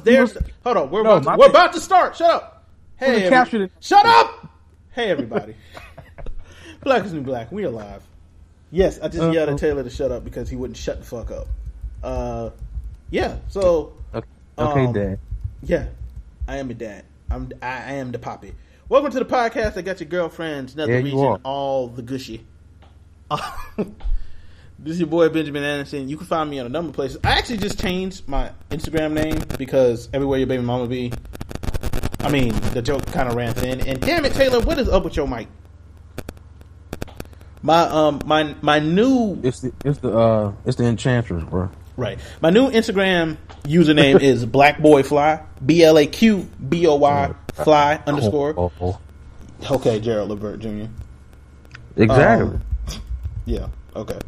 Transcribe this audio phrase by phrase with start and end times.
[0.00, 0.42] That was their.
[0.42, 2.16] was- hold on, we're No, about to, we're about to start.
[2.16, 2.64] Shut up.
[2.96, 4.48] Hey, every- shut up.
[4.92, 5.54] Hey, everybody.
[6.82, 7.50] black is new black.
[7.52, 8.02] We alive.
[8.70, 11.30] Yes, I just yelled at Taylor to shut up because he wouldn't shut the fuck
[11.30, 11.46] up.
[12.02, 12.50] Uh,
[13.10, 13.36] yeah.
[13.48, 14.26] So Okay,
[14.58, 15.18] okay Um, Dad.
[15.62, 15.86] yeah,
[16.48, 17.04] I am a dad.
[17.30, 18.54] I'm I am the poppy.
[18.88, 19.76] Welcome to the podcast.
[19.76, 21.40] I got your girlfriends, another Yeah, you region, are.
[21.44, 22.46] all the gushy.
[24.82, 26.08] this is your boy Benjamin Anderson.
[26.08, 27.18] You can find me on a number of places.
[27.22, 31.12] I actually just changed my Instagram name because everywhere your baby mama be.
[32.20, 33.80] I mean, the joke kind of ran thin.
[33.86, 35.46] And damn it, Taylor, what is up with your mic?
[37.62, 41.70] My um my my new It's the it's the uh it's the Enchantress, bro.
[41.96, 42.18] Right.
[42.40, 45.44] My new Instagram username is blackboyfly.
[45.64, 48.54] B L A Q B O Y fly underscore.
[48.56, 48.98] Oh, oh,
[49.70, 50.86] Okay, Gerald Levert Jr.
[51.96, 52.56] Exactly.
[52.56, 52.62] Um,
[53.44, 53.68] Yeah.
[53.94, 54.18] Okay.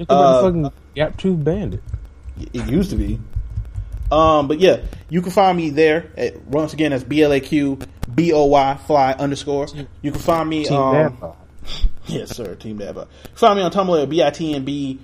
[0.00, 1.82] It's the uh, motherfucking Gap Tooth Bandit.
[2.38, 3.20] It used to be.
[4.10, 6.10] Um, but yeah, you can find me there.
[6.16, 7.78] At, once again, that's B L A Q
[8.12, 9.68] B O Y fly underscore.
[10.02, 10.64] You can find me.
[10.64, 11.34] Team Um,
[12.06, 12.54] yes, sir.
[12.54, 13.08] Team Dab.
[13.34, 14.98] Find me on Tumblr at bitnb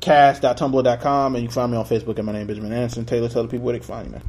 [0.00, 3.04] cast.tumblr.com and you can find me on Facebook at my name Benjamin Anderson.
[3.04, 4.22] Taylor, tell the people where they can find you, man.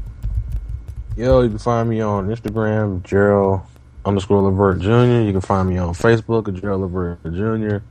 [1.17, 3.61] Yo, you can find me on Instagram, Gerald
[4.05, 5.25] underscore Levert Jr.
[5.25, 7.83] You can find me on Facebook at Gerald Levert Jr.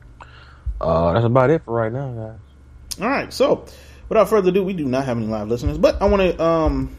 [0.80, 3.00] Uh, that's about it for right now, guys.
[3.00, 3.32] All right.
[3.32, 3.64] So,
[4.08, 6.96] without further ado, we do not have any live listeners, but I want to um,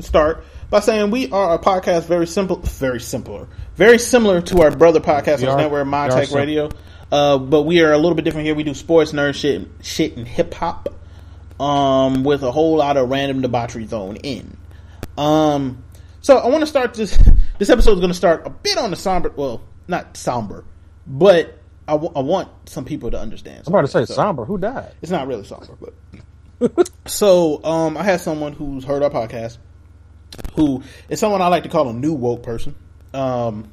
[0.00, 3.46] start by saying we are a podcast very simple, very simpler,
[3.76, 6.30] very similar to our brother podcast We on are- Network, My Take.
[6.32, 6.70] Radio.
[7.12, 8.54] Uh, but we are a little bit different here.
[8.56, 10.88] We do sports, nerd shit, shit, and hip hop,
[11.60, 14.56] um, with a whole lot of random debauchery thrown in.
[15.16, 15.84] Um,
[16.22, 17.16] so I want to start this.
[17.58, 19.30] This episode is going to start a bit on the somber.
[19.36, 20.64] Well, not somber,
[21.06, 21.56] but
[21.86, 23.62] I, w- I want some people to understand.
[23.66, 24.04] I'm about to say.
[24.06, 24.44] So- somber.
[24.44, 24.92] Who died?
[25.02, 25.76] it's not really somber,
[26.60, 29.58] but so um, I had someone who's heard our podcast,
[30.54, 32.74] who is someone I like to call a new woke person.
[33.12, 33.70] Um,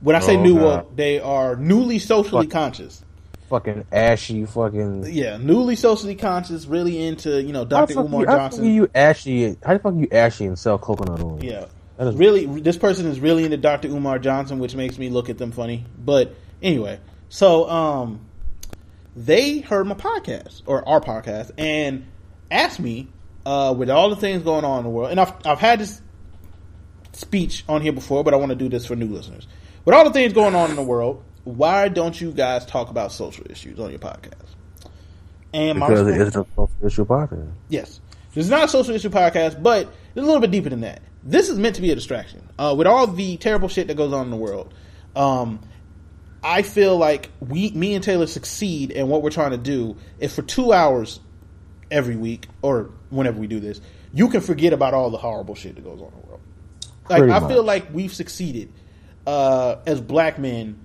[0.00, 0.62] when I say Oh, new God.
[0.84, 2.52] woke, they are newly socially Fuck.
[2.52, 3.02] conscious.
[3.48, 4.44] Fucking ashy.
[4.44, 5.06] Fucking.
[5.12, 8.00] Yeah, newly socially conscious, really into you know Dr.
[8.00, 8.64] Umar you, how the fuck Johnson.
[8.66, 9.56] you ashy?
[9.64, 11.38] How the fuck you ashy and sell coconut oil?
[11.42, 11.66] Yeah.
[11.98, 13.88] Really, this person is really into Dr.
[13.88, 15.86] Umar Johnson, which makes me look at them funny.
[15.98, 18.20] But anyway, so um,
[19.14, 22.06] they heard my podcast or our podcast and
[22.50, 23.08] asked me
[23.44, 26.00] uh, with all the things going on in the world, and I've I've had this
[27.12, 29.46] speech on here before, but I want to do this for new listeners.
[29.84, 33.12] With all the things going on in the world, why don't you guys talk about
[33.12, 34.32] social issues on your podcast?
[35.54, 37.52] And my Because response- it's a social issue podcast.
[37.68, 38.00] Yes.
[38.34, 41.00] Is not a social issue podcast, but it's a little bit deeper than that.
[41.22, 42.46] This is meant to be a distraction.
[42.58, 44.74] Uh, with all the terrible shit that goes on in the world,
[45.14, 45.58] um,
[46.46, 50.32] I feel like we, me and Taylor succeed in what we're trying to do if
[50.32, 51.18] for two hours
[51.90, 53.80] every week or whenever we do this,
[54.14, 56.40] you can forget about all the horrible shit that goes on in the world.
[57.10, 58.72] Like Pretty I feel like we've succeeded
[59.26, 60.78] uh, as black men.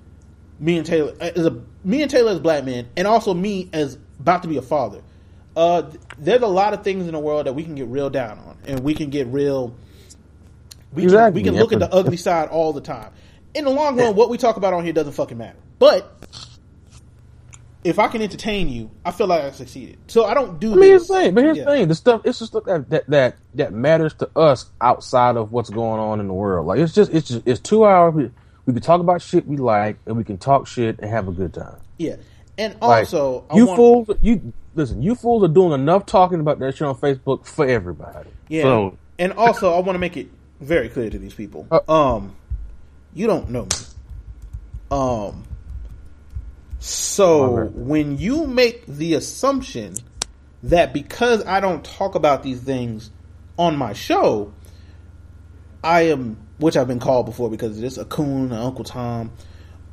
[0.60, 4.00] Me and Taylor, as a me and Taylor as black men, and also me as
[4.20, 5.04] about to be a father.
[5.56, 8.40] Uh, there's a lot of things in the world that we can get real down
[8.40, 9.76] on, and we can get real.
[10.94, 11.44] We Exactly.
[11.44, 13.12] can we can look at the ugly side all the time.
[13.54, 15.58] In the long run, what we talk about on here doesn't fucking matter.
[15.80, 16.10] But
[17.84, 19.98] if I can entertain you, I feel like I succeeded.
[20.08, 20.74] So I don't do.
[20.74, 21.08] I mean, here's this.
[21.10, 21.66] the thing, but here's Yeah.
[21.66, 25.36] the thing: the stuff, it's the stuff that, that that that matters to us outside
[25.36, 26.68] of what's going on in the world.
[26.68, 28.14] Like it's just, it's just, it's two hours.
[28.14, 28.32] We,
[28.68, 31.32] we can talk about shit we like, and we can talk shit and have a
[31.32, 31.78] good time.
[31.98, 32.18] Yeah,
[32.58, 35.02] and Like, also I you want- fools, you listen.
[35.02, 38.30] You fools are doing enough talking about that shit on Facebook for everybody.
[38.48, 40.28] Yeah, So, and also I want to make it
[40.60, 41.66] very clear to these people.
[41.72, 42.36] Uh, um,
[43.14, 43.70] you don't know me.
[44.90, 45.44] Um,
[46.80, 49.96] so when you make the assumption
[50.64, 53.12] that because I don't talk about these things
[53.58, 54.54] on my show,
[55.84, 59.32] I am, which I've been called before because of this, a coon, a Uncle Tom.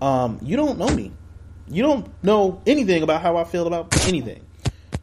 [0.01, 1.13] Um, you don't know me.
[1.69, 4.45] You don't know anything about how I feel about anything.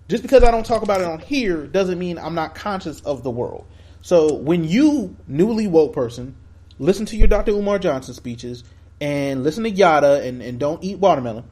[0.07, 3.23] Just because I don't talk about it on here doesn't mean I'm not conscious of
[3.23, 3.65] the world.
[4.01, 6.35] So when you, newly woke person,
[6.79, 7.51] listen to your Dr.
[7.51, 8.63] Umar Johnson speeches
[9.01, 11.43] and listen to Yada and, and don't eat watermelon,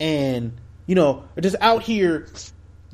[0.00, 0.52] and
[0.86, 2.26] you know, just out here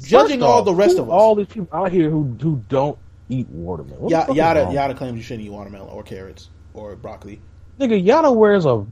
[0.01, 1.13] judging first all the rest of us.
[1.13, 2.99] all these people out here who who don't
[3.29, 4.01] eat watermelon.
[4.03, 4.71] What the Ya- fuck is Yada?
[4.73, 7.41] Yada claims you shouldn't eat watermelon or carrots or broccoli.
[7.79, 8.85] Nigga, Yada wears a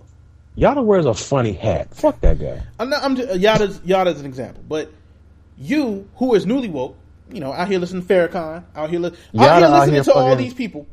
[0.55, 1.95] Yada wears a funny hat.
[1.95, 2.63] Fuck that guy.
[2.79, 3.03] I'm not.
[3.03, 4.93] I'm just, Yada's Yada's an example, but
[5.59, 6.97] you who is newly woke,
[7.31, 9.95] you know, out here listening to Farrakhan, out here, li- out Yada here out listening
[9.95, 10.87] here to all these people.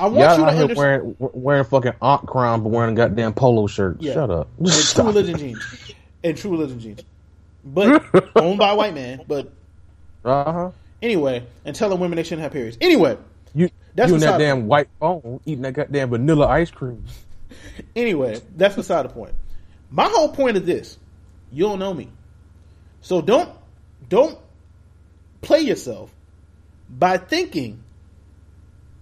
[0.00, 0.76] I want Yada you to out here understand.
[0.78, 4.00] wearing wearing fucking Aunt crown, but wearing a goddamn polo shirt.
[4.00, 4.14] Yeah.
[4.14, 4.48] Shut up.
[4.58, 5.94] and true religion jeans,
[6.24, 7.00] and true religion jeans,
[7.64, 8.04] but
[8.36, 9.22] owned by a white man.
[9.26, 9.52] But
[10.24, 10.70] Uh huh.
[11.00, 12.78] Anyway, and telling women they shouldn't have periods.
[12.80, 13.18] Anyway,
[13.54, 17.04] You, That's you and that damn white phone eating that goddamn vanilla ice cream.
[17.96, 19.34] anyway, that's beside the point.
[19.90, 20.98] My whole point is this:
[21.52, 22.08] you don't know me,
[23.00, 23.50] so don't
[24.08, 24.38] don't
[25.40, 26.10] play yourself
[26.90, 27.82] by thinking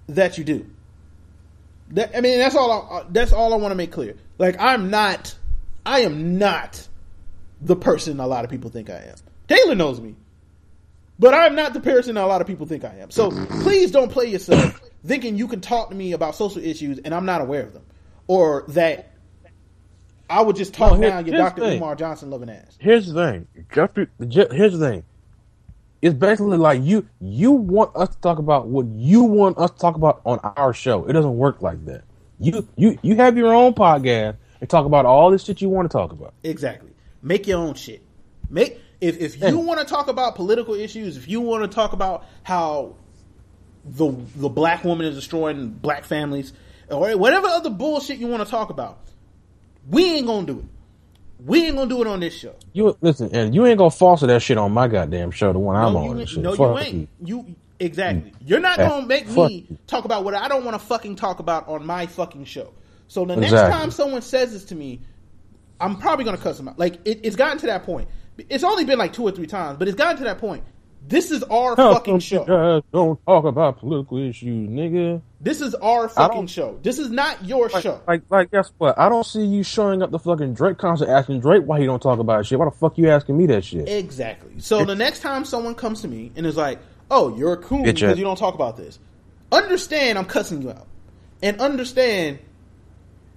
[0.08, 0.66] that you do.
[1.92, 2.70] That, I mean, that's all.
[2.70, 4.16] I, uh, that's all I want to make clear.
[4.38, 5.34] Like, I'm not.
[5.84, 6.86] I am not
[7.60, 9.16] the person a lot of people think I am.
[9.48, 10.14] Taylor knows me,
[11.18, 13.10] but I'm not the person a lot of people think I am.
[13.10, 17.14] So please don't play yourself thinking you can talk to me about social issues and
[17.14, 17.82] I'm not aware of them,
[18.26, 19.10] or that
[20.30, 21.62] I would just talk No, here- down your Dr.
[21.64, 22.76] Umar Johnson loving ass.
[22.80, 24.06] Here's the thing, Jeffrey.
[24.26, 25.02] Je- Here's the thing.
[26.02, 29.78] It's basically like you you want us to talk about what you want us to
[29.78, 31.04] talk about on our show.
[31.04, 32.02] It doesn't work like that.
[32.40, 35.88] You you you have your own podcast and talk about all this shit you want
[35.88, 36.34] to talk about.
[36.42, 36.90] Exactly.
[37.22, 38.02] Make your own shit.
[38.50, 41.92] Make if if you want to talk about political issues, if you want to talk
[41.92, 42.96] about how
[43.84, 46.52] the the black woman is destroying black families,
[46.88, 48.98] or whatever other bullshit you want to talk about,
[49.88, 50.64] we ain't gonna do it.
[51.44, 52.54] We ain't gonna do it on this show.
[52.72, 55.76] You listen, and you ain't gonna foster that shit on my goddamn show, the one
[55.76, 56.18] I'm on.
[56.18, 56.42] you, shit.
[56.42, 57.08] no, you ain't.
[57.24, 58.30] You exactly.
[58.30, 58.36] Mm.
[58.46, 59.78] You're not eh, gonna make Fuck me you.
[59.86, 62.72] talk about what I don't want to fucking talk about on my fucking show.
[63.08, 65.00] So the next time someone says this to me,
[65.80, 66.78] I'm probably gonna cuss them out.
[66.78, 68.08] Like it, it's gotten to that point.
[68.48, 70.64] It's only been like two or three times, but it's gotten to that point.
[71.06, 72.82] This is our How fucking show.
[72.92, 75.20] don't talk about political issues, nigga.
[75.42, 76.78] This is our fucking show.
[76.84, 78.00] This is not your Like, show.
[78.06, 78.96] like, like, guess what?
[78.96, 82.00] I don't see you showing up the fucking Drake concert asking Drake why he don't
[82.00, 82.60] talk about shit.
[82.60, 83.88] Why the fuck you asking me that shit?
[83.88, 84.52] Exactly.
[84.60, 86.78] So the next time someone comes to me and is like,
[87.10, 89.00] "Oh, you're a coon because you don't talk about this,"
[89.50, 90.86] understand I'm cussing you out,
[91.42, 92.38] and understand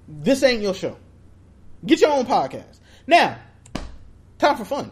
[0.07, 0.97] this ain't your show.
[1.87, 2.79] Get your own podcast.
[3.07, 3.37] Now,
[4.37, 4.91] time for fun.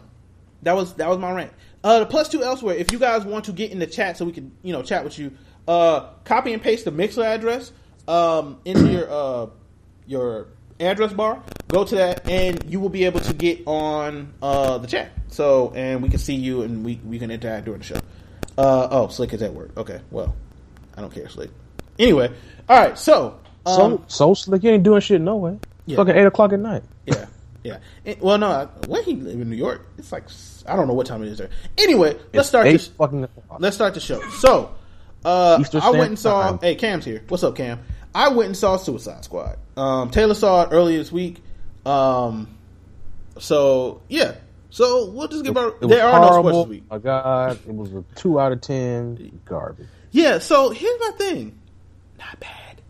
[0.62, 1.52] That was that was my rant.
[1.84, 2.74] Uh, the plus two elsewhere.
[2.74, 5.04] If you guys want to get in the chat so we can you know chat
[5.04, 5.30] with you,
[5.68, 7.72] uh, copy and paste the Mixlr address
[8.08, 9.46] um, into your uh,
[10.06, 10.46] your
[10.80, 11.42] address bar.
[11.68, 15.10] Go to that, and you will be able to get on uh, the chat.
[15.28, 18.00] So, and we can see you, and we we can interact during the show.
[18.56, 19.70] Uh, oh, Slick is at work.
[19.76, 20.34] Okay, well,
[20.96, 21.50] I don't care, Slick.
[21.98, 22.30] Anyway,
[22.68, 22.98] all right.
[22.98, 25.58] So, um, so, so slick, you ain't doing shit no way.
[25.86, 25.96] Yeah.
[25.96, 26.82] Fucking eight o'clock at night.
[27.06, 27.26] Yeah,
[27.62, 27.78] yeah.
[28.04, 29.86] And- well, no, where he live in New York?
[29.98, 30.24] It's like
[30.66, 31.50] I don't know what time it is there.
[31.78, 32.88] Anyway, let's It's start this.
[32.88, 33.60] fucking o'clock.
[33.60, 34.20] Let's start the show.
[34.30, 34.74] So,
[35.24, 36.50] uh, I went and saw.
[36.50, 36.58] Time.
[36.60, 37.22] Hey, Cam's here.
[37.28, 37.80] What's up, Cam?
[38.14, 39.58] I went and saw Suicide Squad.
[39.76, 41.42] Um, Taylor saw it earlier this week.
[41.84, 42.56] Um,
[43.38, 44.34] so yeah.
[44.70, 45.68] So we'll just give our.
[45.68, 46.50] It There are no horrible.
[46.50, 46.90] sports this week.
[46.90, 49.40] My God, it was a two out of ten.
[49.44, 49.86] Garbage.
[50.10, 51.58] Yeah, so here's my thing.
[52.18, 52.80] Not bad.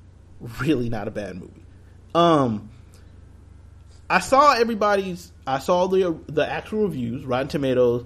[0.61, 1.63] Really not a bad movie.
[2.15, 2.69] Um
[4.11, 8.05] I saw everybody's I saw the the actual reviews, Rotten Tomatoes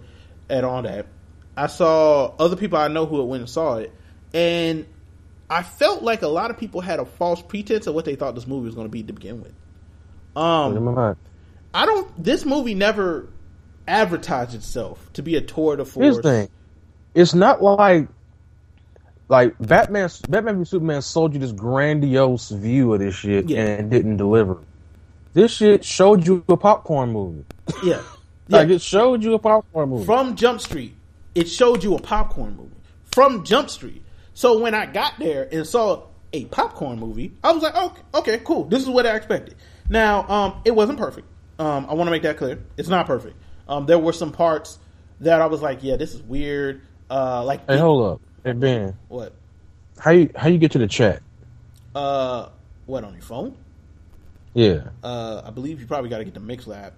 [0.48, 1.06] and all that.
[1.56, 3.92] I saw other people I know who went and saw it
[4.34, 4.86] and
[5.50, 8.34] I felt like a lot of people had a false pretense of what they thought
[8.34, 9.54] this movie was going to be to begin with.
[10.36, 11.16] Um.
[11.74, 13.28] I don't this movie never
[13.86, 16.04] advertised itself to be a tour de force.
[16.04, 16.48] Here's the thing.
[17.14, 18.08] It's not like
[19.28, 23.64] like Batman Batman v Superman sold you this grandiose view of this shit Yeah.
[23.64, 24.58] and didn't deliver.
[25.34, 27.44] This shit showed you a popcorn movie.
[27.84, 28.02] Yeah.
[28.50, 30.06] Like it showed you a popcorn movie.
[30.06, 30.94] from Jump Street,
[31.34, 32.70] it showed you a popcorn movie
[33.12, 34.02] from Jump Street.
[34.38, 38.38] So when I got there and saw a popcorn movie, I was like, okay, okay,
[38.44, 38.66] cool.
[38.66, 39.56] This is what I expected.
[39.88, 41.26] Now, um, it wasn't perfect.
[41.58, 42.62] Um, I want to make that clear.
[42.76, 43.34] It's not perfect.
[43.66, 44.78] Um, there were some parts
[45.18, 46.82] that I was like, yeah, this is weird.
[47.10, 48.20] Uh, like hey, hold up.
[48.44, 49.32] Hey Ben, what?
[49.98, 51.20] how you how you get to the chat?
[51.96, 52.50] Uh,
[52.86, 53.56] what on your phone?
[54.54, 54.90] Yeah.
[55.02, 56.92] Uh, I believe you probably got to get the Mix Lab.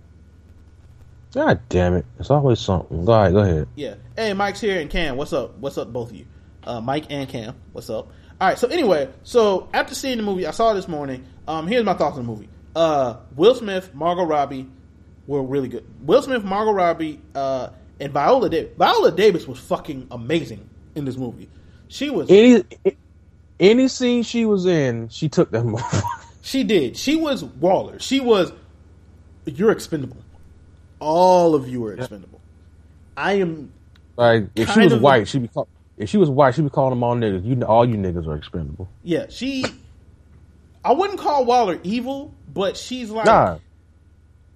[1.32, 2.04] God damn it.
[2.18, 3.06] It's always something.
[3.06, 3.68] Go ahead, go ahead.
[3.76, 3.94] Yeah.
[4.14, 5.16] Hey, Mike's here and Cam.
[5.16, 5.56] What's up?
[5.56, 6.26] What's up, both of you?
[6.64, 7.55] Uh, Mike and Cam.
[7.73, 8.09] What's up?
[8.40, 8.59] All right.
[8.59, 11.25] So anyway, so after seeing the movie, I saw it this morning.
[11.49, 12.49] Um, here's my thoughts on the movie.
[12.75, 14.69] Uh, Will Smith, Margot Robbie
[15.26, 15.85] were really good.
[16.02, 18.73] Will Smith, Margot Robbie, uh, and Viola Davis.
[18.79, 21.49] Viola Davis was fucking amazing in this movie.
[21.88, 22.31] She was.
[22.31, 22.64] Any
[23.59, 25.83] any scene she was in, she took that movie.
[26.43, 26.97] She did.
[26.97, 27.99] She was Waller.
[27.99, 28.52] She was.
[29.45, 30.19] You're expendable.
[31.00, 32.40] All of you are expendable.
[33.17, 33.73] I am.
[34.17, 35.69] like if she was white, she'd be call,
[36.00, 37.45] if she was white, she'd be calling them all niggas.
[37.45, 38.88] You all you niggas are expendable.
[39.04, 39.64] Yeah, she.
[40.83, 43.26] I wouldn't call Waller evil, but she's like.
[43.26, 43.59] Nah.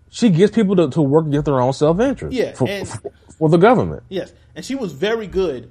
[0.09, 2.35] She gets people to, to work against their own self interest.
[2.37, 4.05] Yeah, For, and- for, for the government.
[4.09, 5.71] Yes, and she was very good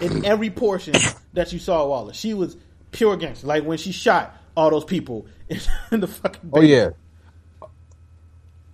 [0.00, 0.94] in every portion
[1.32, 2.12] that you saw Waller.
[2.12, 2.56] She was
[2.90, 3.46] pure gangster.
[3.46, 5.58] Like when she shot all those people in,
[5.90, 6.50] in the fucking.
[6.52, 6.90] Oh yeah.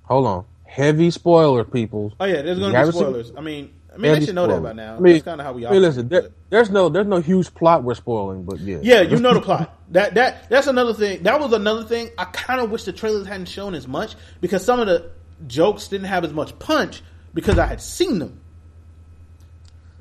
[0.04, 0.44] Hold on.
[0.64, 2.12] Heavy spoiler, people.
[2.18, 3.32] Oh yeah, there's gonna be haven't seen- spoilers.
[3.36, 4.96] I mean, I mean, they should know that by now.
[4.96, 7.20] I mean, That's kind of how we I mean, listen, there, there's no there's no
[7.20, 9.76] huge plot we're spoiling, but yeah, Yeah, you know the plot.
[9.90, 11.24] That that that's another thing.
[11.24, 12.10] That was another thing.
[12.16, 15.10] I kind of wish the trailers hadn't shown as much because some of the
[15.46, 17.02] jokes didn't have as much punch
[17.34, 18.40] because I had seen them.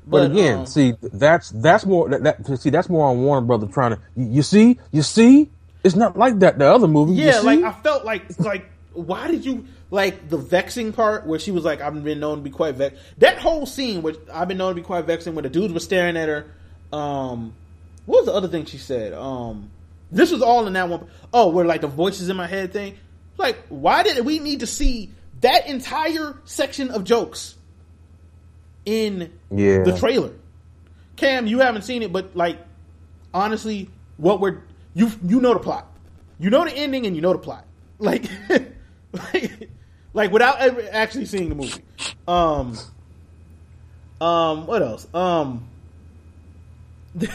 [0.06, 3.72] But, again, um, see, that's that's more that, that see that's more on Warner Brothers
[3.72, 5.50] trying to you, you see you see
[5.84, 7.14] it's not like that the other movie.
[7.14, 11.50] yeah, like I felt like like why did you like the vexing part where she
[11.50, 12.98] was like I've been known to be quite vex.
[13.18, 15.80] That whole scene which I've been known to be quite vexing where the dudes were
[15.80, 16.46] staring at her.
[16.92, 17.54] Um,
[18.06, 19.12] what was the other thing she said?
[19.12, 19.70] Um,
[20.10, 21.06] this was all in that one.
[21.32, 22.96] Oh, where like the voices in my head thing.
[23.36, 27.54] Like, why did we need to see that entire section of jokes
[28.84, 29.82] in Yeah.
[29.82, 30.32] the trailer?
[31.16, 32.58] Cam, you haven't seen it, but like,
[33.32, 34.58] honestly, what we're
[34.94, 35.86] you you know the plot,
[36.38, 37.64] you know the ending, and you know the plot.
[37.98, 38.24] Like,
[39.12, 39.70] like,
[40.12, 41.82] like without ever actually seeing the movie.
[42.28, 42.76] Um,
[44.20, 45.06] um, what else?
[45.14, 45.66] Um,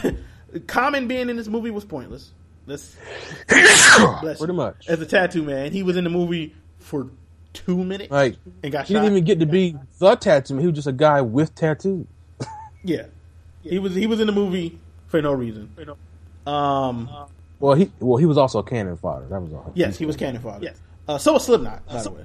[0.66, 2.30] Common being in this movie was pointless.
[2.66, 2.96] Let's
[3.48, 4.88] bless Pretty much.
[4.88, 7.08] As a tattoo man, he was in the movie for
[7.52, 8.86] two minutes like and got shot.
[8.88, 9.00] he shot.
[9.02, 10.54] didn't even get to be the tattoo.
[10.54, 10.60] man.
[10.62, 12.06] He was just a guy with tattoos.
[12.84, 13.06] yeah,
[13.62, 14.78] he was he was in the movie
[15.08, 15.70] for no reason.
[16.46, 17.08] Um,
[17.60, 19.26] Well, he well he was also a cannon fodder.
[19.26, 19.72] That was all.
[19.74, 20.64] yes, he was cannon fodder.
[20.64, 21.86] Yes, uh, so was Slipknot.
[21.86, 22.24] By the way,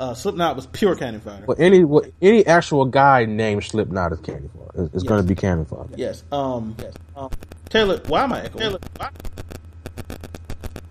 [0.00, 1.44] uh, Slipknot was pure cannon fodder.
[1.46, 4.84] But any what, any actual guy named Slipknot is cannon fodder.
[4.84, 6.24] It's, it's going to be cannon fodder Yes.
[6.32, 6.74] Um.
[6.80, 6.94] Yes.
[7.14, 7.30] Um.
[7.68, 8.58] Taylor, why am I echoing?
[8.58, 9.10] Taylor, why?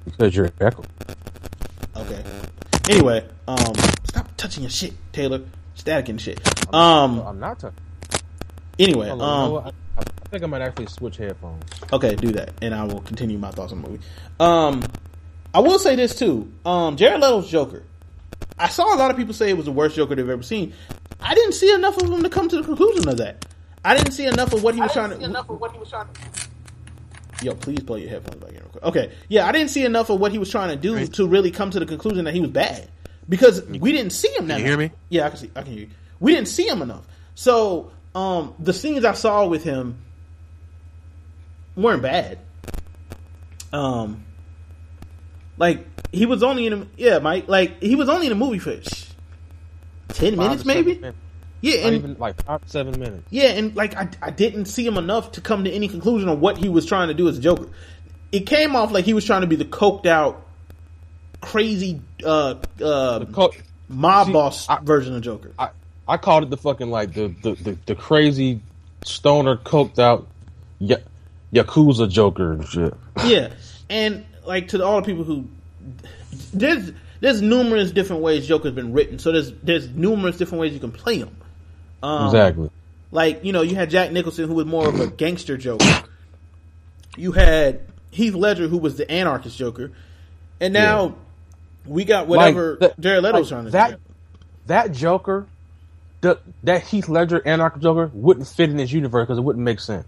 [0.05, 0.83] because you're echo.
[1.95, 2.23] Okay.
[2.89, 3.75] Anyway, um,
[4.05, 5.41] stop touching your shit, Taylor.
[5.73, 6.39] Static and shit.
[6.73, 7.19] Um.
[7.19, 7.79] I'm not touching.
[8.77, 9.73] Anyway, Hold on, you know um.
[9.97, 11.63] I, I think I might actually switch headphones.
[11.91, 14.03] Okay, do that, and I will continue my thoughts on the movie.
[14.39, 14.83] Um,
[15.53, 16.51] I will say this too.
[16.63, 17.83] Um, Jared Leto's Joker.
[18.58, 20.74] I saw a lot of people say it was the worst Joker they've ever seen.
[21.22, 23.46] I didn't see enough of him to come to the conclusion of that.
[23.84, 25.19] I didn't see enough of what he was trying to.
[25.24, 26.22] enough of what he was trying to
[27.41, 28.84] Yo, please play your headphones back in real quick.
[28.84, 31.51] Okay, yeah, I didn't see enough of what he was trying to do to really
[31.51, 32.89] come to the conclusion that he was bad
[33.29, 34.48] because we didn't see him.
[34.48, 34.91] That you hear me?
[35.08, 35.51] Yeah, I can see.
[35.55, 35.89] I can hear you.
[36.19, 37.05] We didn't see him enough.
[37.36, 40.00] So, um, the scenes I saw with him
[41.77, 42.39] weren't bad.
[43.72, 44.25] Um,
[45.58, 47.47] like he was only in a, yeah, Mike.
[47.47, 49.05] Like he was only in the movie for sh-
[50.09, 50.95] ten Five minutes, maybe.
[50.95, 51.17] minutes.
[51.61, 53.27] Yeah, and even like five seven minutes.
[53.31, 56.39] yeah, and like I, I didn't see him enough to come to any conclusion on
[56.39, 57.67] what he was trying to do as a Joker.
[58.31, 60.45] It came off like he was trying to be the coked out,
[61.41, 63.51] crazy uh, uh, Co-
[63.89, 65.51] mob See, boss I- version of Joker.
[65.59, 65.69] I,
[66.07, 68.61] I called it the fucking like the the, the, the crazy
[69.03, 70.27] stoner coked out
[70.79, 70.97] ya-
[71.53, 72.93] yakuza Joker and shit.
[73.25, 73.51] yeah,
[73.89, 75.47] and like to all the people who
[76.53, 79.19] there's there's numerous different ways Joker's been written.
[79.19, 81.36] So there's there's numerous different ways you can play him.
[82.01, 82.69] Um, exactly.
[83.12, 86.03] Like, you know, you had Jack Nicholson who was more of a gangster Joker.
[87.17, 87.81] You had
[88.12, 89.91] Heath Ledger who was the anarchist Joker.
[90.62, 91.12] And now Yeah.
[91.86, 94.00] we got whatever Like, the- Jared Leto's like, trying to that
[94.67, 95.48] that Joker,
[96.21, 99.79] the, that Heath Ledger anarchist Joker wouldn't fit in this universe because it wouldn't make
[99.79, 100.05] sense.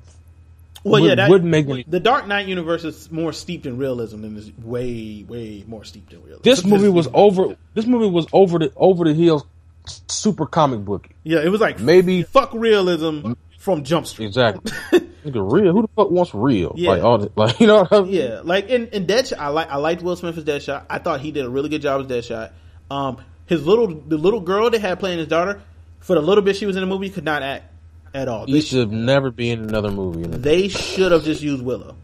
[0.83, 1.85] Well, yeah, that wouldn't make me...
[1.87, 6.11] the Dark Knight universe is more steeped in realism and is way, way more steeped
[6.11, 6.41] in realism.
[6.43, 7.55] This movie was over.
[7.73, 9.45] This movie was over the over the heels,
[9.85, 11.07] super comic book.
[11.23, 14.27] Yeah, it was like Maybe- fuck realism from Jump Street.
[14.27, 14.71] Exactly.
[15.25, 15.71] Nigga, real.
[15.73, 16.73] Who the fuck wants real?
[16.75, 16.89] Yeah.
[16.89, 17.83] Like all the, like you know.
[17.83, 18.13] What I mean?
[18.13, 20.85] Yeah, like in, in Deadshot, I like I liked Will Smith as Deadshot.
[20.89, 22.51] I thought he did a really good job as Deadshot.
[22.89, 25.61] Um, his little the little girl they had playing his daughter
[25.99, 27.70] for the little bit she was in the movie could not act
[28.13, 28.45] at all.
[28.45, 30.23] He They, should never be in another movie.
[30.27, 31.95] they should have just used Willow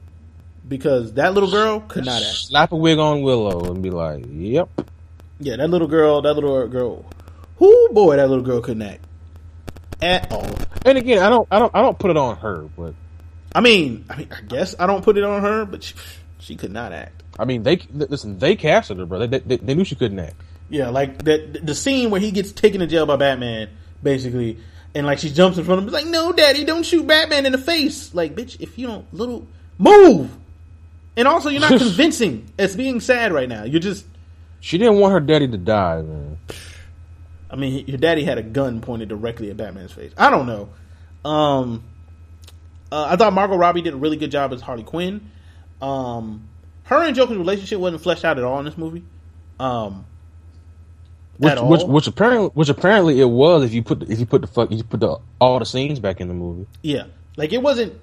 [0.68, 2.32] because that little girl could not act.
[2.36, 4.70] Slap a wig on Willow and be like, "Yep."
[5.40, 7.06] Yeah, that little girl, that little girl,
[7.60, 9.06] whoo boy, that little girl couldn't act
[10.02, 10.48] at all.
[10.86, 12.94] And again, I don't, I don't, I don't put it on her, but
[13.54, 15.94] I mean, I mean, I guess I don't put it on her, but she,
[16.40, 17.24] she could not act.
[17.40, 18.40] I mean, they listen.
[18.40, 19.28] They casted her, bro.
[19.28, 20.36] They, they, they knew she couldn't act.
[20.70, 23.70] Yeah, like that the scene where he gets taken to jail by Batman,
[24.02, 24.58] basically,
[24.98, 27.46] and like she jumps in front of him, it's like, "No, Daddy, don't shoot Batman
[27.46, 30.36] in the face!" Like, bitch, if you don't little move,
[31.16, 33.64] and also you're not convincing as being sad right now.
[33.64, 34.08] You're just,
[34.60, 36.40] She didn't want her daddy to die, man.
[37.50, 40.12] I mean, your daddy had a gun pointed directly at Batman's face.
[40.18, 40.70] I don't know.
[41.24, 41.84] Um,
[42.92, 45.30] uh, I thought Margot Robbie did a really good job as Harley Quinn.
[45.80, 46.50] Um,
[46.86, 49.04] her and Joker's relationship wasn't fleshed out at all in this movie.
[49.60, 50.08] Um,
[51.40, 51.88] Which, at which, all.
[51.88, 54.72] which apparently, which apparently it was if you put the, if you put the fuck
[54.72, 56.66] you put the all the scenes back in the movie.
[56.82, 57.94] Yeah, like it wasn't.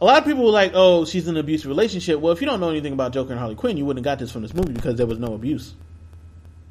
[0.00, 2.46] A lot of people were like, "Oh, she's in an abusive relationship." Well, if you
[2.46, 4.52] don't know anything about Joker and Harley Quinn, you wouldn't have got this from this
[4.52, 5.74] movie because there was no abuse.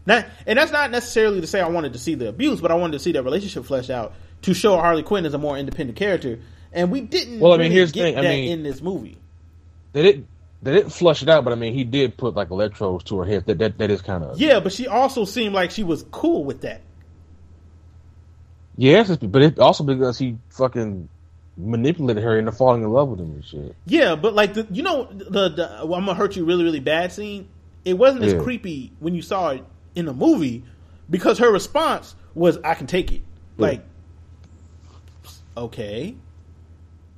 [0.05, 2.75] Not, and that's not necessarily to say I wanted to see the abuse, but I
[2.75, 5.97] wanted to see that relationship fleshed out to show Harley Quinn as a more independent
[5.97, 6.39] character.
[6.73, 7.39] And we didn't.
[7.39, 9.17] Well, I mean, really here's the thing, I mean- in this movie.
[9.93, 10.27] They didn't
[10.61, 13.25] they didn't flush it out, but I mean, he did put like electrodes to her
[13.25, 13.45] head.
[13.47, 16.43] That that, that is kind of Yeah, but she also seemed like she was cool
[16.43, 16.81] with that.
[18.77, 21.09] Yes, but it also because he fucking
[21.57, 23.75] manipulated her into falling in love with him and shit.
[23.85, 26.79] Yeah, but like the, you know the, the well, I'm gonna hurt you really really
[26.79, 27.47] bad scene.
[27.83, 28.39] It wasn't as Yeah.
[28.39, 29.63] creepy when you saw it
[29.95, 30.63] in the movie
[31.09, 33.21] because her response was I can take it.
[33.57, 33.65] Yeah.
[33.67, 33.83] Like
[35.57, 36.15] okay.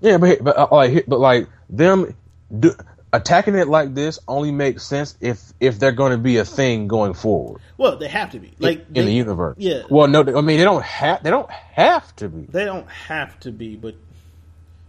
[0.01, 2.15] Yeah, but but uh, like but like them
[2.57, 2.73] do,
[3.13, 6.87] attacking it like this only makes sense if if they're going to be a thing
[6.87, 8.51] going forward Well, they have to be.
[8.59, 9.55] Like in they, the universe.
[9.59, 9.83] Yeah.
[9.89, 13.39] Well, no, I mean they don't have they don't have to be, They don't have
[13.41, 13.95] to be, but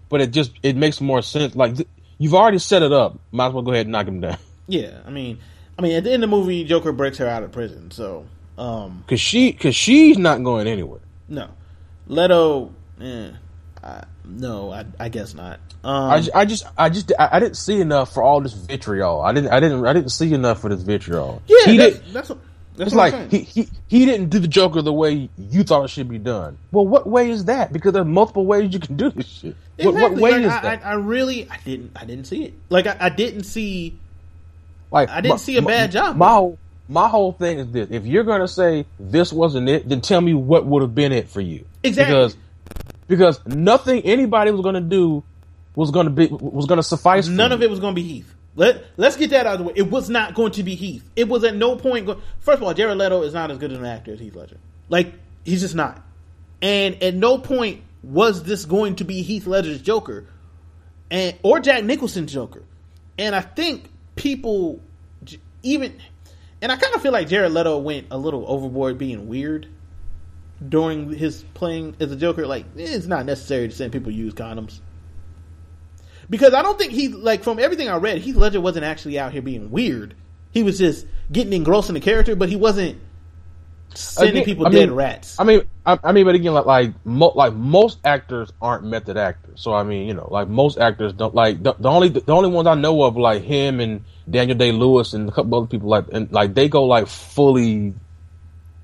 [0.09, 1.54] but it just it makes more sense.
[1.54, 1.88] Like th-
[2.19, 4.38] you've already set it up, might as well go ahead and knock him down.
[4.66, 5.38] yeah, I mean
[5.78, 8.26] I mean at the end of the movie Joker breaks her out of prison, so
[8.57, 11.00] um Cause she cause she's not going anywhere.
[11.28, 11.50] no.
[12.07, 13.31] Leto eh,
[13.83, 15.61] I, no, I I guess not.
[15.83, 19.21] Um I, I just I just I, I didn't see enough for all this vitriol.
[19.21, 21.43] I didn't I didn't I didn't see enough for this vitriol.
[21.47, 22.12] yeah, he that's, did.
[22.12, 22.38] that's what
[22.76, 25.88] that's It's like he, he he didn't do the Joker the way you thought it
[25.90, 26.59] should be done.
[26.73, 27.73] Well, what way is that?
[27.73, 29.57] Because there are multiple ways you can do this shit.
[29.78, 30.87] What, what way Like, is I, that?
[30.87, 32.54] I, I really, I didn't, I didn't see it.
[32.71, 33.97] Like I, I didn't see.
[34.90, 36.16] like I didn't see a bad job.
[36.16, 40.00] My whole my whole thing is this: if you're gonna say this wasn't it, then
[40.00, 41.65] tell me what would have been it for you.
[41.84, 42.13] Exactly.
[42.13, 42.37] Because
[43.06, 45.23] because nothing anybody was gonna do
[45.75, 47.26] was gonna be was gonna suffice.
[47.26, 48.34] for None of it was going to be Heath.
[48.56, 49.73] Let Let's get that out of the way.
[49.76, 51.08] It was not going to be Heath.
[51.17, 52.06] It was at no point.
[52.06, 54.58] Go- First of all, Jared Leto is not as good an actor as Heath Ledger.
[54.88, 55.14] Like
[55.45, 56.00] he's just not.
[56.62, 60.26] And at no point was this going to be Heath Ledger's Joker,
[61.10, 62.62] and or Jack Nicholson's Joker.
[63.19, 64.80] And I think people
[65.62, 65.97] even,
[66.62, 69.67] and I kind of feel like Jared Leto went a little overboard being weird
[70.69, 72.47] during his playing as a Joker.
[72.47, 74.81] Like it's not necessary to send people use condoms
[76.31, 79.33] because I don't think he like from everything I read, Heath Ledger wasn't actually out
[79.33, 80.15] here being weird.
[80.53, 82.99] He was just getting engrossed in the character, but he wasn't
[83.95, 85.39] sending Again, people I dead mean- rats.
[85.39, 89.17] I mean, I, I mean, but again, like like, mo- like most actors aren't method
[89.17, 89.61] actors.
[89.61, 92.49] So I mean, you know, like most actors don't like the, the only the only
[92.50, 95.89] ones I know of like him and Daniel Day Lewis and a couple other people
[95.89, 97.95] like and like they go like fully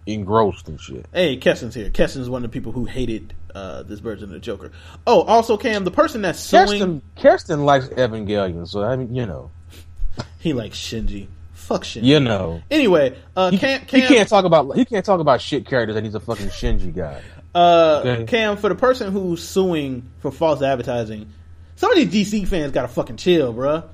[0.06, 1.06] engrossed and shit.
[1.12, 1.90] hey, Keston's here.
[1.90, 4.72] Keston's one of the people who hated uh, this version of the Joker.
[5.06, 9.50] Oh, also Cam, the person that's suing, Kirsten likes Evangelion, so I mean, you know,
[10.38, 11.26] he likes Shinji.
[11.52, 12.04] Fuck Shinji.
[12.04, 15.66] you know, Anyway, uh, he, Cam, he can't talk about he can't talk about shit
[15.66, 17.20] characters and he's a fucking Shinji guy.
[17.54, 18.24] Uh, Okay.
[18.24, 21.28] Cam, for the person who's suing for false advertising,
[21.76, 23.84] some of these DC fans gotta fucking chill, bruh.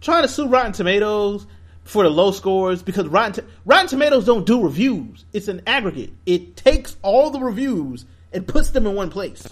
[0.00, 1.46] Trying to sue Rotten Tomatoes
[1.84, 5.24] for the low scores because Rotten, T- Rotten Tomatoes don't do reviews.
[5.32, 6.12] It's an aggregate.
[6.26, 9.46] It takes all the reviews and puts them in one place.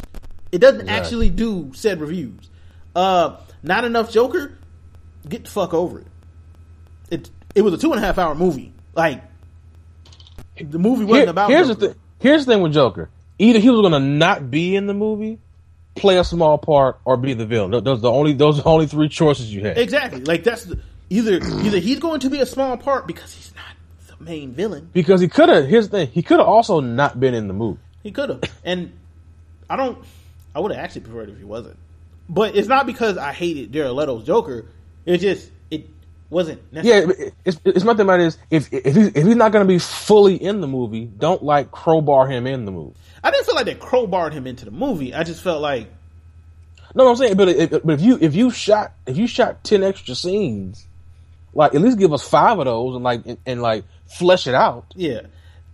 [0.51, 2.51] It doesn't actually do said reviews.
[2.97, 4.57] Uh, not enough Joker.
[5.29, 6.07] Get the fuck over it.
[7.11, 8.73] It it was a two and a half hour movie.
[8.95, 9.23] Like
[10.59, 11.51] the movie wasn't Here- about.
[11.51, 11.81] here's Joker.
[11.81, 11.97] the thing.
[12.19, 13.11] Here's the thing with Joker.
[13.39, 15.39] Either he was going to not be in the movie,
[15.97, 17.71] play a small part, or be the villain.
[17.83, 19.79] Those are the only those are the only three choices you had.
[19.79, 20.21] Exactly.
[20.23, 20.79] Like that's the,
[21.13, 24.91] either either he's going to be a small part because he's not the main villain.
[24.93, 25.67] Because he could have.
[25.67, 26.09] Here's the thing.
[26.09, 27.81] He could have also not been in the movie.
[28.03, 28.93] He could have, and
[29.71, 29.99] I don't.
[30.55, 31.77] I would have actually preferred if he wasn't.
[32.29, 34.67] But it's not because I hated Jared Leto's Joker.
[35.05, 35.87] It just it
[36.31, 37.33] wasn't Yeah, necessary.
[37.45, 40.37] it's it's nothing about is if if he's, if he's not going to be fully
[40.37, 42.95] in the movie, don't like crowbar him in the movie.
[43.23, 45.15] I didn't feel like they crowbarred him into the movie.
[45.15, 45.89] I just felt like
[46.95, 49.83] No, I'm saying, but if, but if you if you shot if you shot ten
[49.83, 50.87] extra scenes,
[51.55, 54.55] like at least give us five of those and like and, and like flesh it
[54.55, 54.87] out.
[54.97, 55.21] yeah.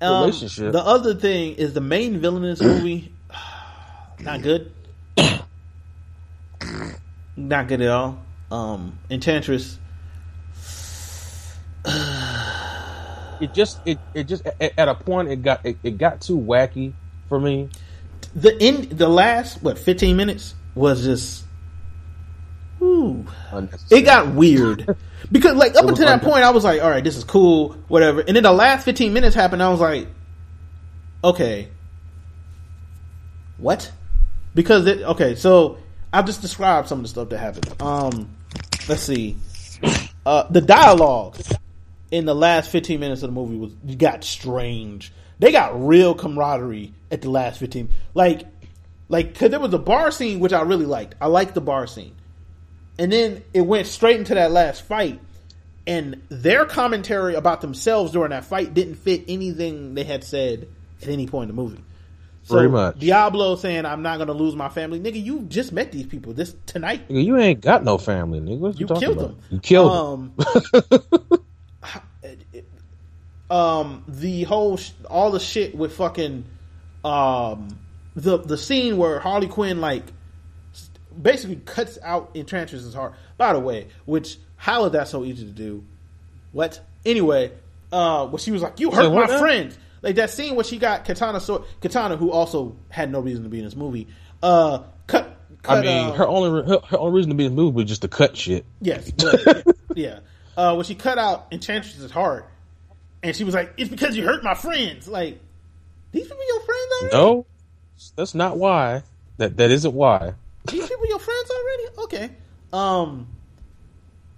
[0.01, 0.73] Um, Relationship.
[0.73, 3.13] The other thing is the main villain in this movie,
[4.21, 4.71] not good.
[7.37, 8.21] not good at all.
[8.51, 9.79] Um, Enchantress.
[13.41, 16.37] It just it it just at, at a point it got it, it got too
[16.37, 16.93] wacky
[17.29, 17.69] for me.
[18.35, 21.45] the end the last what 15 minutes was just
[22.83, 23.25] ooh
[23.93, 24.97] it got weird
[25.31, 27.73] because like up until that under- point i was like all right this is cool
[27.89, 30.07] whatever and then the last 15 minutes happened i was like
[31.23, 31.69] okay
[33.59, 33.91] what
[34.55, 35.79] because it okay so
[36.13, 38.35] i'll just describe some of the stuff that happened um
[38.89, 39.37] let's see
[40.25, 41.37] uh the dialogue
[42.11, 45.13] in the last 15 minutes of the movie was got strange.
[45.39, 47.91] They got real camaraderie at the last 15.
[48.15, 48.43] Like,
[49.09, 51.15] like, cause there was a bar scene which I really liked.
[51.21, 52.15] I liked the bar scene,
[52.99, 55.21] and then it went straight into that last fight,
[55.87, 60.69] and their commentary about themselves during that fight didn't fit anything they had said
[61.03, 61.83] at any point in the movie.
[62.45, 62.99] So Pretty much.
[62.99, 66.33] Diablo saying, "I'm not going to lose my family." Nigga, you just met these people
[66.33, 67.07] this tonight.
[67.09, 68.59] Nigga, you ain't got no family, nigga.
[68.59, 69.29] What you, You killed about?
[69.29, 69.43] them.
[69.51, 71.33] You killed them.
[73.51, 76.45] Um, um, the whole sh- all the shit with fucking
[77.05, 77.79] um
[78.17, 80.05] the the scene where Harley Quinn like
[81.21, 83.15] basically cuts out Enchantress's heart.
[83.37, 85.85] By the way, which how is that so easy to do?
[86.53, 86.81] What?
[87.07, 87.53] Anyway,
[87.93, 90.79] uh, when she was like, "You hurt what my friends," like that scene where she
[90.79, 94.09] got Katana sword, Katana, who also had no reason to be in this movie.
[94.43, 95.37] Uh, cut.
[95.63, 97.77] cut I mean, uh, her only her, her only reason to be in the movie
[97.77, 98.65] was just to cut shit.
[98.81, 100.21] Yes, but, yeah.
[100.57, 102.49] Uh, when she cut out Enchantress's heart,
[103.23, 105.41] and she was like, "It's because you hurt my friends." Like,
[106.13, 107.17] these people your friends already?
[107.17, 107.47] No,
[108.17, 109.03] that's not why.
[109.37, 110.35] That that isn't why.
[110.67, 111.85] These people your friends already?
[112.13, 112.31] Okay.
[112.73, 113.29] Um,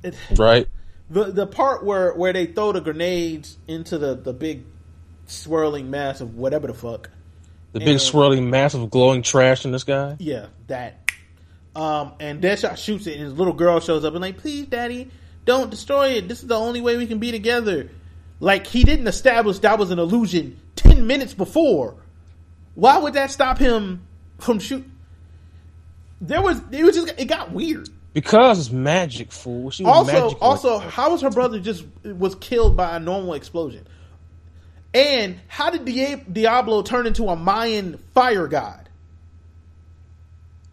[0.03, 0.67] it, Right?
[1.11, 4.65] the the part where where they throw the grenades into the the big
[5.27, 7.11] swirling mass of whatever the fuck.
[7.73, 10.17] The big And- swirling mass of glowing trash in the sky.
[10.19, 10.97] Yeah, that.
[11.77, 15.09] Um, and Deadshot shoots it, and his little girl shows up and like, "Please, Daddy,
[15.45, 16.27] don't destroy it.
[16.29, 17.91] This is the only way we can be together."
[18.41, 21.95] Like he didn't establish that was an illusion ten minutes before.
[22.75, 24.07] Why would that stop him
[24.39, 24.85] from shoot?
[26.21, 27.89] There was it was just it got weird.
[28.13, 29.71] Because it's magic, fool.
[29.71, 30.43] She was Also, magic.
[30.43, 33.87] also, how was her brother just was killed by a normal explosion?
[34.93, 35.85] And how did
[36.33, 38.89] Diablo turn into a Mayan fire god?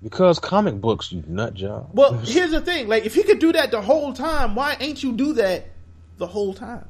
[0.02, 1.90] because comic books, you nut job.
[1.94, 5.04] Well, here's the thing: like, if he could do that the whole time, why ain't
[5.04, 5.66] you do that
[6.18, 6.88] the whole time?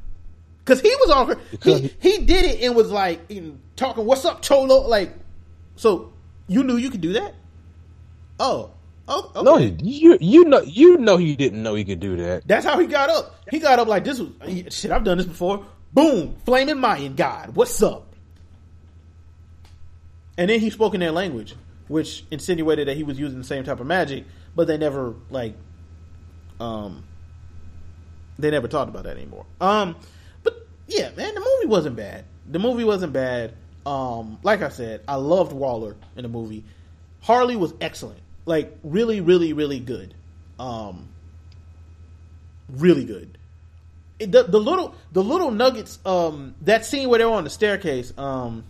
[0.59, 1.29] Because he was on.
[1.29, 5.13] He, Because he did it and was like in, talking, "What's up, Cholo?" Like,
[5.75, 6.11] so
[6.47, 7.33] you knew you could do that.
[8.39, 8.71] Oh,
[9.07, 9.43] oh, okay.
[9.43, 12.47] No, you you know you know he didn't know he could do that.
[12.47, 13.35] That's how he got up.
[13.49, 14.29] He got up like this was
[14.73, 14.91] shit.
[14.91, 15.65] I've done this before.
[15.93, 17.55] Boom, flaming Mayan god.
[17.55, 18.13] What's up?
[20.37, 21.55] And then he spoke in their language,
[21.87, 25.55] which insinuated that he was using the same type of magic, but they never like,
[26.59, 27.03] um,
[28.37, 29.45] they never talked about that anymore.
[29.59, 29.95] Um,
[30.43, 32.25] but yeah, man, the movie wasn't bad.
[32.49, 33.55] The movie wasn't bad.
[33.85, 36.63] Um, like I said, I loved Waller in the movie.
[37.21, 40.13] Harley was excellent, like really, really, really good.
[40.59, 41.09] Um,
[42.69, 43.37] really good.
[44.19, 47.51] It, the, the little the little nuggets um that scene where they were on the
[47.51, 48.63] staircase um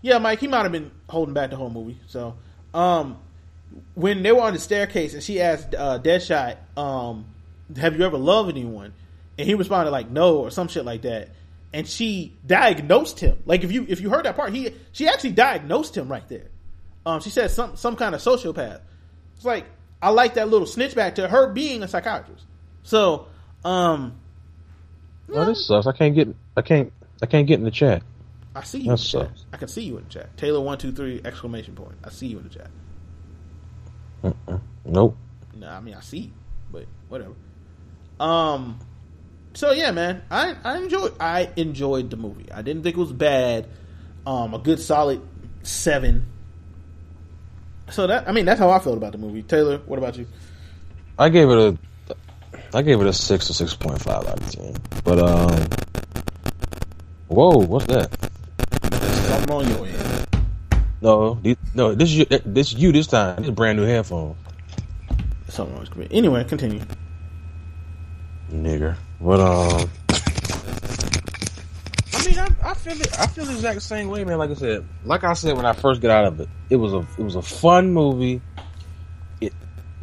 [0.00, 2.34] yeah mike he might have been holding back the whole movie so
[2.74, 3.16] um
[3.94, 7.24] when they were on the staircase and she asked uh deadshot um
[7.76, 8.92] have you ever loved anyone
[9.38, 11.28] and he responded like no or some shit like that
[11.72, 15.30] and she diagnosed him like if you if you heard that part he she actually
[15.30, 16.48] diagnosed him right there
[17.06, 18.80] um she said some some kind of sociopath
[19.36, 19.66] it's like
[20.00, 22.44] I like that little snitch back to her being a psychiatrist.
[22.82, 23.28] So,
[23.64, 24.18] um,
[25.32, 25.86] Oh, this sucks.
[25.86, 28.02] I can't get I can't I can't get in the chat.
[28.56, 29.28] I see you That in the chat.
[29.28, 29.44] sucks.
[29.52, 30.36] I can see you in the chat.
[30.36, 31.94] Taylor one two three exclamation point.
[32.02, 32.70] I see you in the chat.
[34.84, 35.16] Nope.
[35.54, 36.30] No, I mean I see, you,
[36.72, 37.34] but whatever.
[38.18, 38.78] Um,
[39.54, 42.50] so yeah, man, I I enjoyed I enjoyed the movie.
[42.52, 43.68] I didn't think it was bad.
[44.26, 45.20] Um, a good solid
[45.62, 46.26] seven.
[47.90, 49.42] So that I mean that's how I felt about the movie.
[49.42, 50.26] Taylor, what about you?
[51.18, 52.16] I gave it a
[52.74, 54.74] I gave it a six or six point five out of ten.
[55.04, 55.66] But um
[57.28, 58.10] Whoa, what's that?
[59.26, 60.26] Something on your end.
[61.00, 63.36] No, these- no, this is you, this is you this time.
[63.36, 64.36] This is brand new headphone.
[65.48, 66.80] Something wrong with Anyway, continue.
[68.50, 68.96] nigger.
[69.20, 70.01] But um, I mean, I, I
[72.82, 73.18] feel it.
[73.20, 74.38] I feel the exact same way, man.
[74.38, 76.92] Like I said, like I said when I first got out of it, it was
[76.92, 78.40] a it was a fun movie.
[79.40, 79.52] It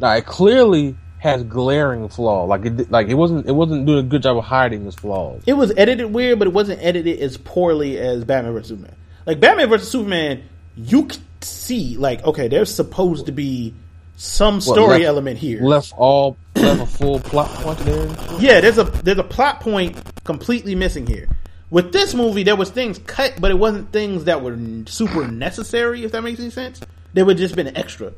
[0.00, 2.44] now it clearly has glaring flaw.
[2.44, 5.42] Like it like it wasn't it wasn't doing a good job of hiding its flaws.
[5.46, 8.94] it was edited weird, but it wasn't edited as poorly as Batman vs Superman.
[9.26, 10.42] Like Batman vs Superman,
[10.76, 13.74] you could see like okay, there's supposed to be
[14.16, 15.62] some What, story left- element here.
[15.62, 18.06] Left all left a full plot point there.
[18.38, 21.28] Yeah, there's a there's a plot point completely missing here.
[21.70, 26.04] With this movie, there was things cut, but it wasn't things that were super necessary.
[26.04, 26.80] If that makes any sense,
[27.14, 28.08] they would just been extra.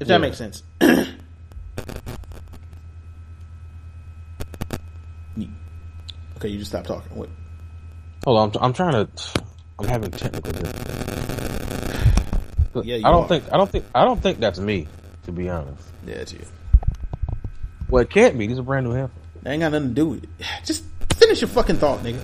[0.00, 0.18] If that Yeah.
[0.18, 0.62] makes sense.
[0.80, 1.06] okay,
[6.48, 7.14] you just stop talking.
[7.16, 7.30] Wait.
[8.24, 9.08] Hold on, I'm, I'm trying to.
[9.78, 10.52] I'm having technical.
[10.52, 10.94] difficulties.
[12.84, 13.28] Yeah, I don't are.
[13.28, 13.44] think.
[13.52, 13.84] I don't think.
[13.94, 14.86] I don't think that's me.
[15.24, 15.82] To be honest.
[16.06, 16.40] Yeah, it's you.
[17.88, 18.46] Well, it can't be.
[18.46, 19.24] These are brand new headphones.
[19.42, 20.30] That ain't got nothing to do with it.
[20.64, 20.84] Just
[21.28, 22.18] finish your fucking thought, nigga.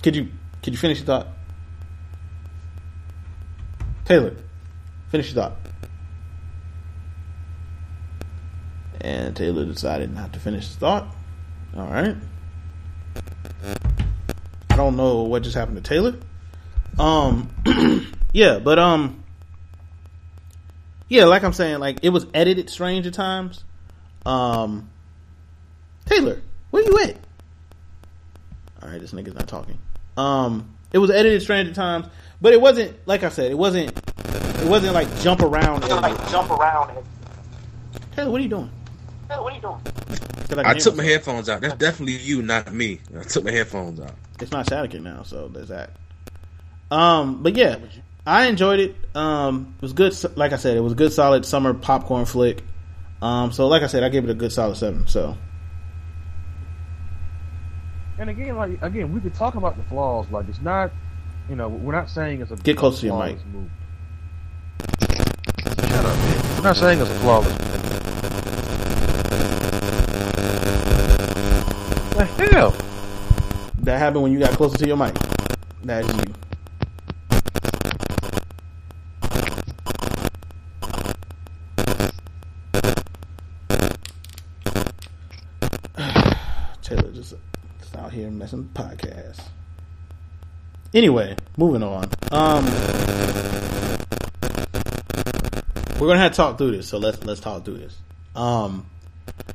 [0.00, 0.28] Could you
[0.62, 1.26] could you finish your thought?
[4.04, 4.36] Taylor.
[5.10, 5.56] Finish your thought.
[9.00, 11.08] And Taylor decided not to finish his thought.
[11.76, 12.16] All right.
[14.70, 16.14] I don't know what just happened to Taylor.
[16.96, 17.50] Um,
[18.32, 19.24] yeah, but um,
[21.08, 23.64] yeah, like I'm saying, like it was edited strange at times.
[24.26, 24.90] Um,
[26.06, 26.40] Taylor,
[26.70, 27.16] where you at?
[28.82, 29.78] All right, this nigga's not talking.
[30.16, 32.06] Um, it was edited strange at times,
[32.40, 33.50] but it wasn't like I said.
[33.50, 33.96] It wasn't.
[34.26, 35.84] It wasn't like jump around.
[35.84, 36.96] And, like jump around.
[36.96, 37.06] And,
[38.14, 38.70] Taylor, what are you doing?
[39.28, 39.78] hey, what are you doing?
[40.46, 41.60] Feel like I took my headphones out.
[41.60, 43.00] That's definitely you, not me.
[43.18, 44.14] I took my headphones out.
[44.40, 45.90] It's not Shadowkin now, so there's that.
[46.90, 47.76] Um, but yeah,
[48.28, 48.94] I enjoyed it.
[49.14, 50.14] Um, it was good.
[50.36, 52.62] Like I said, it was a good, solid summer popcorn flick.
[53.22, 55.08] Um, so like I said, I gave it a good solid seven.
[55.08, 55.34] So
[58.18, 60.26] And again, like again, we could talk about the flaws.
[60.30, 60.92] Like it's not,
[61.48, 63.38] you know, we're not saying it's a Get close to your mic.
[63.46, 63.70] Movie.
[64.90, 66.56] Shut up, man.
[66.56, 67.56] We're not saying it's a flawless.
[72.14, 72.74] The hell?
[73.78, 75.14] that happened when you got closer to your mic.
[75.82, 76.34] That's you.
[86.88, 87.34] Taylor just,
[87.80, 89.40] just out here messing with the podcast.
[90.92, 92.10] Anyway, moving on.
[92.32, 92.64] Um,
[96.00, 97.96] we're gonna have to talk through this, so let's let's talk through this.
[98.34, 98.86] Um,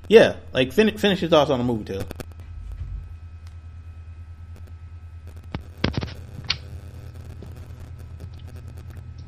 [0.07, 2.05] yeah, like fin- finish your thoughts on the movie, Taylor.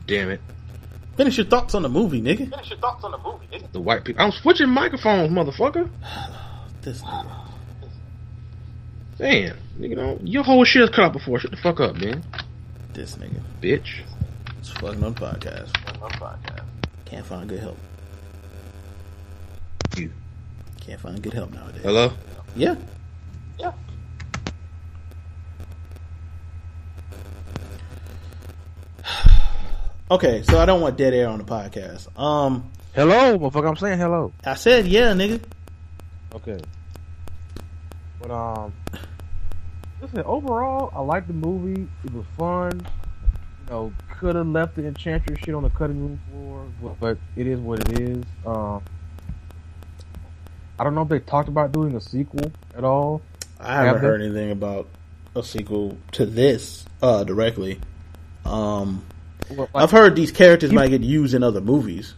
[0.08, 0.42] Damn it.
[1.18, 2.50] Finish your thoughts on the movie, nigga.
[2.50, 3.72] Finish your thoughts on the movie, nigga.
[3.72, 4.22] The white people.
[4.24, 5.90] I'm switching microphones, motherfucker.
[6.82, 7.45] This nigga.
[9.18, 9.58] Damn.
[9.80, 11.40] You know, your whole shit is cut out before.
[11.40, 12.24] Shut the fuck up, man.
[12.94, 13.42] This nigga.
[13.62, 14.02] Bitch.
[14.60, 16.02] It's fucking on the podcast.
[16.02, 16.64] On the podcast.
[17.06, 17.78] Can't find good help.
[19.96, 20.12] You.
[20.82, 21.82] Can't find good help nowadays.
[21.84, 22.12] Hello?
[22.56, 22.76] Yeah.
[23.60, 23.72] Yeah.
[30.12, 32.16] Okay, so I don't want dead air on the podcast.
[32.20, 33.68] Um, Hello, motherfucker.
[33.70, 34.32] I'm saying hello.
[34.46, 35.42] I said yeah, nigga.
[36.36, 36.60] Okay.
[38.26, 38.74] But um,
[40.02, 40.20] listen.
[40.22, 41.88] Overall, I liked the movie.
[42.04, 42.82] It was fun.
[43.68, 47.18] You know, could have left the enchantress shit on the cutting room floor, but, but
[47.36, 48.24] it is what it is.
[48.46, 48.82] Um,
[50.80, 53.22] I don't know if they talked about doing a sequel at all.
[53.60, 54.08] I haven't Have they?
[54.08, 54.88] heard anything about
[55.36, 57.80] a sequel to this uh directly.
[58.44, 59.04] Um,
[59.52, 62.16] Well, I've heard these characters might get used in other movies.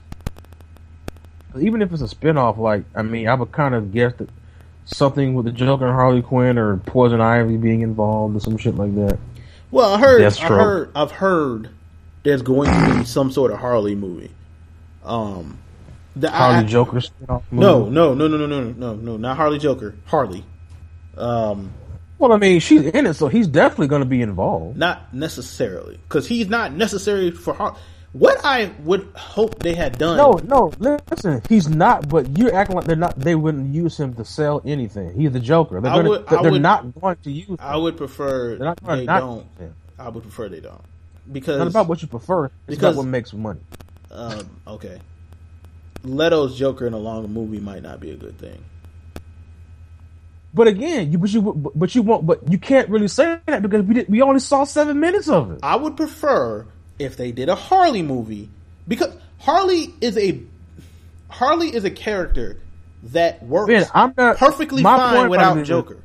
[1.59, 4.29] even if it's a spinoff, like I mean, I would kind of guess that
[4.87, 8.75] something with the Joker and Harley Quinn or Poison Ivy being involved or some shit
[8.75, 9.17] like that.
[9.71, 10.57] Well, I heard, That's I true.
[10.57, 11.69] heard, I've heard
[12.23, 14.31] there's going to be some sort of Harley movie.
[15.03, 15.57] Um,
[16.15, 17.43] the Harley I, Joker spinoff.
[17.51, 17.91] No, movie.
[17.91, 19.95] no, no, no, no, no, no, no, not Harley Joker.
[20.05, 20.43] Harley.
[21.17, 21.71] Um,
[22.17, 24.77] Well, I mean, she's in it, so he's definitely going to be involved.
[24.77, 27.75] not necessarily because he's not necessary for Har.
[28.17, 30.17] What I would hope they had done.
[30.17, 32.09] No, no, listen, he's not.
[32.09, 33.19] But you're acting like they're not.
[33.19, 35.13] They wouldn't use him to sell anything.
[35.13, 35.79] He's the Joker.
[35.81, 37.47] They're, gonna, would- they're, would- not going to use.
[37.47, 37.57] Him.
[37.59, 39.47] I would prefer They're not they not don't.
[39.99, 40.75] I would prefer they don't
[41.25, 42.45] It's because not about what you prefer.
[42.45, 43.59] It's because- about what makes money.
[44.11, 44.99] um, okay,
[46.03, 48.63] Leto's Joker in a longer movie might not be a good thing.
[50.53, 52.25] But again, you but you but you won't.
[52.25, 55.51] But you can't really say that because we did, we only saw seven minutes of
[55.51, 55.59] it.
[55.61, 56.65] I would prefer
[56.99, 58.49] if they did a Harley movie
[58.87, 60.39] because Harley is a
[61.29, 62.57] Harley is a character
[63.03, 66.03] that works Man, I'm not perfectly fine without about it is- Joker.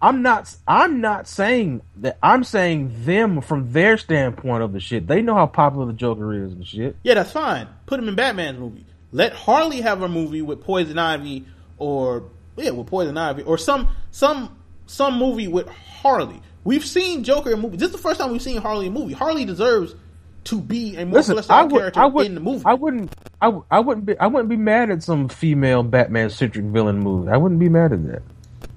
[0.00, 0.54] I'm not.
[0.68, 2.18] I'm not saying that.
[2.22, 5.08] I'm saying them from their standpoint of the shit.
[5.08, 6.94] They know how popular the Joker is and shit.
[7.02, 7.66] Yeah, that's fine.
[7.86, 8.86] Put him in Batman's movie.
[9.10, 11.46] Let Harley have a movie with Poison Ivy
[11.78, 12.24] or
[12.56, 16.40] yeah, with Poison Ivy or some some some movie with Harley.
[16.62, 17.80] We've seen Joker in movies.
[17.80, 19.14] This is the first time we've seen Harley in movie.
[19.14, 19.96] Harley deserves
[20.44, 21.78] to be a more Listen, fleshed I out would.
[21.80, 22.26] character I would.
[22.26, 22.62] in the movie.
[22.64, 23.14] I wouldn't.
[23.40, 24.18] I, w- I wouldn't be.
[24.18, 27.30] I wouldn't be mad at some female Batman centric villain movie.
[27.30, 28.22] I wouldn't be mad at that.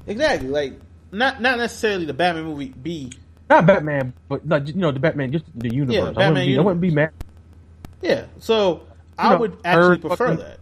[0.08, 0.50] exactly.
[0.50, 0.74] Like
[1.12, 3.12] not not necessarily the Batman movie be
[3.50, 6.10] Not Batman, but like you know the Batman, just the universe.
[6.10, 7.12] I, Batman wouldn't be, I wouldn't be mad.
[8.02, 8.26] yeah.
[8.40, 8.84] So
[9.18, 10.58] I know, would actually prefer fucking- that.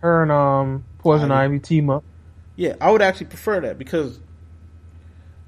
[0.00, 1.54] Her and um Poison Ivy.
[1.56, 2.04] Ivy team up.
[2.56, 4.18] Yeah, I would actually prefer that because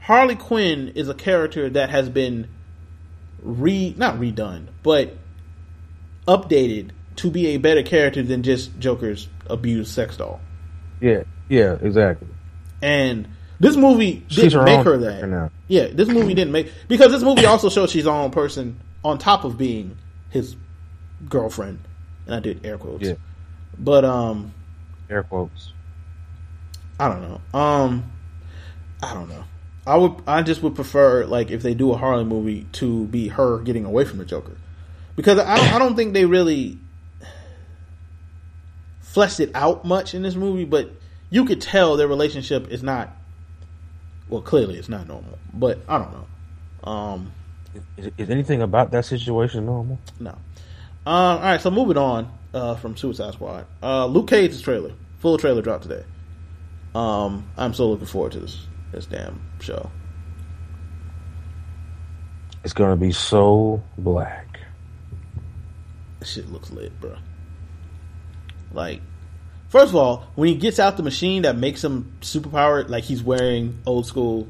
[0.01, 2.49] Harley Quinn is a character that has been
[3.43, 5.17] re not redone, but
[6.27, 10.41] updated to be a better character than just Joker's abused sex doll.
[11.01, 11.25] Yeah.
[11.49, 11.77] Yeah.
[11.81, 12.29] Exactly.
[12.83, 15.29] And this movie didn't her make her that.
[15.29, 15.51] now.
[15.69, 19.19] Yeah, this movie didn't make because this movie also shows she's her own person on
[19.19, 19.97] top of being
[20.31, 20.57] his
[21.29, 21.81] girlfriend,
[22.27, 23.07] and I did air quotes.
[23.07, 23.15] Yeah.
[23.79, 24.55] But um,
[25.11, 25.73] Air quotes.
[26.99, 27.59] I don't know.
[27.59, 28.11] Um,
[29.03, 29.45] I don't know.
[29.87, 30.15] I would.
[30.27, 33.85] I just would prefer like if they do a Harley movie to be her getting
[33.85, 34.57] away from the Joker,
[35.17, 35.73] because I don't.
[35.75, 36.79] I don't think they really
[39.01, 40.65] fleshed it out much in this movie.
[40.65, 40.91] But
[41.31, 43.11] you could tell their relationship is not.
[44.29, 45.39] Well, clearly it's not normal.
[45.53, 46.91] But I don't know.
[46.91, 47.33] Um,
[47.97, 49.99] Is, is anything about that situation normal?
[50.19, 50.37] no.
[51.07, 51.61] Uh, all right.
[51.61, 53.67] So moving on uh, from Suicide Squad.
[53.83, 56.05] Uh, Luke Cage's trailer, full trailer dropped today.
[56.95, 59.91] Um, I'm so looking forward to this this damn show.
[62.65, 64.61] It's gonna be so black.
[66.21, 67.17] This shit looks lit, bro.
[68.73, 69.01] Like,
[69.69, 73.23] first of all, when he gets out the machine that makes him superpowered, like he's
[73.23, 74.47] wearing old school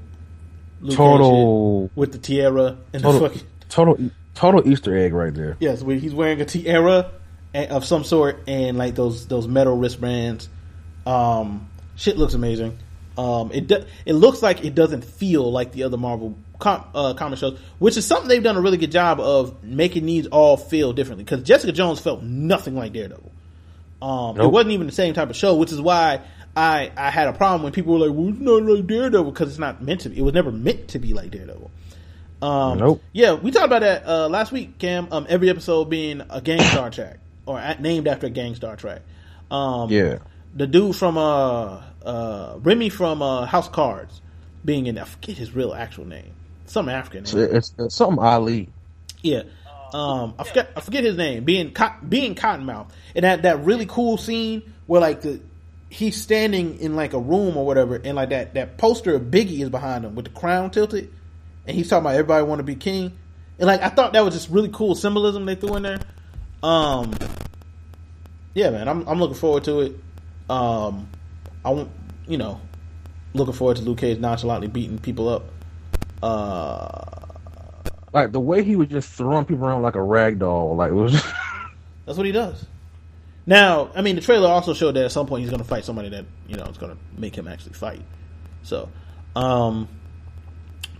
[0.80, 5.56] Luke Total, with the tiara and total, the fucking total, total Easter egg right there.
[5.60, 7.12] yes, he's wearing a tiara
[7.54, 10.48] of some sort and like those those metal wristbands.
[11.06, 12.78] Um, shit looks amazing.
[13.20, 17.12] Um, it do, it looks like it doesn't feel like the other Marvel com- uh,
[17.14, 20.56] comic shows, which is something they've done a really good job of making these all
[20.56, 21.24] feel differently.
[21.24, 23.30] Because Jessica Jones felt nothing like Daredevil.
[24.00, 26.20] Um, It wasn't even the same type of show, which is why
[26.56, 29.50] I I had a problem when people were like, "Well, it's not like Daredevil," because
[29.50, 30.18] it's not meant to be.
[30.18, 31.70] It was never meant to be like Daredevil.
[32.40, 33.02] Um, Nope.
[33.12, 35.08] Yeah, we talked about that uh, last week, Cam.
[35.10, 38.76] Um, every episode being a Gang Starr track or at, named after a Gang Starr
[38.76, 39.02] track.
[39.50, 40.18] Um, Yeah,
[40.54, 44.20] the dude from uh uh Remy from uh House Cards
[44.64, 44.98] being in.
[44.98, 46.32] I forget his real actual name.
[46.66, 47.56] Some African name.
[47.56, 48.68] it's, it's, Ali.
[49.22, 49.42] Yeah.
[49.92, 51.44] Um, I forget I forget his name.
[51.44, 51.74] Being
[52.08, 55.40] being Cottonmouth, and that that really cool scene where like the
[55.88, 59.60] he's standing in like a room or whatever, and like that that poster of Biggie
[59.60, 61.12] is behind him with the crown tilted,
[61.66, 63.12] and he's talking about everybody want to be king,
[63.58, 66.00] and like I thought that was just really cool symbolism they threw in there.
[66.62, 67.12] Um,
[68.54, 70.00] yeah, man, I'm I'm looking forward to it.
[70.48, 71.08] Um,
[71.64, 71.90] I want
[72.26, 72.60] you know,
[73.34, 75.44] looking forward to Luke Cage nonchalantly beating people up.
[76.22, 77.02] Uh,
[78.12, 80.76] Like the way he was just throwing people around like a rag doll.
[80.76, 81.12] Like it was.
[82.06, 82.66] That's what he does.
[83.46, 85.84] Now, I mean, the trailer also showed that at some point he's going to fight
[85.84, 88.02] somebody that you know is going to make him actually fight.
[88.62, 88.88] So,
[89.34, 89.88] um,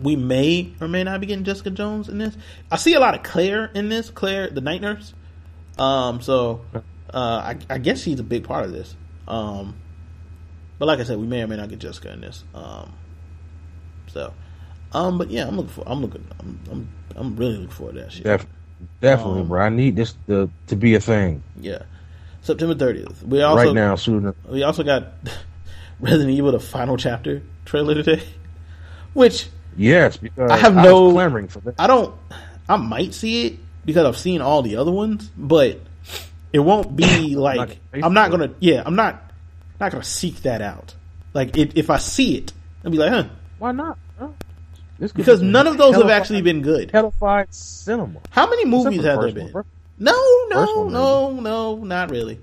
[0.01, 2.37] we may or may not be getting Jessica Jones in this.
[2.71, 4.11] I see a lot of Claire in this.
[4.11, 5.13] Claire, the night nurse.
[5.79, 6.65] Um, so
[7.13, 8.95] uh, I, I guess she's a big part of this.
[9.29, 9.77] Um,
[10.81, 12.43] but like I said, we may or may not get Jessica in this.
[12.55, 12.93] Um,
[14.09, 14.33] so,
[14.93, 15.85] um, but yeah, I'm looking for.
[15.87, 16.27] I'm looking.
[16.41, 16.59] I'm.
[16.73, 18.25] I'm, I'm really looking forward to that shit.
[18.25, 18.47] Def-
[19.01, 19.61] definitely, Um, bro.
[19.63, 21.83] I need this to to be a thing Yeah,
[22.41, 23.23] September 30th.
[23.23, 23.95] We also right now.
[23.95, 24.35] Sooner.
[24.49, 25.09] We also got
[26.01, 28.23] Resident Evil: The Final Chapter trailer today,
[29.13, 31.75] which Yes, because I have was no- clamoring for that.
[31.79, 32.15] I don't.
[32.69, 35.81] I might see it because I've seen all the other ones, but
[36.53, 38.51] it won't be like I'm not gonna.
[38.61, 39.30] Yeah, I'm not
[39.81, 40.95] not gonna seek that out.
[41.33, 42.53] Like it, if I see it,
[42.85, 43.25] I'll be like, huh?
[43.59, 43.99] Why not?
[44.19, 44.29] Huh?
[44.99, 46.91] Because be none of those have actually been good.
[46.91, 48.21] hellified cinema.
[48.31, 49.53] How many movies have there been?
[49.53, 49.65] one.
[49.99, 50.13] No,
[50.49, 52.39] no, one, no, no, not really.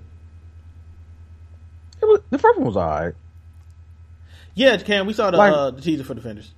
[2.02, 3.16] It was, the first one was alright.
[4.54, 6.52] Yeah, Cam, we saw the Like- uh, the teaser for Defenders.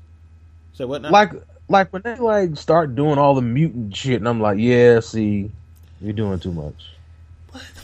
[0.74, 1.10] So what now?
[1.10, 1.34] Like,
[1.68, 5.52] like when they like start doing all the mutant shit, and I'm like, yeah, see,
[6.00, 6.92] you're doing too much.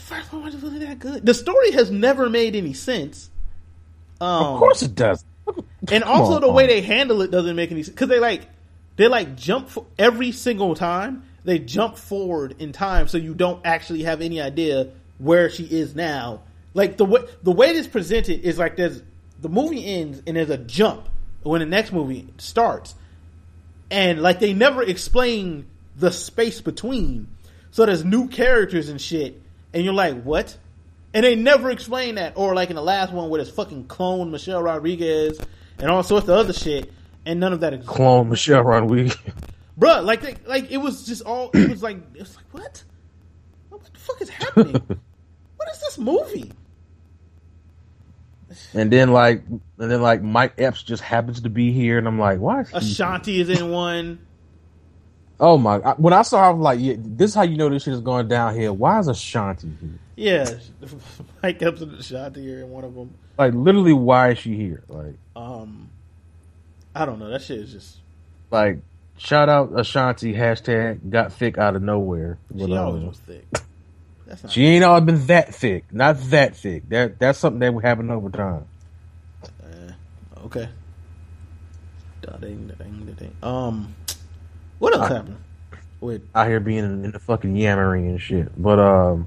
[0.06, 1.26] First one wasn't really that good.
[1.26, 3.28] The story has never made any sense.
[4.20, 5.24] Um, of course it does.
[5.90, 6.40] and also on.
[6.42, 8.42] the way they handle it doesn't make any sense because they like
[8.94, 13.64] they like jump for every single time they jump forward in time, so you don't
[13.66, 16.42] actually have any idea where she is now.
[16.72, 19.02] Like the way the way this presented is like there's
[19.40, 21.08] the movie ends and there's a jump
[21.42, 22.94] when the next movie starts,
[23.90, 25.66] and like they never explain
[25.96, 27.26] the space between.
[27.72, 29.42] So there's new characters and shit,
[29.76, 30.56] and you're like, what?
[31.12, 32.32] And they never explain that.
[32.34, 35.38] Or like in the last one where it's fucking clone Michelle Rodriguez
[35.78, 36.90] and all sorts of other shit,
[37.26, 37.94] and none of that exists.
[37.94, 39.14] Clone Michelle Rodriguez.
[39.78, 42.84] Bruh, like they, like it was just all it was like it was like what?
[43.68, 44.72] What the fuck is happening?
[45.56, 46.52] what is this movie?
[48.72, 52.18] and then like, and then like Mike Epps just happens to be here, and I'm
[52.18, 52.62] like, why?
[52.62, 54.25] Is Ashanti is in one.
[55.38, 55.78] Oh my!
[55.78, 57.94] When I saw, her, I was like, yeah, "This is how you know this shit
[57.94, 59.98] is going downhill." Why is Ashanti here?
[60.16, 60.50] Yeah,
[61.42, 63.12] Mike Epps and Ashanti here in one of them.
[63.38, 64.82] Like, literally, why is she here?
[64.88, 65.90] Like, Um,
[66.94, 67.28] I don't know.
[67.28, 67.98] That shit is just
[68.50, 68.78] like,
[69.18, 72.38] shout out Ashanti hashtag got thick out of nowhere.
[72.56, 73.44] She uh, always was thick.
[74.26, 76.88] That's not she ain't always been that thick, not that thick.
[76.88, 78.64] That that's something that would happen over time.
[79.62, 79.92] Eh,
[80.46, 80.68] okay.
[83.42, 83.94] Um,
[84.78, 85.14] what else Ah.
[85.14, 85.36] happened?
[86.00, 88.50] with out here being in, in the fucking yammering and shit.
[88.60, 89.26] But um,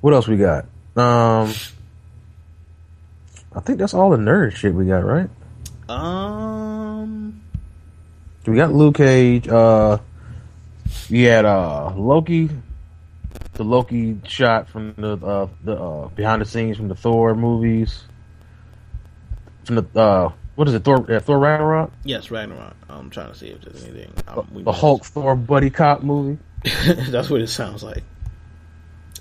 [0.00, 0.64] what else we got?
[0.96, 1.52] Um,
[3.54, 5.28] I think that's all the nerd shit we got, right?
[5.88, 7.40] um
[8.46, 9.48] We got Luke Cage.
[9.48, 9.98] Uh,
[11.10, 12.48] we had uh Loki,
[13.54, 18.04] the Loki shot from the uh the uh, behind the scenes from the Thor movies.
[19.64, 20.84] From the uh, what is it?
[20.84, 22.74] Thor uh, Thor Ragnarok, yes Ragnarok.
[22.88, 24.12] I'm trying to see if there's anything.
[24.28, 24.72] Um, the.
[24.72, 26.38] Hulk Thor buddy cop movie.
[27.10, 28.02] That's what it sounds like.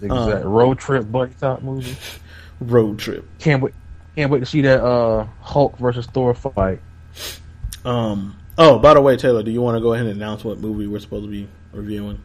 [0.01, 1.95] Exact road trip buddy cop movie.
[2.59, 3.27] Road trip.
[3.39, 3.73] Can't wait.
[4.15, 6.79] Can't wait to see that uh Hulk versus Thor fight.
[7.83, 8.37] Um.
[8.57, 10.85] Oh, by the way, Taylor, do you want to go ahead and announce what movie
[10.85, 12.21] we're supposed to be reviewing?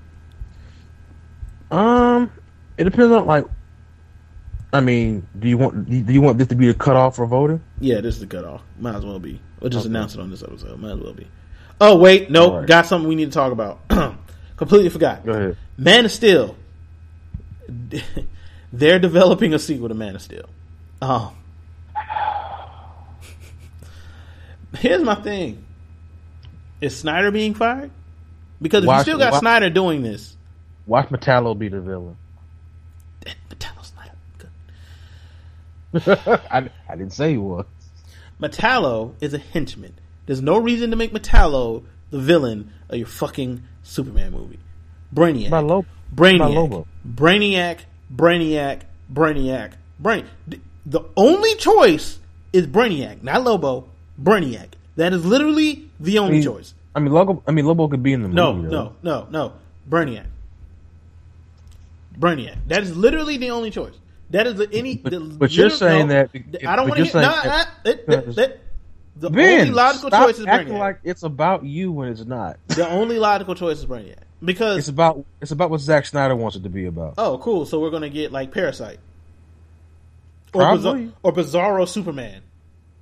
[1.71, 2.31] Um,
[2.77, 3.45] it depends on like.
[4.77, 7.62] I mean, do you want do you want this to be the cutoff for voting?
[7.81, 8.62] Yeah, this is the cutoff.
[8.79, 9.41] Might as well be.
[9.61, 9.91] We'll just Okay.
[9.93, 10.79] announce it on this episode.
[10.79, 11.27] Might as well be.
[11.81, 12.53] Oh wait, nope.
[12.53, 12.68] All right.
[12.68, 13.81] Got something we need to talk about.
[14.57, 15.24] Completely forgot.
[15.24, 15.57] Go ahead.
[15.77, 16.57] Man of Steel.
[18.72, 20.49] They're developing a sequel to Man of Steel.
[21.03, 21.31] Um,
[24.79, 25.64] here's my thing:
[26.81, 27.91] Is Snyder being fired?
[28.61, 30.37] Because if Why you still got why- Snyder doing this,
[30.87, 32.16] Watch Metallo be the villain.
[33.51, 34.09] Metallo's not
[34.39, 34.51] good.
[36.07, 37.67] I, I didn't say he was.
[38.41, 39.95] Metallo is a henchman.
[40.27, 44.59] There's no reason to make Metallo the villain of your fucking Superman movie.
[45.15, 45.51] Brainiac.
[45.51, 45.89] By Lobo.
[46.15, 46.39] Brainiac.
[46.39, 46.87] By Lobo.
[47.09, 47.79] Brainiac.
[48.15, 48.83] Brainiac.
[49.13, 49.73] Brainiac.
[49.99, 50.27] Brain.
[50.85, 52.19] The only choice
[52.53, 53.89] is Brainiac, not Lobo.
[54.21, 54.69] Brainiac.
[54.97, 56.75] That is literally the I only mean, choice.
[56.95, 57.43] I mean, Lobo.
[57.47, 58.69] I mean, Lobo could be in the No, movie.
[58.69, 59.53] No, no, no, no.
[59.89, 60.27] Brainiac.
[62.19, 62.57] Brainiac.
[62.69, 63.95] That is literally the only choice.
[64.31, 64.97] That is the any.
[64.97, 67.14] But- the, but you're saying no, that- I don't want to hear.
[67.14, 68.61] No, saying nah, that- it-
[69.18, 70.79] the Ben, only logical choice is acting Brainiac.
[70.79, 72.59] like it's about you when it's not.
[72.68, 76.57] the only logical choice is Brainiac because It's about it's about what Zack Snyder wants
[76.57, 77.14] it to be about.
[77.16, 77.64] oh, cool.
[77.64, 78.99] So we're gonna get like Parasite
[80.53, 80.62] or.
[80.62, 82.43] Bizar- or Bizarro Superman.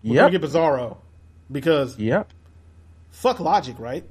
[0.04, 0.32] We're Yep.
[0.32, 0.96] gonna get Bizarro
[1.50, 2.30] because Yep.
[3.10, 4.04] fuck logic, right?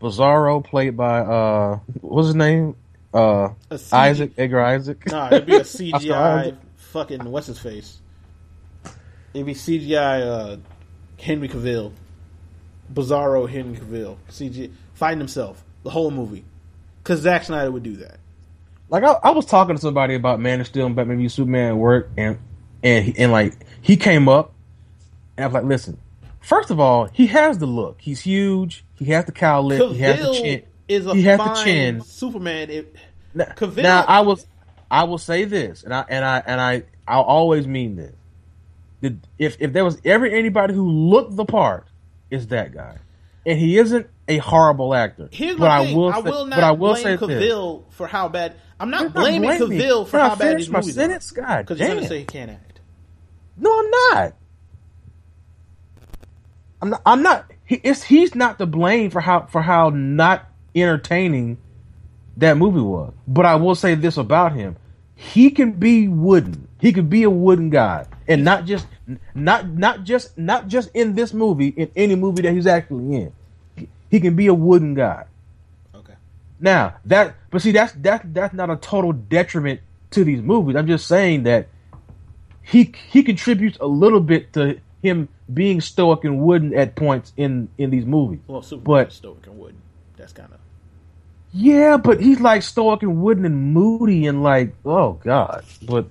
[0.00, 2.76] Bizarro played by uh, what's his name?
[3.16, 5.06] Uh, A Isaac Edgar Isaac.
[5.06, 7.98] Nah, it'd be a CGI fucking what's his face.
[9.34, 10.56] It'd be CGI uh,
[11.20, 11.92] Henry Cavill,
[12.92, 16.44] Bizarro Henry Cavill, CG fighting himself the whole movie,
[17.02, 18.18] because Zack Snyder would do that.
[18.88, 21.78] like I, I was talking to somebody about Man of Steel and Batman v Superman
[21.78, 22.38] work, and
[22.82, 24.52] and he- and like he came up,
[25.36, 25.98] and I was like, listen,
[26.40, 28.00] first of all, he has the look.
[28.00, 28.84] He's huge.
[28.94, 29.92] He has the cow lip.
[29.92, 30.62] He has the chin.
[30.88, 32.00] is a he has fine the chin.
[32.02, 32.70] Superman.
[32.70, 32.96] It,
[33.36, 34.46] Now, now I was,
[34.90, 38.14] I will say this, and I and I and I I'll always mean this.
[39.02, 41.86] The- If if there was ever anybody who looked the part,
[42.30, 42.96] it's that guy,
[43.44, 45.28] and he isn't a horrible actor.
[45.30, 47.42] Here's but I will, I say, will not but I will blame say this.
[47.44, 48.54] Cavill for how bad.
[48.80, 49.78] I'm not You're not blaming blaming.
[49.80, 51.30] Cavill for how bad my movies sentence?
[51.30, 52.80] God Because you're gonna say he can't act.
[53.58, 54.34] No, I'm not.
[56.82, 57.02] I'm not.
[57.06, 57.50] I'm not.
[57.64, 61.58] He, it's, he's not to blame for how for how not entertaining
[62.36, 63.12] that movie was.
[63.26, 64.76] But I will say this about him:
[65.14, 66.68] he can be wooden.
[66.80, 68.86] He could be a wooden guy, and not just
[69.34, 71.68] not not just not just in this movie.
[71.68, 73.32] In any movie that he's actually in,
[73.76, 75.24] he, he can be a wooden guy.
[75.94, 76.14] Okay.
[76.60, 79.80] Now that, but see, that's that's that's not a total detriment
[80.10, 80.76] to these movies.
[80.76, 81.68] I'm just saying that
[82.62, 87.68] he he contributes a little bit to him being stoic and wooden at points in
[87.78, 88.40] in these movies.
[88.46, 89.80] Well, Superman But- stoic and wooden.
[90.16, 90.58] That's kind of
[91.52, 95.64] Yeah, but he's like stoic and wooden and moody and like, oh god.
[95.82, 96.06] But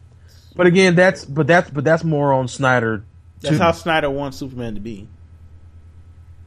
[0.55, 3.05] but again, that's but that's but that's more on Snyder,
[3.41, 5.07] that's too, how Snyder wants Superman to be.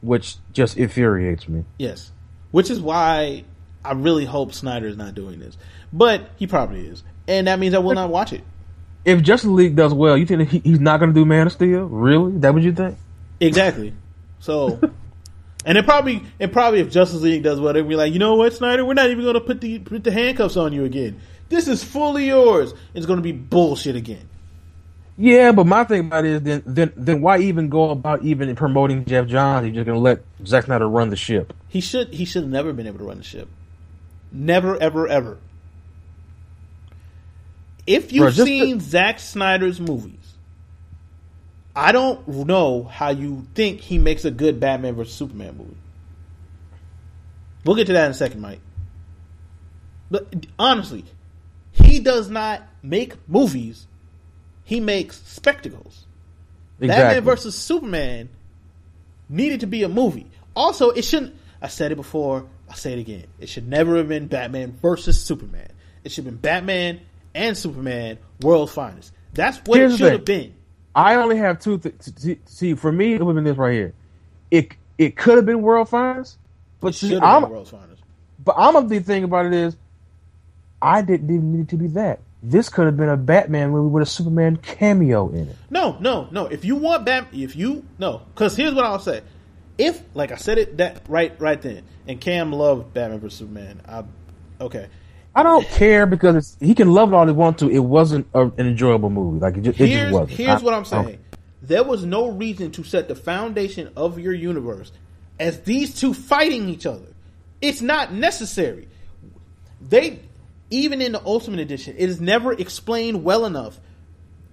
[0.01, 1.63] which just infuriates me.
[1.77, 2.11] Yes,
[2.51, 3.43] which is why
[3.85, 5.57] I really hope Snyder is not doing this,
[5.93, 8.43] but he probably is, and that means I will not watch it.
[9.05, 11.47] If Justice League does well, you think that he, he's not going to do Man
[11.47, 11.85] of Steel?
[11.85, 12.37] Really?
[12.39, 12.97] That what you think?
[13.39, 13.93] Exactly.
[14.39, 14.77] So,
[15.65, 18.35] and it probably, and probably if Justice League does well, they'll be like, you know
[18.35, 21.19] what, Snyder, we're not even going to put the put the handcuffs on you again.
[21.49, 22.73] This is fully yours.
[22.93, 24.27] It's going to be bullshit again.
[25.17, 28.55] Yeah, but my thing about it is then then then why even go about even
[28.55, 29.65] promoting Geoff Johns?
[29.65, 31.53] You're just going to let Zack Snyder run the ship.
[31.67, 33.49] He should he should have never been able to run the ship.
[34.31, 35.37] Never, ever, ever.
[37.85, 40.18] If you've Bro, seen Zack Snyder's movies,
[41.79, 45.77] I don't know how you think he makes a good Batman vs Superman movie.
[47.63, 48.59] We'll get to that in a second, Mike.
[50.11, 51.05] But honestly,
[51.71, 53.87] he does not make movies.
[54.65, 56.05] He makes spectacles.
[56.81, 56.87] Exactly.
[56.87, 58.27] Batman versus Superman
[59.29, 60.29] needed to be a movie.
[60.57, 61.33] Also, it shouldn't.
[61.61, 62.45] I said it before.
[62.69, 63.27] I say it again.
[63.39, 65.71] It should never have been Batman versus Superman.
[66.03, 66.99] It should have been Batman
[67.33, 69.13] and Superman, world's finest.
[69.33, 70.55] That's what Here's it should have been.
[70.95, 71.77] I only have two.
[71.79, 73.93] Th- see, see, for me, it would have been this right here.
[74.51, 76.37] It it could have been world finest,
[76.81, 78.03] but see, Should have I'm been world's finest.
[78.43, 79.77] but I'm of the thing about it is,
[80.81, 82.21] I didn't even need it to be that.
[82.41, 85.57] This could have been a Batman movie with a Superman cameo in it.
[85.69, 86.45] No, no, no.
[86.47, 89.21] If you want Bat, if you no, because here's what I'll say.
[89.77, 93.81] If like I said it that right right then, and Cam loved Batman vs Superman.
[93.87, 94.03] I
[94.61, 94.87] okay.
[95.39, 97.69] I don't care because it's, he can love it all he wants to.
[97.69, 99.39] It wasn't a, an enjoyable movie.
[99.39, 100.37] Like it just, it just Here's wasn't.
[100.37, 101.19] here's I- what I'm I saying.
[101.61, 104.91] There was no reason to set the foundation of your universe
[105.39, 107.05] as these two fighting each other.
[107.61, 108.87] It's not necessary.
[109.81, 110.19] They
[110.69, 113.79] even in the Ultimate Edition, it is never explained well enough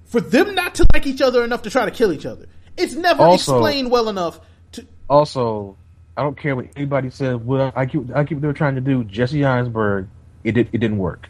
[0.04, 2.46] for them not to like each other enough to try to kill each other.
[2.76, 4.40] It's never Also- explained well enough
[4.72, 5.76] to Also,
[6.16, 7.36] I don't care what anybody says.
[7.36, 9.04] What I keep, I keep they're trying to do.
[9.04, 10.08] Jesse Eisenberg,
[10.46, 11.28] it did, it didn't work.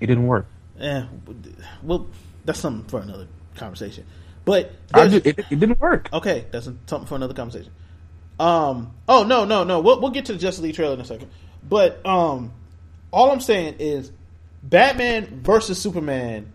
[0.00, 0.46] It didn't work.
[0.78, 1.06] Yeah,
[1.82, 2.06] well,
[2.44, 3.26] that's something for another
[3.56, 4.04] conversation.
[4.44, 6.08] But it, it didn't work.
[6.12, 7.72] okay, that's something for another conversation.
[8.38, 8.94] Um.
[9.08, 9.80] Oh no, no, no.
[9.80, 11.30] We'll we'll get to the Justice League trailer in a second.
[11.68, 12.52] But um,
[13.10, 14.12] all I'm saying is,
[14.62, 16.52] Batman versus Superman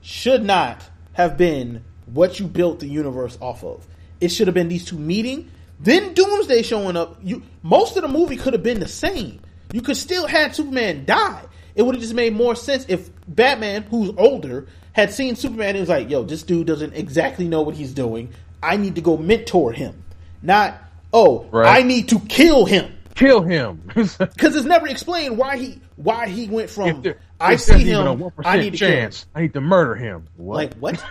[0.00, 0.82] should not
[1.12, 3.86] have been what you built the universe off of.
[4.20, 5.50] It should have been these two meeting,
[5.80, 7.18] then Doomsday showing up.
[7.22, 9.40] You most of the movie could have been the same.
[9.72, 11.42] You could still had Superman die.
[11.74, 15.80] It would have just made more sense if Batman, who's older, had seen Superman and
[15.80, 18.28] was like, "Yo, this dude doesn't exactly know what he's doing.
[18.62, 20.02] I need to go mentor him."
[20.42, 20.74] Not,
[21.12, 21.80] "Oh, Right.
[21.82, 23.82] I need to kill him." Kill him.
[23.94, 28.58] Because it's never explained why he why he went from there- I see him, I
[28.58, 29.26] need to chance.
[29.34, 30.28] I need to murder him.
[30.36, 30.56] What?
[30.56, 31.04] Like what?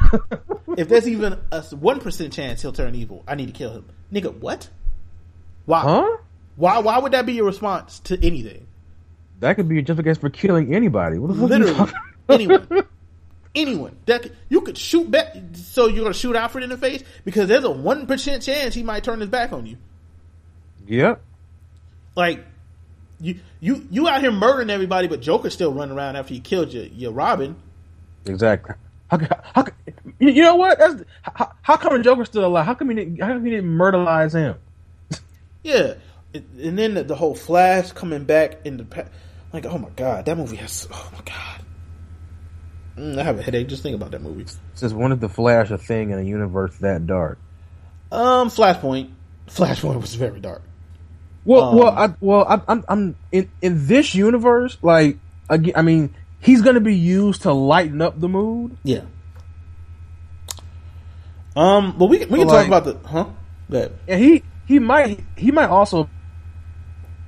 [0.77, 3.85] if there's even a one percent chance he'll turn evil, I need to kill him.
[4.13, 4.69] Nigga, what?
[5.65, 5.81] Why?
[5.81, 6.17] huh?
[6.61, 6.77] Why?
[6.77, 8.67] Why would that be your response to anything?
[9.39, 11.17] That could be a justification for killing anybody.
[11.17, 11.49] What the fuck?
[11.49, 12.87] are you Literally, anyone,
[13.55, 15.35] anyone that could- you could shoot back.
[15.53, 18.83] So you're gonna shoot Alfred in the face because there's a one percent chance he
[18.83, 19.77] might turn his back on you.
[20.85, 21.19] Yep.
[22.15, 22.45] Like
[23.19, 26.71] you, you, you out here murdering everybody, but Joker's still running around after he killed
[26.73, 27.55] your your Robin.
[28.27, 28.75] Exactly.
[29.09, 29.17] How,
[29.55, 29.65] how,
[30.19, 30.77] you know what?
[30.77, 32.67] That's, how, how come Joker's still alive?
[32.67, 34.57] How come he didn't, how come he didn't murderize him?
[35.63, 35.95] Yeah,
[36.33, 39.05] and and then the, the whole Flash coming back in the pa-
[39.53, 40.87] like, oh my god, that movie has.
[40.91, 41.65] Oh my god,
[42.97, 44.45] Mm, I have a headache just thinking about that movie.
[44.73, 47.37] Since when did the Flash a thing in a universe that dark?
[48.11, 49.09] Um, Flashpoint,
[49.47, 50.61] Flashpoint was very dark.
[51.45, 54.77] Well, Um, well, I, well, I, I'm, I'm in in this universe.
[54.81, 55.17] Like,
[55.49, 58.75] again, I mean, he's going to be used to lighten up the mood.
[58.83, 59.01] Yeah.
[61.55, 63.25] Um, but we can, we can Like- talk about the huh?
[63.69, 66.09] That and he he might he might also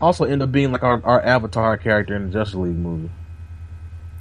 [0.04, 3.10] also end up being like our, our Avatar character in the Justice League movie.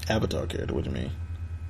[0.08, 0.74] Avatar character.
[0.74, 1.10] What do you mean?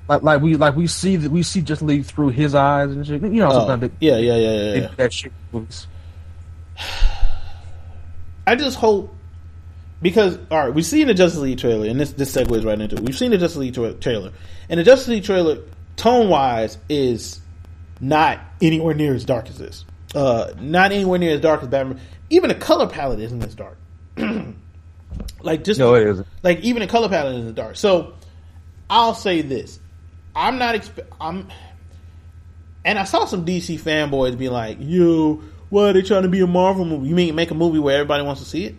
[0.07, 3.05] Like like we like we see that we see Justice League through his eyes and
[3.05, 3.21] shit.
[3.21, 4.81] You know, Oh, sometimes they, yeah, yeah, yeah, yeah.
[4.81, 4.87] yeah.
[4.97, 5.31] that shit.
[5.53, 5.87] in movies.
[8.45, 9.15] I just hope
[10.01, 12.97] because all right, we've seen the Justice League trailer, and this this segues right into
[12.97, 13.01] it.
[13.01, 14.31] We've seen the Justice League tra- trailer,
[14.69, 15.59] and the Justice League trailer,
[15.95, 17.39] tone wise, is
[18.01, 19.85] not anywhere near as dark as this.
[20.13, 21.99] Uh, not anywhere near as dark as Batman.
[22.29, 23.77] Even the color palette isn't as dark.
[25.41, 26.27] like just No, it isn't.
[26.41, 27.75] like even the color palette isn't dark.
[27.75, 28.13] So
[28.89, 29.79] I'll say this:
[30.35, 30.75] I'm not.
[30.75, 31.47] Expe- I'm.
[32.85, 36.41] And I saw some DC fanboys be like, "Yo, why are they trying to be
[36.41, 37.07] a Marvel movie?
[37.07, 38.75] You mean make a movie where everybody wants to see it?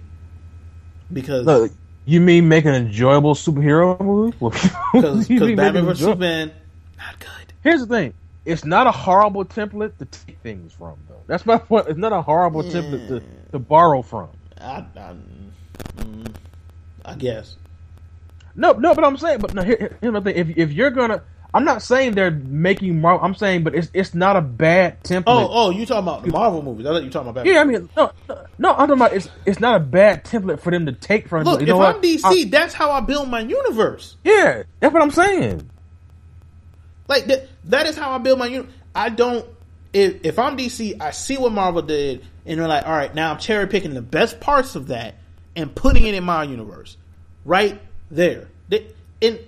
[1.13, 1.73] Because Look,
[2.05, 4.37] you mean make an enjoyable superhero movie?
[4.93, 6.53] because You Batman vs Superman,
[6.99, 7.53] not good.
[7.63, 8.15] Here's the thing:
[8.45, 11.23] it's not a horrible template to take things from, though.
[11.27, 11.89] That's my point.
[11.89, 13.23] It's not a horrible template to,
[13.53, 14.29] to borrow from.
[14.65, 15.15] I, I,
[15.99, 16.35] mm,
[17.05, 17.57] I guess.
[18.57, 20.91] No, no, but I'm saying, but no, here, here- here's my thing: if if you're
[20.91, 23.25] gonna, I'm not saying they're making Marvel.
[23.25, 25.25] I'm saying, but it's it's not a bad template.
[25.27, 26.87] Oh, oh, you talking about Marvel movies?
[26.87, 27.55] I thought you talking about Batman.
[27.55, 30.61] yeah, I mean, no, no, no, I'm talking about it's it's not a bad template
[30.61, 31.45] for them to take from.
[31.45, 31.97] Look, you know if what?
[31.97, 34.17] I'm DC, I- that's how I build my universe.
[34.25, 35.69] yeah, that's what I'm saying.
[37.09, 38.73] Like that, that is how I build my universe.
[38.95, 39.45] I don't.
[39.95, 43.33] If if I'm DC, I see what Marvel did, and they're like, all right, now
[43.33, 45.15] I'm cherry picking the best parts of that
[45.57, 46.97] and putting it in my universe,
[47.45, 47.81] right
[48.11, 48.49] there.
[49.23, 49.39] And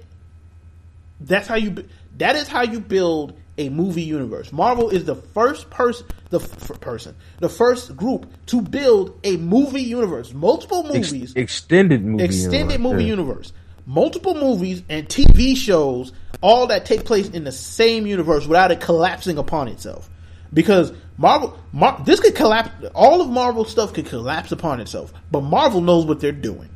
[1.21, 1.85] that's how you.
[2.19, 4.53] That is how you build a movie universe.
[4.53, 9.83] Marvel is the first person, the f- person, the first group to build a movie
[9.83, 10.33] universe.
[10.33, 13.11] Multiple Ex- movies extended movie, extended universe, movie yeah.
[13.11, 13.53] universe.
[13.87, 18.81] Multiple movies and TV shows, all that take place in the same universe without it
[18.81, 20.11] collapsing upon itself.
[20.53, 22.71] Because Marvel, Mar- this could collapse.
[22.95, 26.69] All of Marvel stuff could collapse upon itself, but Marvel knows what they're doing.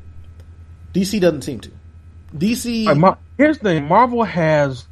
[0.95, 1.71] DC doesn't seem to.
[2.37, 4.87] DC, Like, Mar- here's the thing: Marvel has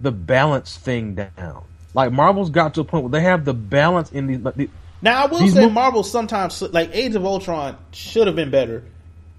[0.00, 1.64] the balance thing down.
[1.94, 4.40] Like Marvel's got to a point where they have the balance in these.
[4.42, 4.68] The,
[5.02, 8.84] now I will say mo- Marvel sometimes like Age of Ultron should have been better,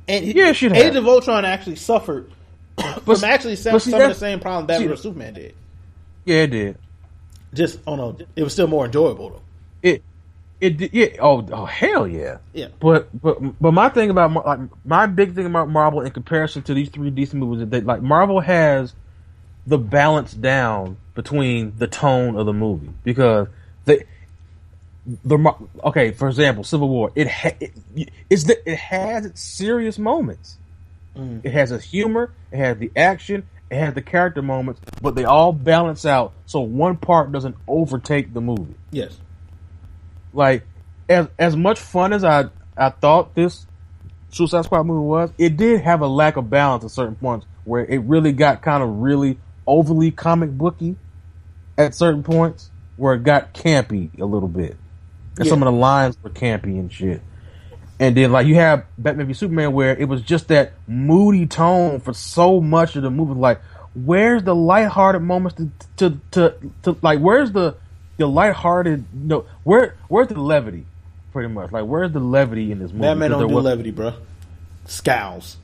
[0.08, 0.96] and Yeah, it should Age have.
[0.98, 2.32] of Ultron actually suffered
[2.78, 5.56] from s- actually some, see, some of the same problems Batman see- Superman did.
[6.26, 6.78] yeah, it did.
[7.54, 9.42] Just on a, it was still more enjoyable though.
[9.82, 10.04] It
[10.62, 10.94] it.
[10.94, 11.08] Yeah.
[11.20, 12.38] Oh, oh, hell yeah.
[12.54, 12.68] Yeah.
[12.80, 16.74] But but but my thing about like my big thing about Marvel in comparison to
[16.74, 18.94] these three DC movies is that like Marvel has
[19.66, 23.48] the balance down between the tone of the movie because
[23.86, 24.04] the
[25.06, 27.74] the okay for example Civil War it ha- it,
[28.30, 30.58] it's the, it has its serious moments
[31.16, 31.44] mm.
[31.44, 35.24] it has a humor it has the action it has the character moments but they
[35.26, 39.18] all balance out so one part doesn't overtake the movie Yes.
[40.34, 40.64] like
[41.10, 43.66] as as much fun as I I thought this
[44.30, 47.84] Suicide Squad movie was, it did have a lack of balance at certain points where
[47.84, 50.96] it really got kind of really overly comic booky
[51.78, 54.78] at certain points where it got campy a little bit.
[55.38, 57.22] And some of the lines were campy and shit.
[58.02, 62.00] And then like you have Batman v Superman where it was just that moody tone
[62.00, 63.40] for so much of the movie.
[63.40, 63.62] Like,
[63.94, 67.76] where's the lighthearted moments to to to, to like where's the
[68.18, 70.88] the lighthearted no where where's the levity?
[71.32, 71.72] Pretty much.
[71.72, 73.04] Like where's the levity in this movie?
[73.04, 74.14] Batman don't do was- levity, bro.
[74.86, 75.58] Scowls.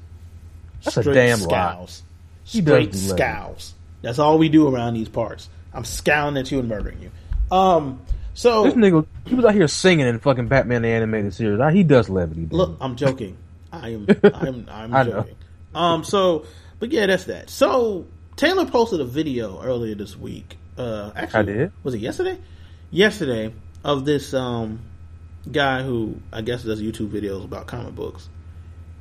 [0.83, 2.03] That's a damn scowls.
[2.45, 2.97] Straight do levity.
[2.99, 3.73] scowls.
[4.03, 5.49] That's all we do around these parts.
[5.73, 7.11] I'm scowling at you and murdering you.
[7.49, 7.99] Um.
[8.37, 11.59] So This nigga he was out here singing in fucking Batman the animated series.
[11.73, 12.41] He does levity.
[12.41, 12.53] dude.
[12.53, 13.35] Look, I'm joking.
[13.73, 14.05] I am.
[14.23, 14.67] I'm.
[14.69, 15.11] I'm I know.
[15.21, 15.35] joking.
[15.73, 16.03] Um.
[16.03, 16.45] So,
[16.79, 17.49] but yeah, that's that.
[17.49, 20.55] So Taylor posted a video earlier this week.
[20.77, 21.71] Uh, actually, I did.
[21.83, 22.37] Was it yesterday?
[22.91, 24.81] Yesterday of this um
[25.51, 28.29] guy who I guess does YouTube videos about comic books,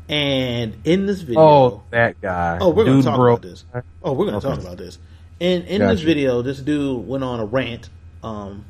[0.08, 2.56] and in this video, Oh, that guy.
[2.58, 3.34] Oh, we're Dude, to talk bro.
[3.34, 3.66] about this.
[4.02, 4.56] Oh, we're going to Okay.
[4.56, 4.98] talk about this.
[5.40, 7.90] In in this video, this dude went on a rant.
[8.22, 8.64] Um,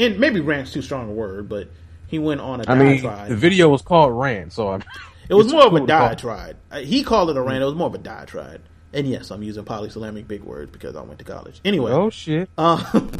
[0.00, 1.68] and maybe rant's too strong a word, but
[2.06, 3.28] he went on a I mean, diatribe.
[3.28, 4.82] the video was called Rant, so I'm.
[5.28, 6.56] it was more of a cool to call- diatribe.
[6.70, 7.62] Uh, He called it a rant.
[7.62, 8.62] It was more of a diatribe.
[8.92, 11.60] And yes, I'm using polysyllamic big words because I went to college.
[11.64, 12.50] Anyway, Oh shit!
[12.58, 13.12] um,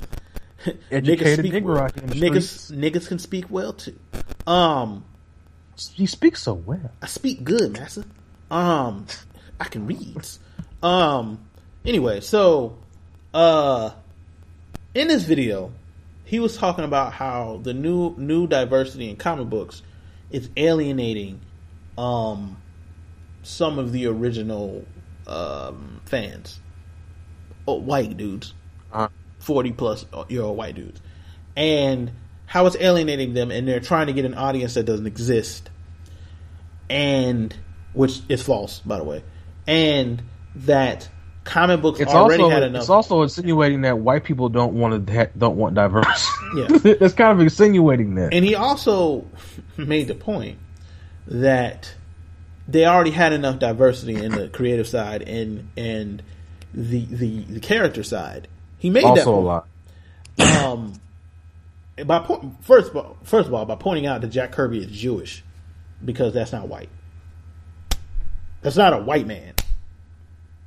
[0.90, 1.78] Educated speak nigger well.
[1.78, 3.96] out here in the Niggas, niggas can speak well too.
[4.46, 5.04] Um,
[5.94, 6.90] He speaks so well.
[7.00, 8.04] I speak good, massa.
[8.50, 9.06] Um,
[9.60, 10.16] I can read.
[10.82, 11.38] Um,
[11.84, 12.76] anyway, so,
[13.32, 13.90] uh,
[14.94, 15.70] in this video,
[16.30, 19.82] he was talking about how the new new diversity in comic books
[20.30, 21.40] is alienating,
[21.98, 22.56] um,
[23.42, 24.86] some of the original
[25.26, 26.60] um fans,
[27.66, 28.54] oh, white dudes,
[28.92, 29.08] Uh,
[29.40, 31.00] forty plus year old white dudes,
[31.56, 32.12] and
[32.46, 35.68] how it's alienating them, and they're trying to get an audience that doesn't exist.
[36.88, 37.52] And
[37.92, 39.24] which is false, by the way,
[39.66, 40.22] and
[40.54, 41.08] that
[41.44, 42.80] comic books it's already also had enough.
[42.82, 46.28] it's also insinuating that white people don't want to ha- don't want diverse.
[46.52, 46.66] Yeah.
[46.84, 48.34] it's kind of insinuating that.
[48.34, 49.24] and he also
[49.76, 50.58] made the point
[51.28, 51.94] that
[52.66, 56.24] they already had enough diversity in the creative side and and
[56.74, 58.48] the the, the character side.
[58.78, 59.68] He made that also a lot.
[60.64, 60.94] um,
[62.04, 65.44] by po- first first of all, by pointing out that Jack Kirby is Jewish
[66.04, 66.88] because that's not white.
[68.62, 69.54] That's not a white man.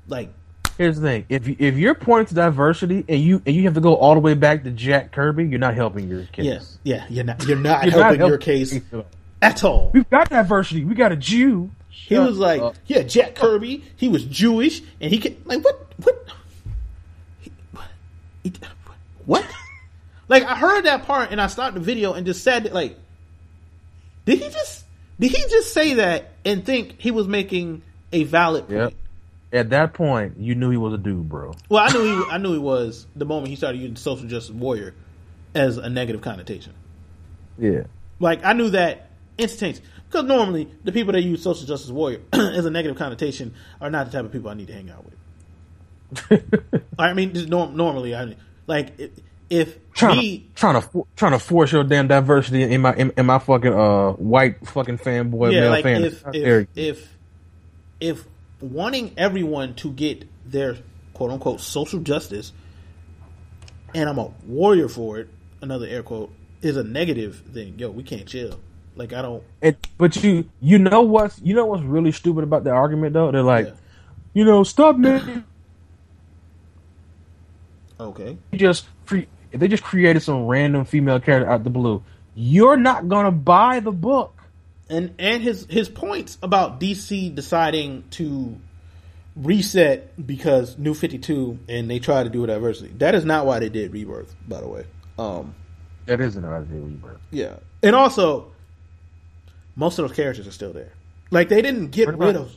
[0.07, 0.33] Like
[0.77, 3.75] Here's the thing: if you, if you're pointing to diversity and you and you have
[3.75, 6.45] to go all the way back to Jack Kirby, you're not helping your case.
[6.45, 9.05] Yes, yeah, you're not you're not You're helping not your helping case your case
[9.41, 9.91] at all.
[9.93, 10.83] We've got diversity.
[10.83, 11.69] We got a Jew.
[11.89, 12.75] He was like, up.
[12.85, 13.83] yeah, Jack Kirby.
[13.95, 16.27] He was Jewish, and he could like what what
[17.39, 17.51] he,
[18.43, 18.53] he-
[19.25, 19.45] what?
[20.27, 22.71] like I heard that part, and I stopped the video and just said.
[22.73, 22.97] Like,
[24.25, 24.85] did he just
[25.19, 28.79] did he just say that and think he was making a valid point?
[28.79, 28.93] Yep.
[29.53, 31.53] At that point, you knew he was a dude, bro.
[31.69, 34.53] Well, I knew he I knew he was the moment he started using social justice
[34.53, 34.95] warrior
[35.53, 36.73] as a negative connotation.
[37.59, 37.83] Yeah.
[38.19, 42.65] Like I knew that instantaneously because normally the people that use social justice warrior as
[42.65, 46.83] a negative connotation are not the type of people I need to hang out with.
[46.99, 48.35] I mean, just norm, normally I
[48.67, 49.11] like if,
[49.49, 53.11] if trying me to trying to trying to force your damn diversity in my in,
[53.17, 56.03] in my fucking uh white fucking fanboy yeah male like fan.
[56.03, 57.17] if if, if
[57.99, 58.25] if
[58.63, 60.77] wanting everyone to get their
[61.13, 62.53] quote unquote social justice
[63.93, 65.29] and I'm a warrior for it
[65.61, 68.59] another air quote is a negative thing yo we can't chill
[68.95, 72.63] like I don't It, but you you know what's you know what's really stupid about
[72.63, 73.31] the argument though?
[73.31, 73.73] They're like, Yeah.
[74.33, 75.43] you know, stop making
[77.99, 79.27] okay just free.
[79.51, 82.03] if they just created some random female character out the blue,
[82.35, 84.42] you're not gonna buy the book.
[84.93, 88.55] And and his his points about DC deciding to
[89.35, 92.93] reset because New Fifty Two and they tried to do diversity.
[92.99, 94.85] That is not why they did Rebirth, by the way.
[95.17, 95.55] Um,
[96.05, 97.19] That isn't an idea rebirth.
[97.31, 98.51] yeah, and also
[99.75, 100.91] most of those characters are still there.
[101.31, 102.49] Like they didn't get What rid about-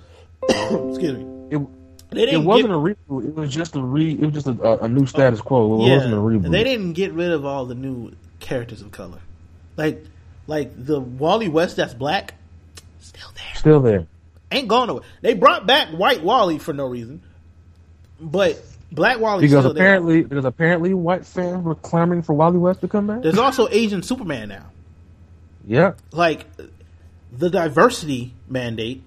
[0.49, 0.89] of.
[0.91, 1.66] excuse me.
[2.12, 3.28] It, it wasn't get, a reboot.
[3.28, 4.12] It was just a re.
[4.12, 5.80] It was just a, a, a new status quo.
[5.82, 6.51] It yeah, wasn't a reboot.
[6.53, 9.18] They didn't get rid of all the new characters of color.
[9.76, 10.05] Like
[10.47, 12.34] like the Wally West that's black,
[13.01, 13.55] still there.
[13.55, 14.07] Still there.
[14.51, 15.05] ain't gone nowhere.
[15.20, 17.22] They brought back White Wally for no reason,
[18.20, 22.80] but Black Wally Because still apparently, because apparently, white fans were clamoring for Wally West
[22.82, 23.22] to come back.
[23.22, 24.66] There's also Asian Superman now.
[25.66, 26.47] Yeah, Like
[27.32, 29.03] the diversity mandate,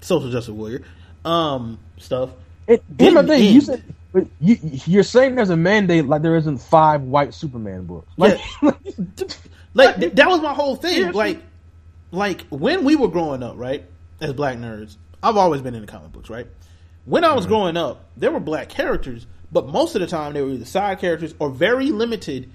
[0.00, 0.82] social justice warrior,
[1.24, 2.30] um, stuff.
[2.66, 3.44] it, didn't the thing.
[3.44, 3.62] You end.
[3.62, 4.56] said but you,
[4.86, 8.10] you're saying there's a mandate like there isn't five white Superman books.
[8.16, 8.40] Like,
[9.76, 11.12] Like th- that was my whole thing.
[11.12, 11.42] Like,
[12.10, 13.84] like when we were growing up, right,
[14.20, 16.46] as black nerds, I've always been into comic books, right.
[17.04, 17.52] When I was Mm-hmm.
[17.54, 20.98] growing up, there were black characters, but most of the time they were either side
[20.98, 22.50] characters or very limited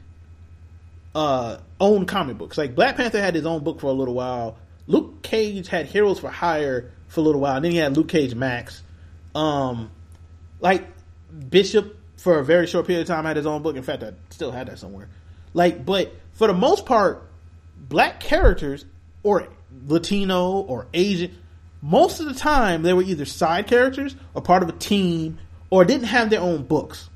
[1.13, 2.57] uh own comic books.
[2.57, 4.57] Like Black Panther had his own book for a little while.
[4.87, 7.55] Luke Cage had Heroes for Hire for a little while.
[7.57, 8.81] And then he had Luke Cage Max.
[9.35, 9.91] Um,
[10.59, 10.87] like
[11.49, 13.75] Bishop for a very short period of time had his own book.
[13.75, 15.09] In fact, I still had that somewhere.
[15.53, 17.29] Like, but for the most part,
[17.77, 18.85] black characters
[19.23, 19.47] or
[19.87, 21.37] Latino or Asian,
[21.81, 25.39] most of the time they were either side characters or part of a team
[25.69, 27.09] or didn't have their own books.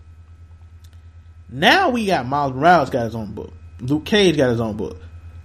[1.50, 3.54] Now we got Miles Morales got his own book.
[3.80, 4.98] Luke Cage got his own book.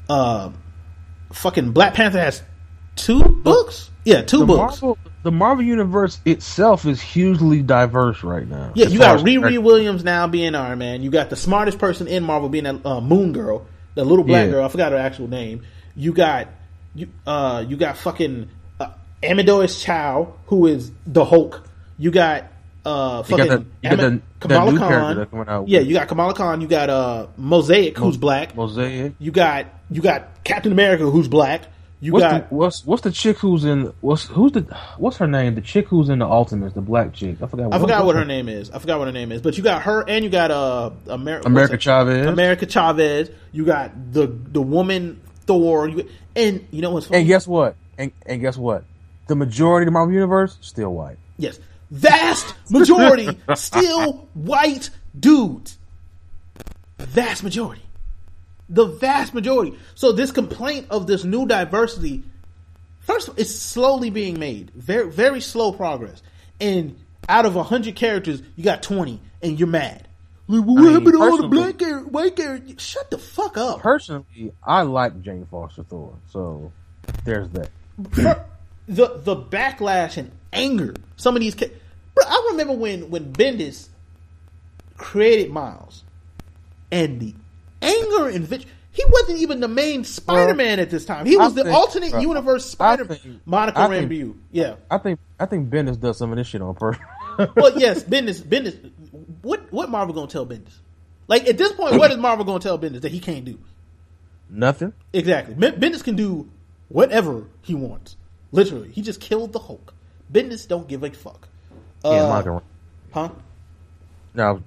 [0.09, 0.51] Uh,
[1.33, 2.43] fucking Black Panther has
[2.97, 3.91] two books.
[4.05, 4.83] Yeah, two the books.
[4.83, 8.73] Marvel, the Marvel universe itself is hugely diverse right now.
[8.75, 9.59] Yeah, you got Riri characters.
[9.61, 11.03] Williams now being Iron Man.
[11.03, 14.47] You got the smartest person in Marvel being that uh, Moon Girl, the little black
[14.47, 14.53] Yeah.
[14.53, 14.65] girl.
[14.65, 15.63] I forgot her actual name.
[15.97, 16.49] You got
[16.95, 18.49] you uh you got fucking
[18.81, 18.89] uh,
[19.23, 21.63] Amadeus Cho, who is the Hulk.
[21.99, 22.45] You got
[22.87, 25.17] uh You got fucking the- you got the- Kamala Khan.
[25.19, 25.69] that's coming out.
[25.69, 26.63] Yeah, you got Kamala Khan.
[26.63, 28.57] You got uh Mosaic, who's black.
[28.57, 29.13] Mosaic.
[29.19, 31.63] You got you got Captain America, who's black.
[32.03, 34.63] You What's got the, what's what's the chick who's in what's who's the
[34.97, 35.55] what's her name?
[35.55, 37.37] The chick who's in the Ultimates, the black chick.
[37.43, 37.75] I forgot.
[37.75, 38.71] I forgot what her what's name is.
[38.71, 39.43] I forgot what her name is.
[39.43, 42.27] But you got her, and you got uh Amer- America Chavez.
[42.27, 43.31] America Chavez.
[43.53, 45.89] You got the the woman Thor.
[45.89, 47.19] You, and you know what's funny?
[47.19, 47.77] And guess what?
[47.99, 48.85] And, and guess what?
[49.27, 51.19] The majority of Marvel universe still white.
[51.37, 54.89] yes, vast majority still white
[55.19, 55.77] dudes.
[56.99, 57.83] Vast majority.
[58.71, 59.77] The vast majority.
[59.95, 62.23] So this complaint of this new diversity,
[63.01, 64.71] first, all, it's slowly being made.
[64.75, 66.23] Very very slow progress.
[66.61, 66.97] And
[67.29, 70.07] out of hundred characters, you got twenty, and you're mad.
[70.47, 72.83] Like, well, what mean, happened to all the black characters, white characters?
[72.83, 73.81] Shut the fuck up.
[73.81, 76.73] Personally, I like Jane Foster Thor, so
[77.25, 77.71] there's that.
[77.99, 78.47] The
[78.87, 80.95] the backlash and anger.
[81.17, 81.71] Some of these, ca-
[82.15, 82.25] bro.
[82.27, 83.89] I remember when when Bendis
[84.97, 86.03] created Miles,
[86.91, 87.35] and the
[87.83, 91.25] anger and vit- he wasn't even the main Spider Man at this time.
[91.27, 93.05] He I was the think- alternate universe I Spider.
[93.05, 94.35] think- Monica I think- Rambeau.
[94.51, 94.75] Yeah.
[94.91, 97.01] I think I think Bendis does some of this shit on purpose.
[97.57, 98.43] Well, yes, Bendis.
[98.43, 98.91] Bendis.
[99.43, 100.75] What what Marvel gonna tell Bendis?
[101.27, 103.59] Like at this point, what is Marvel gonna tell Bendis that he can't do?
[104.51, 104.93] Nothing.
[105.13, 105.55] Exactly.
[105.55, 106.49] Ben- Bendis can do
[106.89, 108.17] whatever he wants.
[108.53, 109.95] Literally, he just killed the Hulk.
[110.31, 111.49] Bendis don't give a fuck.
[112.05, 112.63] Uh, yeah, Monica.
[113.13, 113.29] huh?
[114.35, 114.63] No,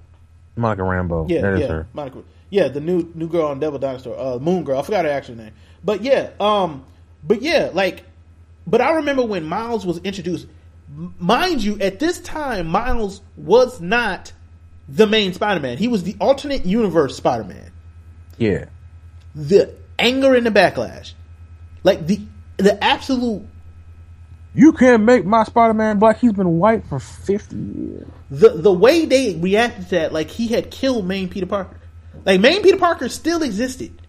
[0.55, 1.29] Monica Rambeau.
[1.29, 1.83] Yeah, that is yeah.
[1.93, 2.23] Monica.
[2.49, 4.79] Yeah, the new new girl on Devil Dinosaur, uh, Moon Girl.
[4.79, 6.85] I forgot her actual name, but yeah, um,
[7.23, 8.03] but yeah, like,
[8.67, 10.47] but I remember when Miles was introduced.
[10.95, 14.33] M- Mind you, at this time, Miles was not
[14.87, 15.77] the main Spider-Man.
[15.77, 17.71] He was the alternate universe Spider-Man.
[18.37, 18.65] Yeah.
[19.33, 21.13] The anger and the backlash,
[21.83, 22.21] like the
[22.57, 23.47] the absolute
[24.55, 26.19] You can't make my Spider-Man black.
[26.19, 28.07] He's been white for fifty years.
[28.29, 31.77] the the way they reacted to that, like he had killed main Peter Parker.
[32.25, 33.99] Like main Peter Parker still existed,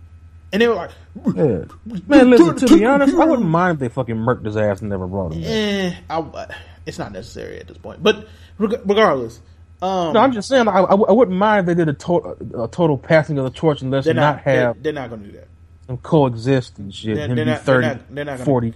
[0.53, 0.90] and they were like,
[1.34, 1.64] Yeah.
[2.07, 2.57] Man, listen.
[2.57, 5.32] To be honest, I wouldn't mind if they fucking murked his ass and never brought
[5.32, 5.42] him.
[5.45, 6.47] eh, I,
[6.84, 8.03] it's not necessary at this point.
[8.03, 8.28] But
[8.59, 9.40] reg- regardless,
[9.80, 10.68] um, No, I'm just saying.
[10.68, 13.80] I, I, wouldn't mind if they did a, to- a total passing of the torch
[13.80, 14.45] and let's they're not, not.
[14.45, 15.49] have they're, they're not going to do that.
[15.86, 17.14] them coexist and shit.
[17.16, 18.74] They're- Him they're be not- they're 30, not- they're not gonna- 40.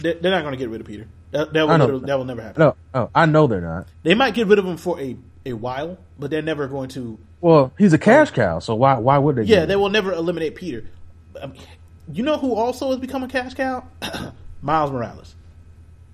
[0.00, 1.06] They're, they're not going to get rid of Peter.
[1.30, 2.60] That, that, will, that will never happen.
[2.60, 3.88] No, no, I know they're not.
[4.02, 7.18] They might get rid of him for a, a while, but they're never going to.
[7.40, 9.42] Well, he's a cash cow, so why why would they?
[9.42, 10.84] Yeah, they will never eliminate Peter.
[11.40, 11.60] I mean,
[12.12, 13.86] you know who also has become a cash cow?
[14.62, 15.34] Miles Morales.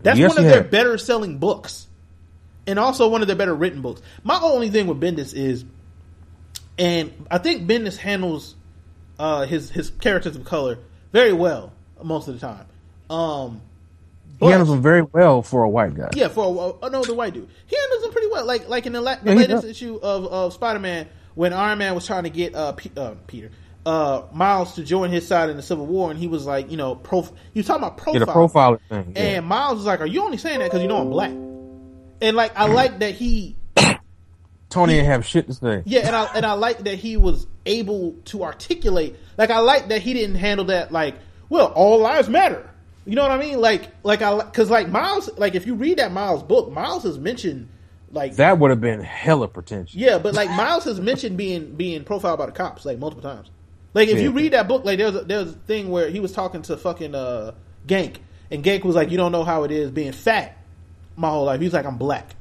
[0.02, 0.70] That's Yes, one of their has.
[0.70, 1.86] better selling books,
[2.66, 4.02] and also one of their better written books.
[4.24, 5.64] My only thing with Bendis is
[6.78, 8.54] and I think Bendis handles
[9.18, 10.78] uh, his his characters of color
[11.12, 11.72] very well
[12.02, 12.66] most of the time.
[13.10, 13.60] Um,
[14.42, 16.10] He handles them very well for a white guy.
[16.14, 18.44] yeah, for a, another white dude, he handles them pretty well.
[18.44, 21.52] Like like in the, la- the Yeah, he latest issue of, of Spider Man, when
[21.52, 23.50] Iron Man was trying to get uh, P- uh Peter
[23.86, 26.76] uh Miles to join his side in the Civil War, and he was like, you
[26.76, 29.12] know, prof- he was talking about profile, Get a profile thing.
[29.16, 29.22] yeah.
[29.22, 32.36] and Miles was like, "Are you only saying that because you know I'm black?" And
[32.36, 33.56] like, I like that he
[34.68, 35.82] Tony didn't have shit to say.
[35.84, 39.16] yeah, and I and I like that he was able to articulate.
[39.36, 41.14] Like I like that he didn't handle that like,
[41.48, 42.68] well, all lives matter.
[43.04, 43.60] You know what I mean?
[43.60, 47.18] Like, like I because like Miles, like if you read that Miles book, Miles has
[47.18, 47.68] mentioned
[48.10, 49.94] like That would have been hella pretentious.
[49.94, 53.50] yeah, but like Miles has mentioned being being profiled by the cops like multiple times.
[53.94, 56.32] Like if you read that book, like there's a, there's a thing where he was
[56.32, 57.52] talking to fucking uh
[57.86, 58.18] Ganke,
[58.50, 60.56] and Ganke was like, "You don't know how it is being fat
[61.16, 62.36] my whole life." He's like, "I'm black."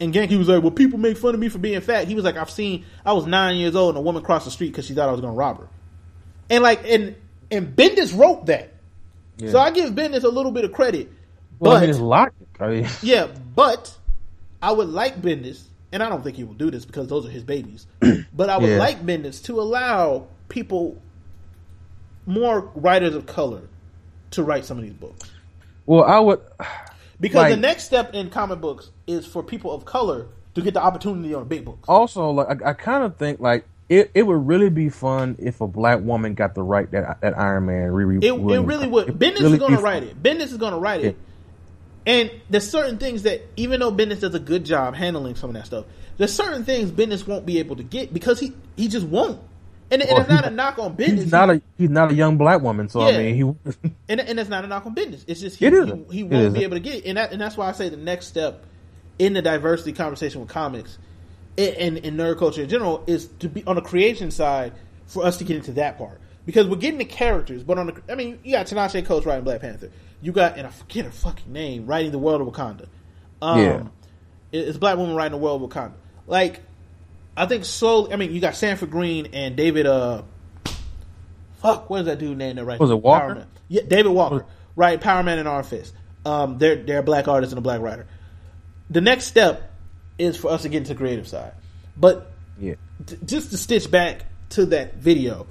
[0.00, 2.24] And Ganke was like, "Well, people make fun of me for being fat." He was
[2.24, 2.84] like, "I've seen.
[3.04, 5.12] I was nine years old, and a woman crossed the street because she thought I
[5.12, 5.68] was going to rob her."
[6.50, 7.14] And like, and
[7.50, 8.71] and Bendis wrote that,
[9.38, 11.10] so I give Bendis a little bit of credit.
[11.58, 12.34] Well, but I mean, it's logic.
[12.60, 13.96] I mean, yeah, but
[14.60, 17.30] I would like Bendis, and I don't think he will do this because those are
[17.30, 17.86] his babies.
[18.32, 18.78] but I would Yeah.
[18.78, 20.96] like Bendis to allow people,
[22.26, 23.62] more writers of color,
[24.32, 25.30] to write some of these books.
[25.86, 26.40] well, I would.
[27.20, 30.82] Because the next step in comic books is for people of color to get the
[30.82, 31.88] opportunity on big books.
[31.88, 35.60] Also, like I, I kind of think like it, it would really be fun if
[35.60, 37.90] a black woman got to write that that Iron Man.
[37.92, 39.08] Re- It, it really would.
[39.08, 40.22] Bendis really is going to write it.
[40.22, 41.16] Bendis is going to write it.
[42.06, 45.54] And there's certain things that, even though Bendis does a good job handling some of
[45.54, 45.84] that stuff,
[46.16, 49.38] there's certain things Bendis won't be able to get because he he just won't.
[49.90, 51.18] And, and Well, it's not he- a knock on Bendis.
[51.18, 53.90] He's not a he's not a young black woman, so I mean he.
[54.08, 55.24] and and it's not a knock on Bendis.
[55.26, 57.04] It's just he, It he, he won't be able to get it.
[57.04, 58.64] And that, and that's why I say the next step
[59.18, 60.96] in the diversity conversation with comics
[61.58, 64.72] and, and nerd culture in general is to be on the creation side
[65.06, 68.02] for us to get into that part because we're getting the characters, but on the
[68.10, 69.90] I mean you got Ta-Nehisi Coates writing Black Panther,
[70.20, 72.86] you got and I forget her fucking name writing the world of Wakanda.
[73.42, 73.82] Um, Yeah.
[74.52, 75.94] it's black woman writing the world of Wakanda.
[76.26, 76.60] Like
[77.36, 78.12] I think slowly.
[78.12, 79.86] I mean you got Sanford Greene and David.
[79.86, 80.22] uh
[81.58, 82.80] Fuck, what is that dude name that writes?
[82.80, 83.26] Was it Walker?
[83.26, 83.46] Power Man?
[83.68, 85.00] Yeah, David Walker, right?
[85.00, 85.94] Power Man and Iron Fist.
[86.24, 88.06] Um, they're they're a black artist and a black writer.
[88.90, 89.71] The next step
[90.18, 91.52] is for us to get into the creative side,
[91.96, 92.74] but yeah,
[93.06, 95.46] t- just to stitch back to that video.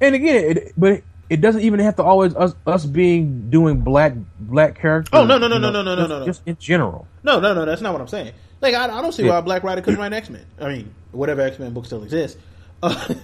[0.00, 4.14] and again, it, but it doesn't even have to always us us being doing black
[4.40, 5.10] black characters.
[5.12, 6.26] Oh, no, no, no, no, know, no, no, just, no, no.
[6.26, 7.06] Just in general.
[7.22, 8.32] No, no, no, that's not what I'm saying.
[8.60, 10.44] Like I, I don't see why a black writer couldn't write X Men.
[10.60, 12.36] I mean, whatever X Men book still exists,
[12.82, 13.14] uh,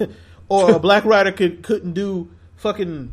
[0.49, 3.13] or a black writer could couldn't do fucking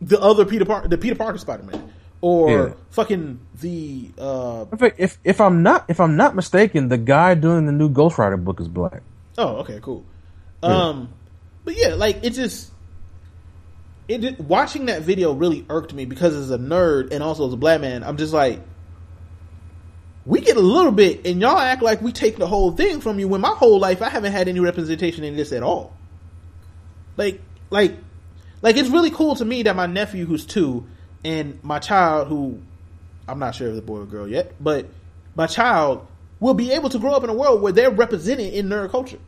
[0.00, 1.92] the other Peter Parker, the Peter Parker Spider Man,
[2.26, 2.74] or Yeah.
[2.90, 4.64] fucking the uh,
[4.98, 8.36] if if I'm not if I'm not mistaken, the guy doing the new Ghost Rider
[8.36, 9.02] book is black.
[9.38, 10.04] Oh, okay, cool.
[10.60, 11.10] Um,
[11.64, 12.72] but yeah, like it just
[14.08, 17.56] it watching that video really irked me because as a nerd and also as a
[17.56, 18.60] black man, I'm just like,
[20.24, 23.20] we get a little bit, and y'all act like we take the whole thing from
[23.20, 23.28] you.
[23.28, 25.96] When my whole life, I haven't had any representation in this at all.
[27.16, 27.96] Like, like,
[28.62, 30.88] like it's really cool to me that my nephew, who's two,
[31.26, 32.60] and my child, who
[33.26, 34.86] I'm not sure if the boy or girl yet, but
[35.34, 36.06] my child
[36.38, 39.18] will be able to grow up in a world where they're represented in nerd culture.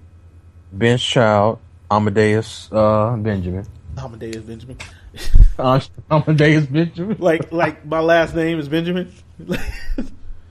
[0.73, 1.59] Ben's child,
[1.91, 3.67] Amadeus uh, Benjamin.
[3.97, 4.79] Amadeus Benjamin.
[5.59, 7.17] Uh, Amadeus Benjamin.
[7.19, 9.13] like like my last name is Benjamin.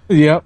[0.09, 0.43] Yep.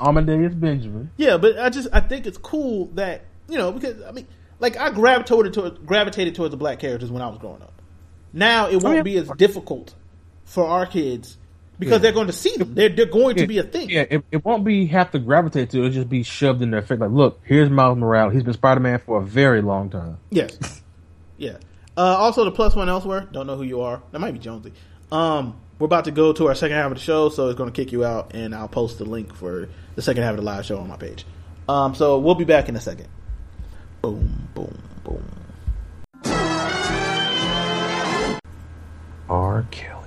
[0.00, 1.10] Amadeus Benjamin.
[1.16, 4.28] yeah, but I just I think it's cool that you know because I mean
[4.60, 7.72] like I gravitated toward gravitated towards the black characters when I was growing up.
[8.32, 9.02] Now it won't yeah.
[9.02, 9.94] be as difficult
[10.50, 11.38] for our kids
[11.78, 12.74] because they're going to see them.
[12.74, 13.88] They're they're going to be a thing.
[13.88, 15.78] Yeah, it, it won't be have to gravitate to.
[15.78, 16.98] It'll just be shoved in their face.
[16.98, 18.34] Like, look, here's Miles Morales.
[18.34, 20.18] He's been Spider Man for a very long time.
[20.30, 20.82] Yes.
[21.38, 21.56] Yeah.
[21.96, 23.26] Uh, also, the plus one elsewhere.
[23.32, 24.02] Don't know who you are.
[24.10, 24.74] That might be Jonesy.
[25.10, 27.72] Um, we're about to go to our second half of the show, so it's going
[27.72, 30.42] to kick you out, and I'll post the link for the second half of the
[30.42, 31.24] live show on my page.
[31.66, 33.08] Um, so we'll be back in a second.
[34.02, 35.24] Boom, boom, boom.
[39.30, 39.64] R.
[39.70, 39.99] Kelly.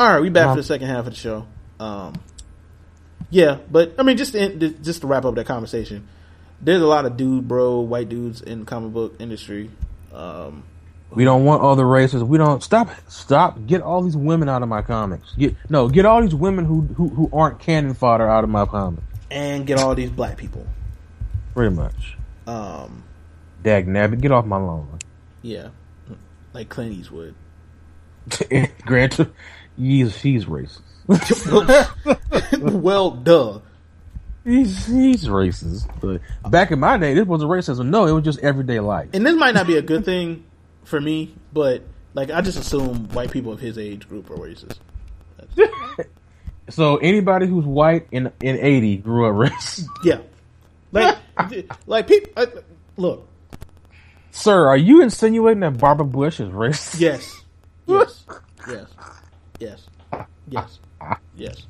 [0.00, 1.46] All right, we back Um, for the second half of the show.
[1.78, 2.14] Um,
[3.28, 6.08] yeah, but I mean, just to, just to wrap up that conversation,
[6.62, 9.70] there's a lot of dude, bro, white dudes in the comic book industry.
[10.14, 10.62] Um,
[11.10, 12.24] We don't want other races.
[12.24, 12.88] We don't stop.
[13.08, 13.66] Stop.
[13.66, 15.34] Get all these women out of my comics.
[15.34, 15.86] Get no.
[15.88, 19.04] Get all these women who who, who aren't cannon fodder out of my comics.
[19.30, 20.66] and get all these black people.
[21.54, 22.16] Pretty much.
[22.46, 23.04] Um,
[23.62, 24.98] Dag nabbit, get off my lawn.
[25.42, 25.68] yeah,
[26.54, 27.34] like Clint Eastwood.
[28.86, 29.30] Granted,
[29.80, 30.80] he's he's racist.
[32.60, 33.60] well, duh.
[34.44, 35.88] He's he's racist.
[36.00, 36.20] But
[36.50, 37.86] back in my day, this wasn't racism.
[37.86, 39.10] No, it was just everyday life.
[39.12, 40.44] and this might not be a good thing
[40.84, 41.82] for me, but
[42.14, 44.78] like I just assume white people of his age group are racist.
[46.68, 49.86] So anybody who's white in in eighty grew up racist.
[50.04, 50.20] Yeah,
[50.92, 51.18] like
[51.86, 52.32] like people.
[52.36, 52.46] Uh,
[52.96, 53.28] look,
[54.30, 57.00] Sir, are you insinuating that Barbara Bush is racist?
[57.00, 57.42] yes,
[57.86, 58.24] yes,
[58.68, 58.86] yes,
[59.60, 59.86] yes,
[60.48, 60.80] yes,
[61.36, 61.66] yes,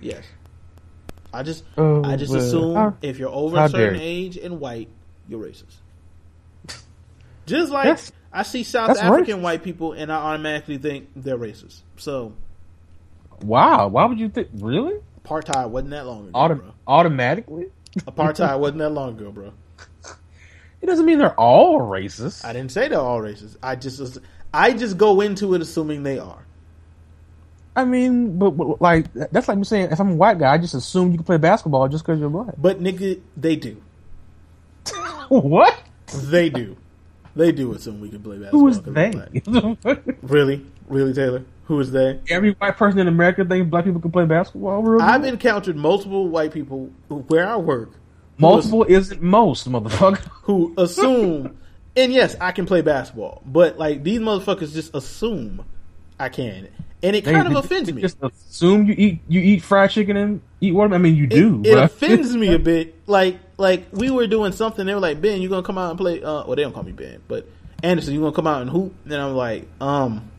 [0.00, 0.24] yes.
[1.32, 4.58] I just Oh, I just well, assume how- if you're over a certain age and
[4.60, 4.88] white,
[5.28, 5.76] you're racist.
[7.46, 9.42] Just like That's- I see South African racist.
[9.42, 11.80] white people and I automatically think they're racist.
[11.96, 12.32] So
[13.42, 14.48] Wow, why would you think?
[14.54, 14.96] Really?
[15.24, 16.72] apartheid wasn't that long ago, Auto- bro.
[16.86, 17.66] automatically?
[18.00, 19.52] Apartheid wasn't that long ago, bro.
[20.82, 22.44] It doesn't mean they're all racist.
[22.44, 23.56] I didn't say they're all racist.
[23.62, 24.18] I just
[24.52, 26.44] I just go into it assuming they are.
[27.76, 30.58] I mean, but, but, like that's like me saying if I'm a white guy, I
[30.58, 32.54] just assume you can play basketball just because you're black.
[32.58, 33.80] But nigga, they do.
[35.28, 35.80] what?
[36.24, 36.76] They do.
[37.36, 38.60] They do assume we can play basketball.
[38.60, 39.12] Who is they?
[40.22, 40.66] Really?
[40.88, 41.44] Really, Taylor?
[41.66, 42.18] Who is they?
[42.28, 44.82] Every white person in America thinks black people can play basketball.
[44.82, 45.04] Really?
[45.04, 47.90] I've encountered multiple white people where I work
[48.40, 50.16] Multiple isn't most, motherfucker.
[50.42, 51.58] who assume,
[51.94, 55.64] and yes, I can play basketball, but like these motherfuckers just assume
[56.18, 56.68] I can,
[57.02, 58.02] and it kind of offends me.
[58.02, 61.00] Just assume you eat you eat fried chicken and eat watermelon.
[61.00, 61.60] I mean, you do.
[61.64, 62.96] it, it offends me a bit.
[63.06, 64.84] Like like we were doing something.
[64.86, 66.22] They were like, Ben, you gonna come out and play?
[66.22, 67.46] Uh, well, they don't call me Ben, but
[67.82, 68.94] Anderson, you gonna come out and hoop?
[69.04, 70.30] And I'm like, um,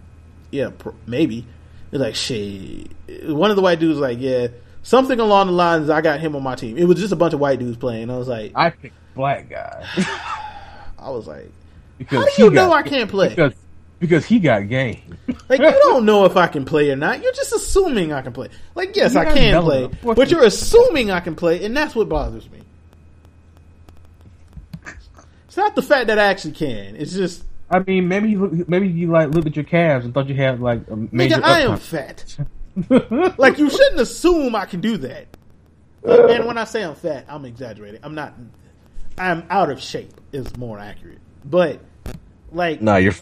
[0.52, 1.46] yeah, pr- maybe.
[1.90, 2.92] They're like, shit.
[3.26, 4.48] One of the white dudes was like, yeah,
[4.84, 5.90] something along the lines.
[5.90, 6.78] I got him on my team.
[6.78, 8.10] It was just a bunch of white dudes playing.
[8.10, 9.86] I was like, I picked black guy
[10.98, 11.52] I was like,
[11.98, 13.30] because how do you know I can't play?
[13.30, 13.54] Because
[14.02, 15.18] because he got game.
[15.48, 17.22] Like you don't know if I can play or not.
[17.22, 18.50] You're just assuming I can play.
[18.76, 19.94] Like yes, You I can play, it.
[19.94, 22.60] Of course but you you're assuming I can play, and that's what bothers me.
[25.46, 26.96] It's not the fact that I actually can.
[26.96, 30.14] It's just I mean, maybe you look, maybe you like looked at your calves and
[30.14, 31.38] thought you had like a major.
[31.38, 32.38] nigga, I am fat.
[33.38, 35.28] like you shouldn't assume I can do that.
[36.04, 38.02] And when I say I'm fat, I'm exaggerating.
[38.04, 38.34] I'm not.
[39.18, 40.12] I'm out of shape.
[40.34, 41.20] Is more accurate.
[41.46, 41.80] But
[42.52, 43.14] like Nah, you're.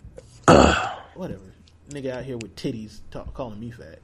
[1.16, 1.42] Whatever,
[1.90, 4.00] nigga out here with titties talk, calling me fat.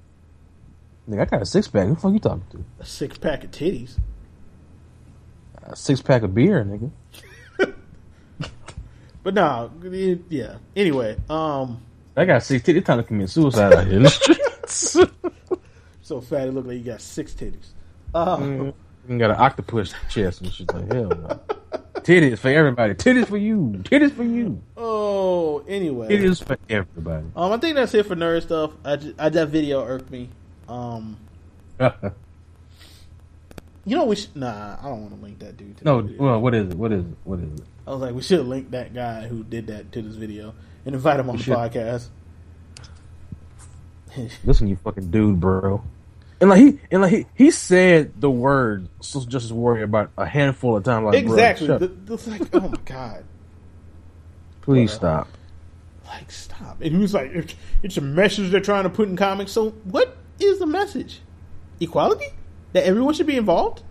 [1.10, 1.88] Nigga, I got a six pack.
[1.88, 2.64] Who the fuck you talking to?
[2.80, 3.98] A six pack of titties.
[5.64, 6.92] A six pack of beer, nigga.
[9.24, 10.58] But nah, it- yeah.
[10.76, 11.82] Anyway, um,
[12.16, 12.78] I got six titties.
[12.78, 14.98] It's time to commit suicide out here in the streets.
[16.04, 17.70] so fat it looked like you got six titties.
[18.14, 18.72] Uh,
[19.08, 21.10] You got an octopus chest and shit like hell.
[21.10, 21.40] No.
[22.06, 22.94] Titties for everybody.
[22.94, 23.82] Titties for you.
[23.84, 24.62] Titties for you.
[24.78, 27.26] Oh, anyway, Titties for everybody.
[27.36, 28.72] um, I think that's it for nerd stuff.
[28.84, 30.30] I, just, I that video irked me.
[30.68, 31.18] Um,
[31.80, 31.90] you
[33.86, 35.78] know we should, nah, I don't want to link that dude.
[35.78, 36.78] To no, well, what is it?
[36.78, 37.18] What is it?
[37.24, 37.66] What is it?
[37.88, 40.54] I was like, we should link that guy who did that to this video
[40.86, 41.56] and invite him on the should.
[41.56, 42.08] podcast.
[44.44, 45.84] Listen, you fucking dude, bro.
[46.42, 50.26] And like he and like he, he said the word social justice warrior about a
[50.26, 51.06] handful of times.
[51.06, 51.68] Like, exactly.
[51.68, 53.24] The, the, it's like, oh my god.
[54.62, 55.28] please stop.
[56.08, 59.16] like stop and he was like "It's- it's a message they're trying to put in
[59.16, 61.22] comics so what is the message
[61.80, 62.26] equality
[62.74, 63.82] that everyone should be involved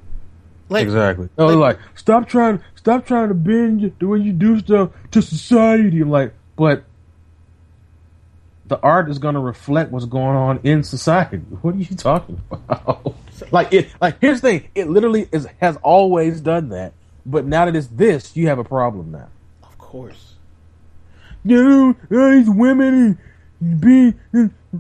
[0.68, 1.28] like Exactly.
[1.38, 4.90] No, they're like- like, stop trying, stop trying to bend the way you do stuff
[5.10, 6.00] to society.
[6.00, 6.84] I'm like, but
[8.66, 11.38] the art is going to reflect what's going on in society.
[11.62, 13.14] What are you talking about?
[13.50, 14.68] like it, like here's the thing.
[14.74, 16.94] It literally is has always done that,
[17.26, 19.28] but now that it's this, you have a problem now.
[19.62, 20.34] of course
[21.44, 21.96] You know,
[22.32, 23.18] these women
[23.60, 24.14] and being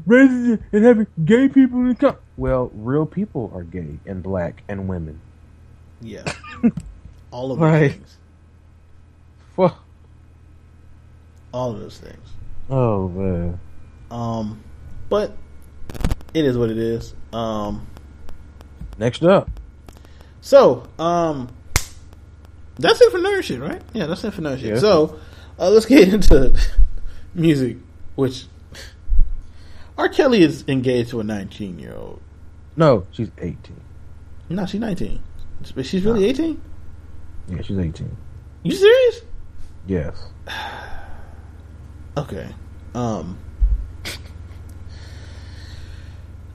[0.06, 4.62] racist and having gay people in the co- Well, real people are gay and black
[4.68, 5.20] and women.
[6.00, 6.24] yeah
[7.30, 7.92] all of those Right.
[7.92, 8.16] things
[9.56, 9.78] Fuck.
[11.52, 12.28] all of those things
[12.70, 13.58] Oh man.
[14.14, 14.62] Um
[15.08, 15.36] but
[16.32, 17.86] it is what it is um
[18.96, 19.50] Next up.
[20.40, 21.48] so um
[22.78, 24.78] that's it for nerd shit right yeah that's it for nerd shit Yeah.
[24.78, 25.18] so
[25.58, 26.56] uh, let's get into
[27.34, 27.76] music
[28.14, 28.46] which
[29.96, 30.08] R.
[30.08, 32.20] Kelly is engaged to a 19 year old
[32.76, 33.80] No, she's 18.
[34.48, 35.22] No, she's 19.
[35.74, 36.60] But she's really 18?
[37.48, 38.16] Yeah, she's 18.
[38.64, 39.20] You serious?
[39.86, 40.16] Yes.
[42.16, 42.48] Okay.
[42.94, 43.38] Um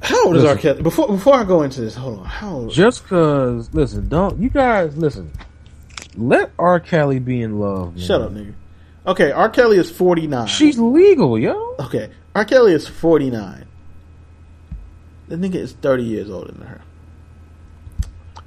[0.01, 0.55] How old is R.
[0.55, 0.81] Kelly?
[0.81, 2.25] Before before I go into this, hold on.
[2.25, 2.71] How old?
[2.71, 5.31] Just cause, listen, don't, you guys, listen.
[6.15, 6.79] Let R.
[6.79, 7.95] Kelly be in love.
[7.95, 8.05] Man.
[8.05, 8.53] Shut up, nigga.
[9.05, 9.49] Okay, R.
[9.49, 10.47] Kelly is 49.
[10.47, 11.75] She's legal, yo.
[11.79, 12.45] Okay, R.
[12.45, 13.65] Kelly is 49.
[15.27, 16.81] The nigga is 30 years older than her.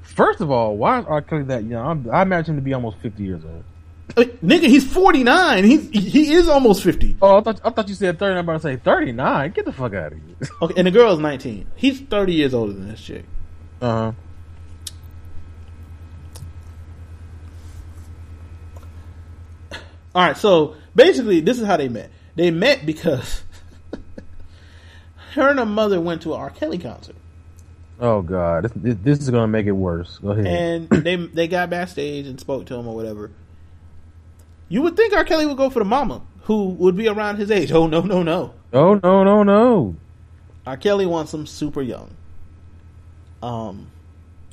[0.03, 1.23] First of all, why is R.
[1.23, 2.09] Kelly that young?
[2.11, 3.65] I imagine him to be almost fifty years old.
[4.15, 5.65] Nigga, he's forty nine.
[5.65, 7.17] He's he is almost fifty.
[7.23, 8.39] Oh, I thought I thought you said thirty.
[8.39, 9.53] I'm about to say thirty nine.
[9.53, 10.37] Get the fuck out of here.
[10.61, 11.67] Okay, and the girl's nineteen.
[11.77, 13.25] He's thirty years older than this chick.
[13.81, 14.13] Uh huh.
[20.15, 22.11] All right, so basically, this is how they met.
[22.35, 23.43] They met because
[25.35, 26.51] her and her mother went to an R.
[26.51, 27.17] Kelly concert,
[27.99, 30.19] Oh god, this, this, this is gonna make it worse.
[30.19, 30.47] Go ahead.
[30.47, 33.31] and they they got backstage and spoke to him or whatever.
[34.73, 35.23] You would think R.
[35.23, 37.71] Kelly would go for the mama, who would be around his age.
[37.73, 38.55] Oh no, no, no!
[38.73, 39.97] oh no no no!
[40.67, 40.79] R.
[40.79, 42.17] Kelly wants him super young.
[43.43, 43.89] Um,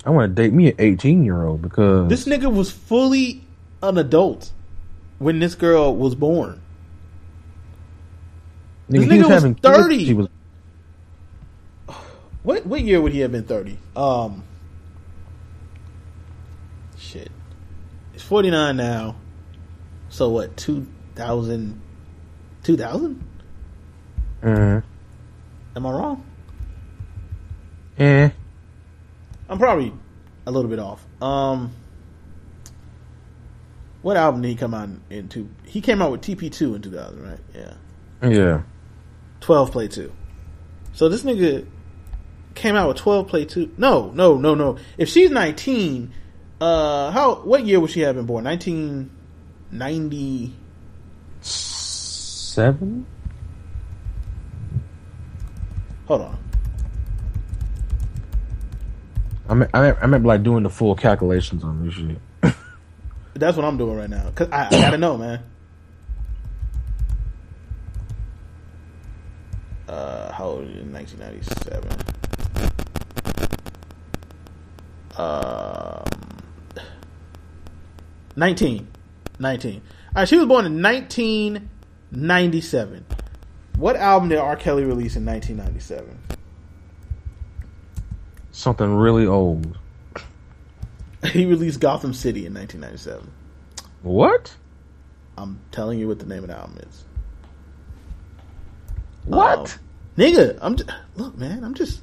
[0.03, 3.45] I want to date me an eighteen year old because this nigga was fully
[3.81, 4.51] an adult
[5.19, 6.59] when this girl was born.
[8.89, 10.05] this he nigga was kids, 30.
[10.05, 10.27] She was
[12.43, 13.77] What what year would he have been thirty?
[13.95, 14.43] Um,
[16.97, 17.31] shit,
[18.11, 19.15] he's forty nine now.
[20.09, 20.55] So what?
[20.57, 21.81] 2000?
[22.63, 23.23] 2000?
[24.43, 24.47] uh,
[25.75, 26.25] Am I wrong?
[27.97, 28.29] eh.
[29.49, 29.93] I'm probably
[30.45, 31.05] a little bit off.
[31.21, 31.71] Um,
[34.01, 35.49] what album did he come out into?
[35.65, 37.39] He came out with TP two in 2000, right?
[37.53, 38.61] Yeah, Yeah.
[39.41, 40.11] 12 play two.
[40.93, 41.65] So this nigga
[42.55, 43.71] came out with 12 play two.
[43.77, 44.77] No, no, no, no.
[44.97, 46.11] If she's 19,
[46.61, 47.35] uh, how?
[47.43, 48.47] What year would she have been born?
[49.71, 50.53] 1990.
[51.41, 53.05] Seven.
[56.07, 56.37] Hold on.
[59.47, 62.19] I mean, I, I remember like doing the full calculations on this shit.
[63.33, 64.29] That's what I'm doing right now.
[64.35, 65.41] Cause I, I gotta know, man.
[69.87, 71.89] Uh, how old are you in 1997?
[75.17, 76.03] Um,
[78.35, 78.87] 19.
[79.39, 79.81] 19.
[80.09, 83.05] Alright, she was born in 1997.
[83.77, 84.55] What album did R.
[84.55, 86.17] Kelly release in 1997?
[88.51, 89.77] Something really old.
[91.33, 93.29] He released Gotham City in 1997.
[94.03, 94.55] What?
[95.37, 97.03] I'm telling you what the name of the album is.
[99.25, 99.59] What?
[99.59, 99.65] Um,
[100.17, 101.65] nigga, I'm just, look, man.
[101.65, 101.99] I'm just,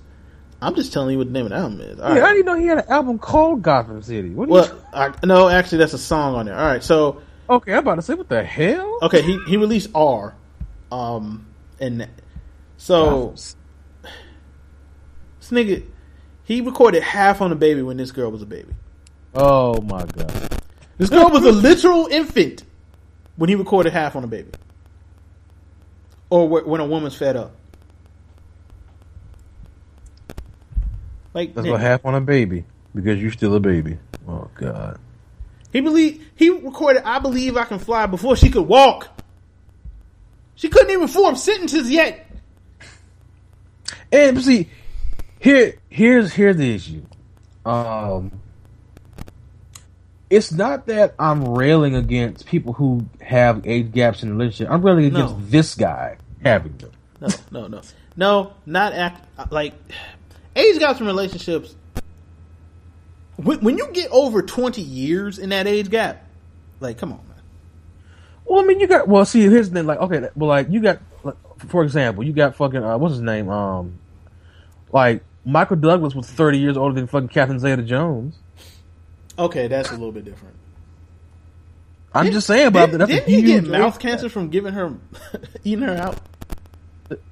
[0.60, 1.98] I'm just telling you what the name of the album is.
[1.98, 2.32] All yeah, I right.
[2.34, 4.28] didn't know he had an album called Gotham City.
[4.28, 4.46] What?
[4.46, 6.58] do you- Well, I, no, actually, that's a song on there.
[6.58, 8.98] All right, so okay, I'm about to say what the hell.
[9.02, 10.34] okay, he he released R,
[10.90, 11.46] um,
[11.80, 12.08] and
[12.76, 13.56] so this
[15.50, 15.84] nigga,
[16.44, 18.74] he recorded half on a baby when this girl was a baby.
[19.34, 20.60] Oh my god.
[20.98, 22.64] This girl was a literal infant
[23.36, 24.50] when he recorded half on a baby,
[26.30, 27.54] or when a woman's fed up.
[31.34, 31.72] Like That's nigga.
[31.72, 33.98] what half on a baby because you're still a baby.
[34.26, 34.98] Oh god.
[35.76, 39.08] He believe he recorded "I Believe I Can Fly" before she could walk.
[40.54, 42.26] She couldn't even form sentences yet.
[44.10, 44.70] And see,
[45.38, 47.02] here, here's here's the issue.
[47.66, 48.32] Um,
[50.30, 54.72] it's not that I'm railing against people who have age gaps in relationship.
[54.72, 55.26] I'm railing No.
[55.26, 56.92] against this guy having them.
[57.20, 57.80] No, no, no,
[58.16, 58.52] no.
[58.64, 59.74] Not act like
[60.56, 61.74] age gaps in relationships.
[63.36, 66.24] When, when you get over twenty years in that age gap,
[66.80, 67.36] like, come on, man.
[68.44, 69.08] Well, I mean, you got.
[69.08, 69.86] Well, see, here's the thing.
[69.86, 71.36] Like, okay, well, like you got, like,
[71.68, 73.48] for example, you got fucking uh, what's his name?
[73.48, 73.98] Um,
[74.92, 78.36] like Michael Douglas was 30 years older than fucking Catherine Zeta-Jones.
[79.38, 80.56] Okay, that's a little bit different.
[82.12, 82.98] I'm just saying about that.
[83.06, 84.94] Didn't, didn't he get mouth cancer from giving her,
[85.64, 86.18] eating her out?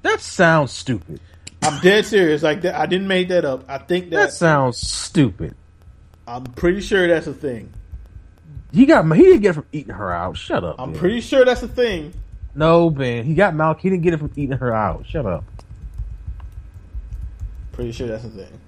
[0.03, 1.21] That sounds stupid.
[1.63, 2.43] I'm dead serious.
[2.43, 3.65] Like that, I didn't make that up.
[3.67, 5.57] I think That that sounds stupid.
[6.27, 7.73] I'm pretty sure that's a thing.
[8.73, 10.37] He got he didn't get it from eating her out.
[10.37, 10.77] Shut up.
[10.79, 10.99] I'm man.
[10.99, 12.13] pretty sure that's a thing.
[12.55, 13.25] No, man.
[13.25, 13.81] He got milk.
[13.81, 15.07] He didn't get it from eating her out.
[15.07, 15.45] Shut up.
[17.73, 18.61] Pretty sure that's a thing.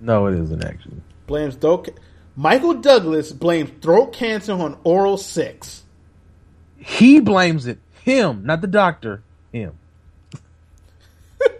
[0.00, 1.00] No, it isn't actually.
[1.26, 1.86] Blames throat.
[1.86, 2.02] Ca-
[2.34, 5.82] Michael Douglas blames throat cancer on oral sex.
[6.78, 7.78] He blames it.
[8.04, 9.22] Him, not the doctor.
[9.52, 9.74] Him.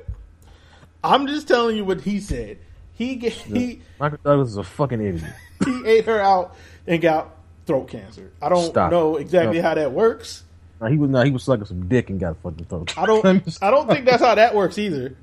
[1.04, 2.58] I'm just telling you what he said.
[3.02, 5.32] He get, he Michael Douglas is a fucking idiot.
[5.64, 6.54] he ate her out
[6.86, 7.34] and got
[7.66, 8.30] throat cancer.
[8.40, 8.92] I don't Stop.
[8.92, 10.44] know exactly how that works.
[10.80, 11.26] No, he was not.
[11.26, 12.96] He was sucking some dick and got a fucking throat.
[12.96, 13.24] I don't.
[13.62, 15.16] I don't think that's how that works either.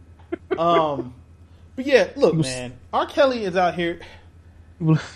[0.58, 1.14] Um,
[1.78, 2.74] but yeah, look, was- man.
[2.92, 3.06] R.
[3.06, 4.02] Kelly is out here.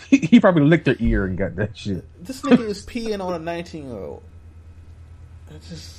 [0.09, 2.05] He, he probably licked her ear and got that shit.
[2.23, 4.23] This nigga is peeing on a 19 year old.
[5.53, 5.97] It's just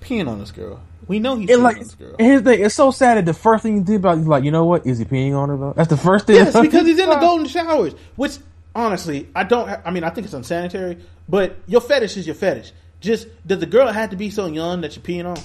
[0.00, 0.80] peeing on this girl.
[1.08, 2.14] We know he's like, on this girl.
[2.18, 4.26] and here's the thing, it's so sad that the first thing you think about is
[4.26, 4.86] like, you know what?
[4.86, 5.72] Is he peeing on her though?
[5.74, 6.36] That's the first thing.
[6.36, 7.94] Yes, because he's in the golden showers.
[8.16, 8.38] Which
[8.74, 9.68] honestly, I don't.
[9.68, 10.98] ha- I mean, I think it's unsanitary.
[11.28, 12.72] But your fetish is your fetish.
[13.00, 15.42] Just does the girl have to be so young that you're peeing on?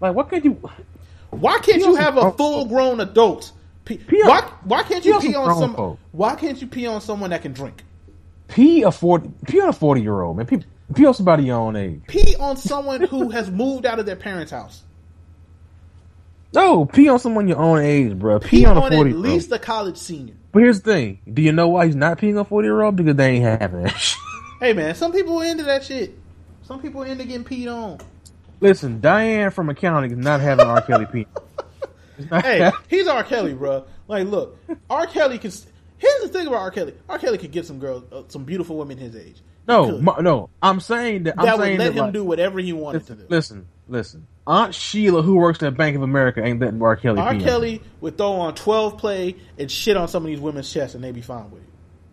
[0.00, 0.52] Like, what could you?
[1.30, 3.52] Why can't you have a full grown adult?
[3.84, 4.40] Pee, Pee on- why?
[4.64, 5.74] Why can't you pee on pee some on some?
[5.74, 5.98] folk.
[6.12, 7.82] Why can't you pee on someone that can drink?
[8.48, 10.46] Pee a forty, pee on a forty year old man.
[10.46, 10.62] Pee,
[10.94, 12.02] pee on somebody your own age.
[12.06, 14.82] Pee on someone who has moved out of their parents' house.
[16.54, 18.38] No, pee on someone your own age, bro.
[18.38, 19.26] Pee, Pee on on a forty at year old.
[19.26, 20.34] At least a college senior.
[20.52, 22.96] But here's the thing: Do you know why he's not peeing on forty year old?
[22.96, 23.96] Because they ain't having that.
[23.98, 24.18] shit.
[24.60, 26.18] Hey man, some people are into that shit.
[26.62, 27.98] Some people are into getting peed on.
[28.60, 30.80] Listen, Diane from accounting is not having R.
[30.82, 31.26] Kelly pee.
[32.30, 33.24] Hey, he's R.
[33.24, 33.84] Kelly, bro.
[34.06, 34.56] Like, look,
[34.88, 35.06] R.
[35.08, 35.50] Kelly can.
[35.98, 36.70] Here's the thing about R.
[36.70, 36.94] Kelly.
[37.08, 37.18] R.
[37.18, 39.40] Kelly could get some girls, uh, some beautiful women his age.
[39.66, 40.50] No, no.
[40.62, 41.34] I'm saying that.
[41.38, 43.26] I'm that would saying let that, him like, do whatever he wanted to Listen, do.
[43.28, 44.26] listen, listen.
[44.46, 46.96] Aunt Sheila, who works at Bank of America, ain't letting R.
[46.96, 47.20] Kelly.
[47.20, 47.30] R.
[47.30, 47.46] pee on her.
[47.46, 51.04] Kelly would throw on 12 play and shit on some of these women's chests, and
[51.04, 51.68] they'd be fine with it.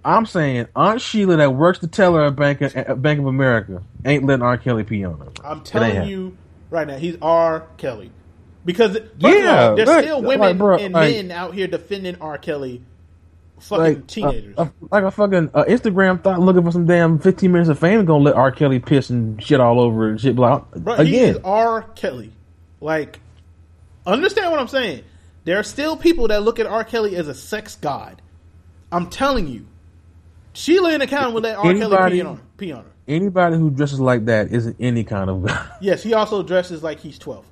[0.06, 3.82] I'm saying Aunt Sheila that works the teller at Bank of, at Bank of America
[4.06, 4.58] ain't letting R.
[4.58, 5.28] Kelly pee on her.
[5.44, 6.38] I'm telling you
[6.70, 7.68] right now, he's R.
[7.78, 8.12] Kelly.
[8.64, 12.16] Because Yeah, all, there's like- still like, women bro, and like- men out here defending
[12.22, 12.38] R.
[12.38, 12.84] Kelly,
[13.60, 14.56] fucking like teenagers.
[14.58, 17.78] uh, uh, like a fucking uh, Instagram thought looking for some damn 15 minutes of
[17.80, 18.52] fame gonna let R.
[18.52, 20.36] Kelly piss and shit all over and shit.
[20.36, 20.60] Blah.
[20.76, 21.84] Bro, he Again, is R.
[21.96, 22.32] Kelly.
[22.82, 23.20] Like,
[24.06, 25.04] understand what I'm saying?
[25.46, 26.84] There are still people that look at R.
[26.84, 28.22] Kelly as a sex god.
[28.92, 29.66] I'm telling you,
[30.54, 31.64] Sheila in the county would let R.
[31.64, 32.42] Kelly Anybody- pee on her.
[32.58, 32.90] Pee on her.
[33.08, 35.50] anybody who dresses like that isn't any kind of.
[35.82, 37.46] Yes, he also dresses like he's 12.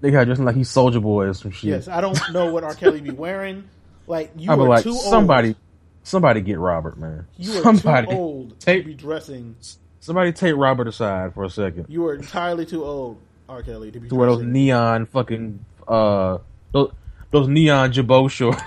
[0.00, 1.70] they got dressing like he's Soulja Boy or some shit.
[1.70, 2.74] Yes, I don't know what R.
[2.74, 3.68] Kelly be wearing.
[4.08, 5.56] Like you I be are like too somebody, old.
[6.02, 7.26] somebody get Robert, man.
[7.36, 9.54] You are somebody, too old to take- be dressing.
[10.00, 11.86] somebody take Robert aside for a second.
[11.88, 13.18] You are entirely too old,
[13.48, 13.62] R.
[13.62, 16.38] Kelly, to be To wear those neon fucking uh
[16.72, 16.92] those,
[17.30, 18.60] those neon jabot shorts.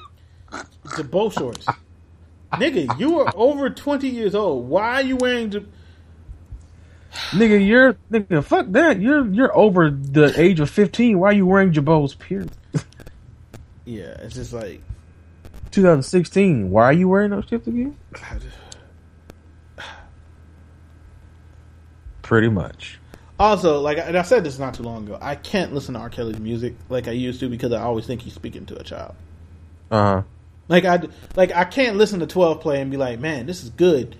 [0.96, 1.66] the bow shorts.
[2.52, 4.68] Nigga, you are over 20 years old.
[4.68, 5.64] Why are you wearing the
[7.32, 9.00] nigga, you're nigga, fuck that.
[9.00, 11.18] You're you're over the age of fifteen.
[11.18, 12.16] Why are you wearing jabots?
[12.18, 12.50] Period.
[13.84, 14.80] Yeah, it's just like
[15.70, 16.70] 2016.
[16.70, 17.96] Why are you wearing those shit again?
[22.22, 22.98] Pretty much.
[23.38, 26.08] Also, like and I said this not too long ago, I can't listen to R.
[26.08, 29.16] Kelly's music like I used to because I always think he's speaking to a child.
[29.90, 30.22] Uh huh.
[30.68, 31.02] Like I
[31.34, 34.16] like I can't listen to Twelve Play and be like, man, this is good,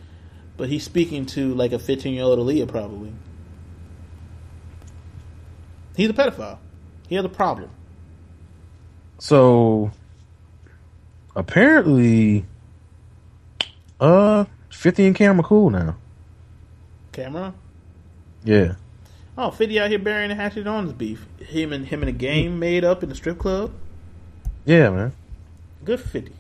[0.56, 3.12] but he's speaking to like a fifteen year old Aaliyah probably.
[5.96, 6.58] He's a pedophile.
[7.08, 7.70] He has a problem.
[9.24, 9.90] So
[11.34, 12.44] apparently,
[13.98, 15.96] uh, 50 and Cam'ron cool now.
[17.14, 17.54] Cam'ron.
[18.44, 18.74] Yeah.
[19.38, 21.26] Oh, 50 out here burying the hatchet on his beef.
[21.38, 23.72] Him and him and a game made up in the strip club.
[24.66, 25.12] Yeah, man.
[25.86, 26.32] Good for 50.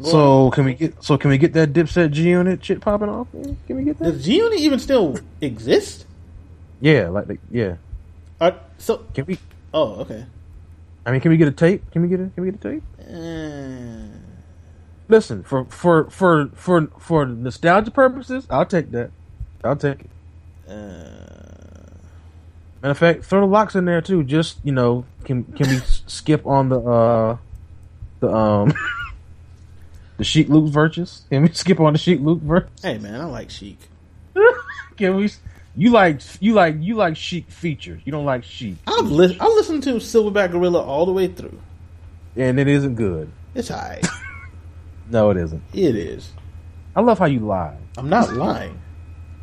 [0.00, 3.08] Go So can we get so can we get that Dipset G Unit shit popping
[3.08, 3.26] off?
[3.34, 3.56] man?
[3.66, 4.12] Can we get that?
[4.12, 6.06] Does G Unit even still exist?
[6.80, 7.76] Yeah, like the, yeah.
[8.40, 9.40] Uh, so, Can we?
[9.74, 10.24] oh, okay.
[11.06, 11.88] I mean, can we get a tape?
[11.92, 12.82] Can we get a Can we get a tape?
[13.00, 14.18] Uh,
[15.08, 19.10] Listen, for for for for for nostalgia purposes, I'll take that.
[19.62, 20.10] I'll take it.
[20.68, 20.72] uh,
[22.82, 24.24] Matter of fact, throw the LOX in there too.
[24.24, 27.36] Just you know, can can we skip on the uh
[28.18, 28.72] the um
[30.16, 31.22] the Sheek Louch verses?
[31.30, 32.68] Can we skip on the Sheek Louch verse?
[32.82, 33.78] hey, man, I like Sheek.
[34.96, 35.30] Can we?
[35.76, 38.00] You like you like you like Sheek features.
[38.04, 41.58] You don't like Sheek, I've li- I listened to Silverback Gorilla all the way through.
[42.36, 43.30] and it isn't good.
[43.54, 44.04] It's alright.
[45.08, 45.62] No, it isn't.
[45.72, 46.32] it is.
[46.96, 47.76] I love how you lie.
[47.96, 48.80] I'm not lying.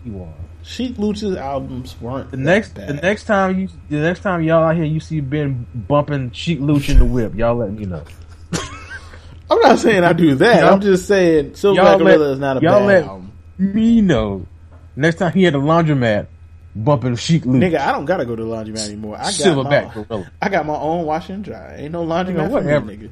[0.04, 0.34] You are.
[0.64, 2.90] Sheek Louch's albums weren't The next bad.
[2.90, 6.60] the next time you the next time y'all out here you see Ben bumping Sheek
[6.60, 8.04] Louch in the whip, y'all let me know.
[9.52, 10.64] I'm not saying I do that.
[10.64, 13.32] Y'all- I'm just saying Silverback y'all let- Gorilla is not a y'all bad let- album.
[13.58, 14.46] Me know.
[14.96, 16.28] Next time he had a laundromat
[16.76, 17.62] bumping Sheek Louch.
[17.62, 19.18] Nigga, I don't gotta go to the laundromat anymore.
[19.18, 20.32] I got Silverback my, Gorilla.
[20.42, 21.76] I got my own wash and dry.
[21.78, 23.10] Ain't no laundromat Nigga, for me, nigga.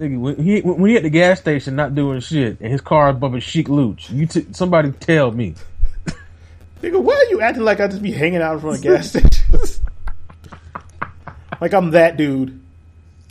[0.00, 3.10] Nigga, when he when he at the gas station not doing shit and his car
[3.10, 5.54] is bumping Sheek Louch, you t- somebody tell me.
[6.82, 9.08] Nigga, why are you acting like I just be hanging out in front of gas
[9.10, 9.80] stations?
[11.60, 12.60] like I'm that dude.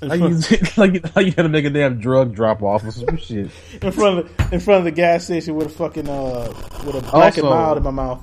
[0.01, 0.27] Like you,
[0.77, 3.49] like, you- like you had to make a damn drug drop off or some shit.
[3.81, 6.53] in front of in front of the gas station with a fucking uh
[6.85, 8.21] with a black and Also- mild in my mouth.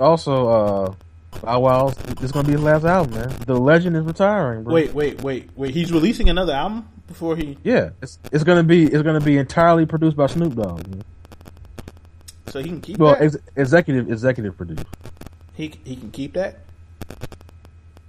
[0.00, 0.94] Also, uh,
[1.42, 3.32] Bow Wow's this is gonna be his last album, man.
[3.46, 4.74] The legend is retiring, bro.
[4.74, 5.72] Wait, wait, wait, wait.
[5.74, 7.56] He's releasing another album before he.
[7.62, 10.86] Yeah, it's it's gonna be it's gonna be entirely produced by Snoop Dogg.
[10.88, 11.02] man.
[12.48, 14.84] So he can keep Well, ex- executive executive produced.
[15.54, 16.58] he he can keep that.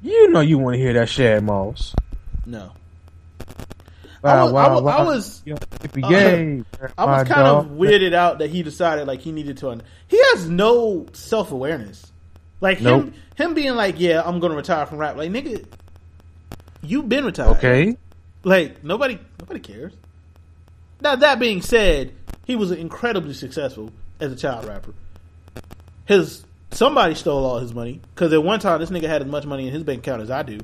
[0.01, 1.95] You know you want to hear that Shad Moss.
[2.45, 2.71] No.
[4.21, 5.05] Wow, was- I wow, was- uh, I wow.
[5.05, 6.63] was- yippee-yay,
[6.97, 9.69] I was kind of weirded out that he decided like he needed to.
[9.71, 12.11] Un- he has no self awareness.
[12.61, 13.03] Like Nope.
[13.05, 15.65] him, him being like, "Yeah, I'm going to retire from rap." Like nigga,
[16.81, 17.57] you've been retired.
[17.57, 17.97] Okay.
[18.45, 19.91] Like nobody, nobody cares.
[21.01, 22.13] Now that being said,
[22.45, 23.91] he was incredibly successful
[24.21, 24.93] as a child rapper.
[26.05, 29.45] His somebody stole all his money because at one time this nigga had as much
[29.45, 30.59] money in his bank account as I do,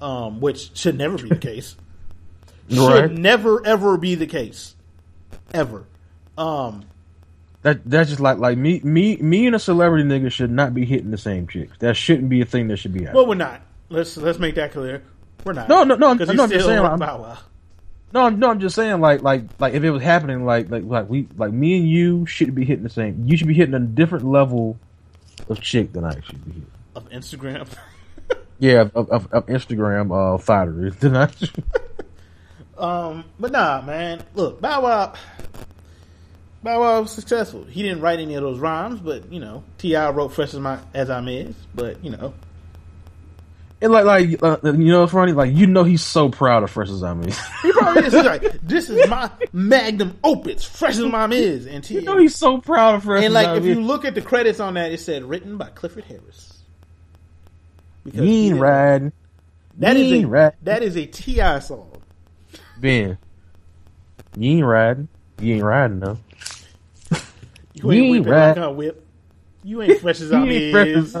[0.00, 1.76] um, which should never be the case.
[2.68, 3.10] Should Right.
[3.12, 4.74] never ever be the case,
[5.54, 5.84] ever.
[6.36, 6.84] Um,
[7.62, 10.84] That that's just like like me me me and a celebrity nigga should not be
[10.84, 11.78] hitting the same chicks.
[11.78, 13.14] That shouldn't be a thing that should be happening.
[13.16, 13.60] well, we're not.
[13.88, 15.02] Let's let's make that clear.
[15.44, 15.68] We're not.
[15.68, 17.38] No, no, no, I'm- no, I'm just saying, I'm- Bow
[18.12, 21.08] no, no, I'm just saying like like like if it was happening like like like
[21.08, 23.22] we like me and you shouldn't be hitting the same.
[23.26, 24.76] You should be hitting a different level
[25.48, 26.70] of chick than I should be hitting.
[26.96, 27.68] of Instagram.
[28.58, 31.30] Yeah, of of, of Instagram uh fighters than I.
[32.78, 34.22] Um, but nah, man.
[34.34, 35.14] Look, Bow Wow.
[36.62, 37.64] Bow Wow was successful.
[37.64, 40.10] He didn't write any of those rhymes, but you know, T.I.
[40.10, 42.34] wrote "Fresh as My as I'm Is." But you know,
[43.80, 45.32] And like like uh, you know what's funny?
[45.32, 47.32] Like you know he's so proud of Fresh as I mean.
[47.62, 51.84] he probably is He's like, "This is my magnum opus, fresh as my is." And
[51.84, 53.78] T, you know he's so proud of Fresh and like if mean.
[53.78, 56.55] you look at the credits on that, it said written by Clifford Harris.
[58.06, 59.12] Because ain't riding.
[59.78, 60.58] That You is a riding.
[60.62, 61.58] that is a T.I.
[61.58, 61.90] song.
[62.78, 63.18] Ben.
[64.36, 65.08] You ain't riding.
[65.40, 66.18] You ain't riding though.
[67.74, 68.48] You ain't You ain't whipping right.
[68.48, 69.06] like I whip.
[69.64, 71.16] You ain't fresh as I You ain't fresh is.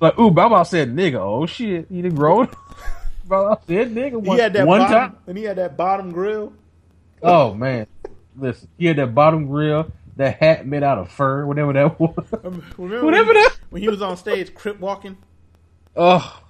[0.00, 1.16] Like ooh, Baba said nigga.
[1.16, 2.48] Oh shit, he done grown.
[3.26, 5.16] Baba said nigga one, He had that one bottom, time.
[5.26, 6.52] and he had that bottom grill.
[7.22, 7.86] Oh man,
[8.38, 12.14] listen, he had that bottom grill, that hat made out of fur, whatever that was.
[12.44, 15.16] Um, Remember Whatever when, that- when he was on stage, crip walking.
[16.00, 16.40] Oh,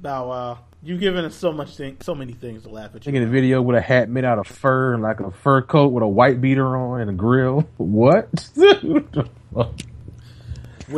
[0.00, 3.00] Bow Wow, you giving us so much thing, so many things to laugh at.
[3.00, 3.26] taking You.
[3.26, 6.02] a video with a hat made out of fur and like a fur coat with
[6.02, 7.66] a white beater on and a grill.
[7.78, 8.50] What?
[8.56, 9.16] with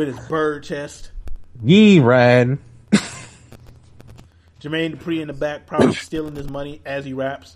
[0.07, 1.11] his bird chest.
[1.65, 2.59] ain't riding.
[4.61, 7.55] Jermaine Dupri in the back, probably stealing his money as he raps,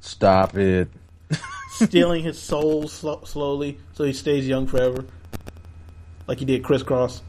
[0.00, 0.88] Stop it.
[1.72, 5.04] stealing his soul sl- slowly so he stays young forever,
[6.26, 7.20] like he did Kris Kross.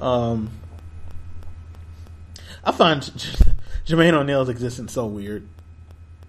[0.00, 0.50] Um,
[2.64, 3.02] I find
[3.86, 5.46] Jermaine O'Neal's existence so weird.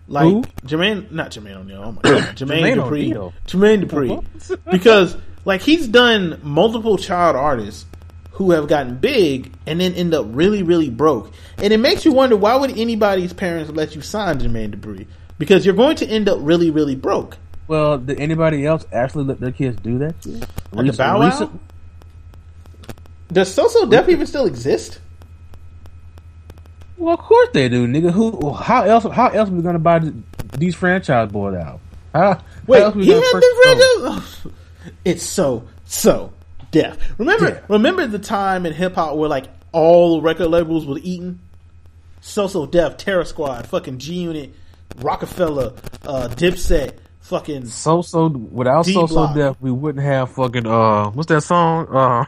[0.08, 0.42] Like Who?
[0.66, 1.84] Jermaine, not Jermaine O'Neal.
[1.86, 3.02] Oh my god, Jermaine, Jermaine Dupri.
[3.04, 3.34] O'Neal.
[3.46, 5.16] Jermaine Dupri, because
[5.46, 7.86] like he's done multiple child artists
[8.32, 12.12] who have gotten big and then end up really, really broke, and it makes you
[12.14, 15.06] wonder why would anybody's parents let you sign Jermaine Dupri?
[15.38, 17.38] Because you're going to end up really, really broke.
[17.68, 20.16] Well, did anybody else actually let their kids do that?
[20.72, 21.26] Like the Bow Wow?
[21.30, 21.62] recent-
[23.32, 25.00] Does So So Def even still exist?
[26.98, 28.12] Well, of course they do, nigga.
[28.12, 28.52] Who?
[28.54, 29.06] How else?
[29.06, 30.14] How else are we gonna buy th-
[30.58, 31.80] these franchise board out?
[32.14, 34.20] How, Wait, how else he had the know?
[34.20, 34.48] franchise.
[35.06, 36.34] It's So So
[36.72, 36.98] Def.
[37.20, 37.60] Remember, Yeah.
[37.70, 41.40] remember the time in hip hop where like all the record labels was eaten.
[42.22, 44.54] So So Def, Terror Squad, fucking G Unit,
[44.98, 45.74] Rockefeller,
[46.06, 51.12] uh, Dipset, fucking So so without D So So Def, we wouldn't have fucking uh
[51.12, 51.88] what's that song?
[51.96, 52.26] Uh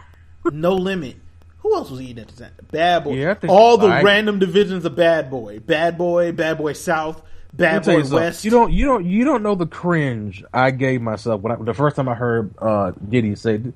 [0.51, 1.15] No Limit.
[1.59, 2.51] Who else was eating at the time?
[2.71, 3.13] Bad Boy.
[3.13, 7.21] Yeah, all the I- random divisions of Bad Boy, Bad Boy, Bad Boy South,
[7.53, 8.15] Bad Boy you.
[8.15, 8.43] West.
[8.45, 11.73] You don't you don't you don't know the cringe I gave myself when I, the
[11.75, 13.73] first time I heard uh Diddy say it's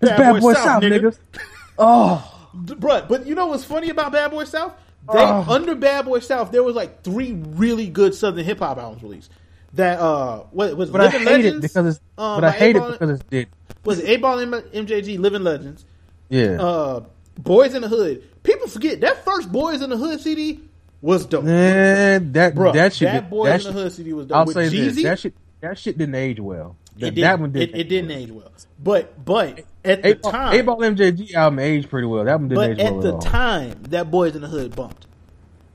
[0.00, 1.18] bad, boy, South, niggas.
[1.78, 4.72] Oh, Bruh, but you know what's funny about Bad Boy South?
[5.12, 5.44] They, Oh.
[5.48, 9.30] Under Bad Boy South, there was like three really good Southern hip hop albums released.
[9.74, 11.58] That uh, what was but I hate Legends?
[11.58, 13.50] it because it's um, but I hate it because it's Diddy.
[13.86, 15.84] Was it 8Ball M- MJG Living Legends?
[16.28, 16.60] Yeah.
[16.60, 17.04] Uh,
[17.38, 18.22] Boys in the Hood.
[18.42, 20.60] People forget that first Boys in the Hood CD
[21.02, 21.44] was dope.
[21.44, 23.06] Man, that Bruh, that shit.
[23.12, 24.36] that Boys that in shit- the Hood CD was dope.
[24.38, 26.76] I'll With say Jeezy, this: that shit that shit didn't age well.
[26.98, 27.62] That, it did, that one did.
[27.70, 28.50] It, it didn't age well,
[28.82, 32.24] but but at the time, A Ball MJG album aged pretty well.
[32.24, 33.20] That one didn't but age at well the at all.
[33.20, 35.06] time, that Boys in the Hood bumped.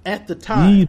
[0.04, 0.88] At the time, These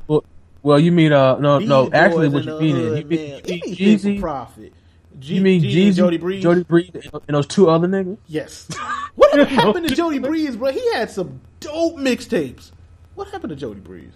[0.63, 3.31] well, you mean uh no These no actually what you mean hood, is you mean,
[3.31, 4.73] man, you mean Jeezy, profit.
[5.19, 6.43] G- you mean Jeezy Jeezy, Jody Breeze?
[6.43, 8.19] Jody Breeze, and those two other niggas.
[8.27, 8.69] Yes.
[9.15, 10.73] What happened to Jody Breeze, bro?
[10.73, 12.71] He had some dope mixtapes.
[13.15, 14.13] What happened to Jody Breeze?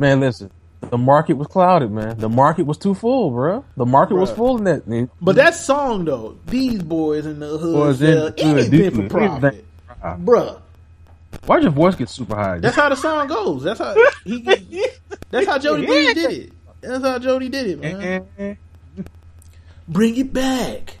[0.00, 0.50] Man, listen,
[0.80, 2.18] the market was clouded, man.
[2.18, 3.64] The market was too full, bro.
[3.76, 4.88] The market was full in that.
[4.88, 5.08] Man.
[5.20, 9.08] But that song though, these boys in the hood Boys in sell hood, anything for
[9.08, 9.64] profit,
[10.02, 10.60] bruh.
[11.46, 12.58] Why'd your voice get super high?
[12.58, 13.62] That's how the song goes.
[13.62, 13.94] That's how
[14.24, 14.40] he.
[15.30, 16.52] That's how Jody Breeze did it.
[16.80, 18.58] That's how Jody did it, man.
[19.88, 20.98] Bring it back.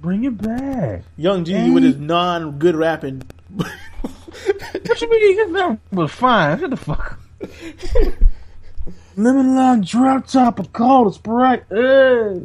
[0.00, 1.02] Bring it back.
[1.16, 3.22] Young Jeezy with his non good rapping.
[3.54, 5.48] What you mean?
[5.48, 6.58] His album was fine.
[6.58, 7.18] Shut the fuck.
[7.42, 8.14] up.
[9.16, 11.64] Lemon lime drop top of cold Sprite.
[11.68, 12.40] Hey,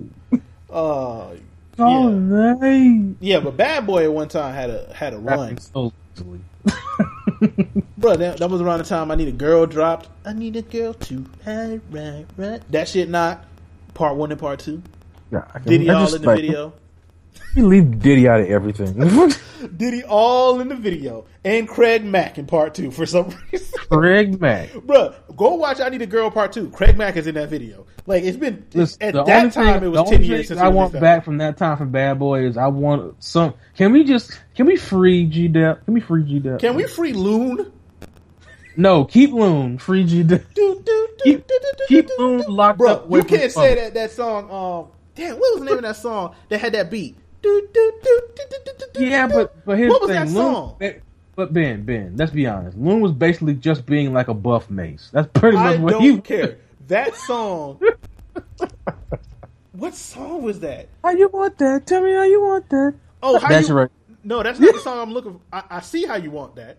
[0.69, 1.27] Uh,
[1.77, 2.56] call Yeah.
[2.60, 3.18] name.
[3.22, 6.40] yeah, but Bad Boy at one time had a had a run, So easily.
[7.98, 8.15] bro.
[8.15, 10.10] That, that was around the time I Need a Girl dropped.
[10.26, 12.61] I need a girl to right, right, right.
[12.72, 13.45] That shit not
[13.94, 14.82] part one and part two.
[15.36, 16.74] Yeah, I can- Diddy I all just, in the like, video.
[17.56, 18.94] You leave Diddy out of everything.
[19.78, 23.68] Diddy all in the video, and Craig Mack in part two for some reason.
[23.90, 24.70] Craig Mack.
[24.72, 26.70] Bruh, go watch I Need a Girl Part Two.
[26.72, 27.86] Craig Mack is in that video.
[28.06, 30.60] Like it's been Listen, at the that only time thing, it was ten years since
[30.60, 33.53] I we want back from that time for Bad Boy is I want some.
[33.78, 35.84] Can we just can we free G Dep?
[35.86, 36.60] Can we free G Dep?
[36.60, 37.72] Can we free Loon?
[38.78, 39.78] No, keep Loon.
[39.78, 40.44] Free G Dep.
[40.53, 40.86] Keep-
[41.24, 43.78] keep do, do, Loon locked Bro, up away you can't say public.
[43.78, 44.52] that that song.
[44.52, 47.16] Um, damn, what was the name of that song that had that beat?
[47.42, 49.34] Do, do, do, do, do, do, do, Yeah, do.
[49.34, 50.36] but but here's what was the that thing.
[50.36, 50.78] Loon, song?
[50.82, 50.94] eh,
[51.36, 52.78] But Ben, Ben, let's be honest.
[52.78, 55.10] Loon was basically just being like a buff Mase.
[55.14, 56.58] That's pretty I much what don't he care.
[56.88, 57.80] That song.
[59.74, 60.88] what song was that?
[61.04, 61.86] How you want that?
[61.86, 62.96] Tell me how you want that.
[63.22, 63.90] Oh, how That's you, right.
[64.24, 65.40] No, that's not the song I'm looking for.
[65.52, 66.78] I, I see how you want that.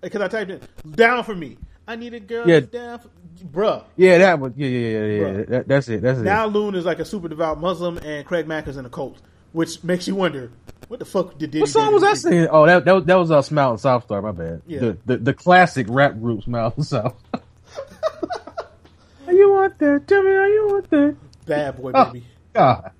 [0.00, 0.60] Because I typed in
[0.92, 1.58] down for me.
[1.86, 2.60] I need a girl Yeah.
[2.60, 3.08] that's down for
[3.42, 3.84] bruh.
[3.96, 5.06] Yeah, that was yeah, yeah, yeah,
[5.38, 5.42] yeah.
[5.48, 6.02] That, that's it.
[6.02, 6.22] That's it.
[6.22, 9.18] Now Loon is like a super devout Muslim and Craig Mack is in a cult.
[9.52, 10.52] Which makes you wonder,
[10.88, 12.48] what the fuck did Diddy What song was I singing?
[12.50, 14.20] Oh, that that was, that was uh, Smile and South Star.
[14.20, 14.62] My bad.
[14.66, 14.80] Yeah.
[14.80, 17.16] The, the the classic rap group Smile and South.
[17.32, 20.06] how you want that?
[20.06, 21.16] Tell me how you want that.
[21.46, 22.26] Bad boy Oh, baby.
[22.52, 22.92] God, Bad,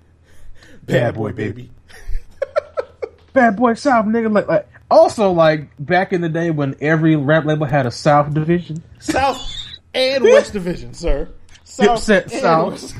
[0.87, 1.71] Bad boy, Boy baby.
[3.33, 4.33] bad boy South nigga.
[4.33, 8.33] Like, like also like back in the day when every rap label had a South
[8.33, 8.83] division.
[8.99, 9.37] South
[9.93, 11.29] and West Division, sir.
[11.63, 12.71] South Dipset South.
[12.71, 12.95] West.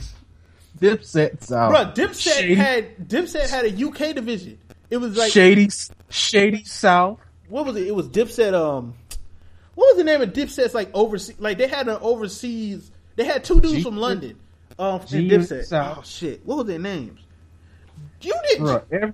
[0.79, 1.73] Dipset South.
[1.73, 2.55] Bruh, Dipset Shady.
[2.55, 4.57] had Dipset had a UK division.
[4.89, 5.69] It was like shady,
[6.09, 7.19] shady South.
[7.49, 7.87] what was it?
[7.87, 8.53] It was Dipset.
[8.53, 8.93] Um,
[9.75, 11.39] what was the name of Dipset's like overseas?
[11.39, 12.91] Like they had an overseas.
[13.15, 14.37] They had two dudes G- from London.
[14.77, 15.65] Um, G in Dipset.
[15.65, 15.97] South.
[15.99, 16.45] Oh shit!
[16.45, 17.19] What was their names?
[18.21, 19.13] You didn't, Bro, every,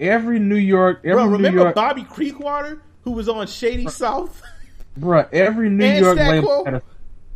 [0.00, 1.26] every New York, every bro.
[1.26, 4.42] New Remember York, Bobby Creekwater, who was on Shady South?
[5.00, 6.82] Bro, every New And York label had a.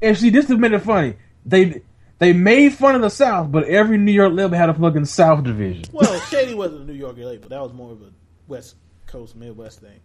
[0.00, 1.14] And see, this has made it funny.
[1.46, 1.82] They
[2.18, 5.44] they made fun of the South, but every New York label had a fucking South
[5.44, 5.84] division.
[5.92, 7.48] well, Shady wasn't a New York label.
[7.48, 8.10] That was more of a
[8.48, 8.76] West
[9.06, 10.00] Coast, Midwest thing.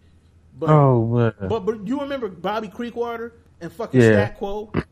[0.58, 1.34] But Oh man.
[1.48, 4.10] but but you remember Bobby Creekwater and fucking Yeah.
[4.12, 4.72] Stat Quo?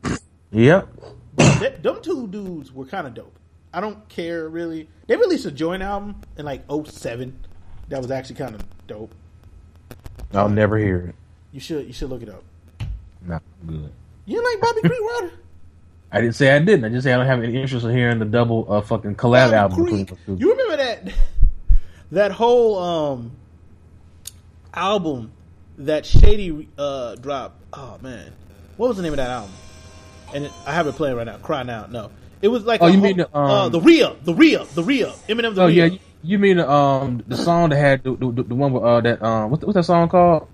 [0.51, 0.87] Yep.
[1.35, 3.37] That, them two dudes were kind of dope.
[3.73, 4.87] I don't care really.
[5.07, 7.37] They released a joint album in like 07
[7.89, 9.13] that was actually kind of dope.
[10.33, 11.15] I'll never hear it.
[11.51, 12.43] You should you should look it up.
[13.25, 13.91] Not good.
[14.25, 15.31] You like Bobby Creekwater?
[16.11, 16.85] I didn't say I didn't.
[16.85, 19.47] I just say I don't have any interest in hearing the double uh, fucking collab
[19.51, 19.85] Bobby album.
[19.85, 20.07] Creek.
[20.07, 20.45] between the two.
[20.45, 21.13] You remember that
[22.11, 23.31] that whole um
[24.73, 25.31] album
[25.79, 27.61] that Shady uh dropped?
[27.73, 28.31] Oh man,
[28.77, 29.51] what was the name of that album?
[30.33, 31.37] And it, I have it playing right now.
[31.37, 31.87] Cry now.
[31.87, 32.11] No,
[32.41, 34.83] it was like Oh, you whole- mean the, um, uh, the re-up, the re-up, the
[34.83, 35.15] re-up.
[35.27, 38.55] Eminem the Oh yeah, you, you mean um the song that had the, the, the
[38.55, 40.47] one with uh that um what's, what's that song called?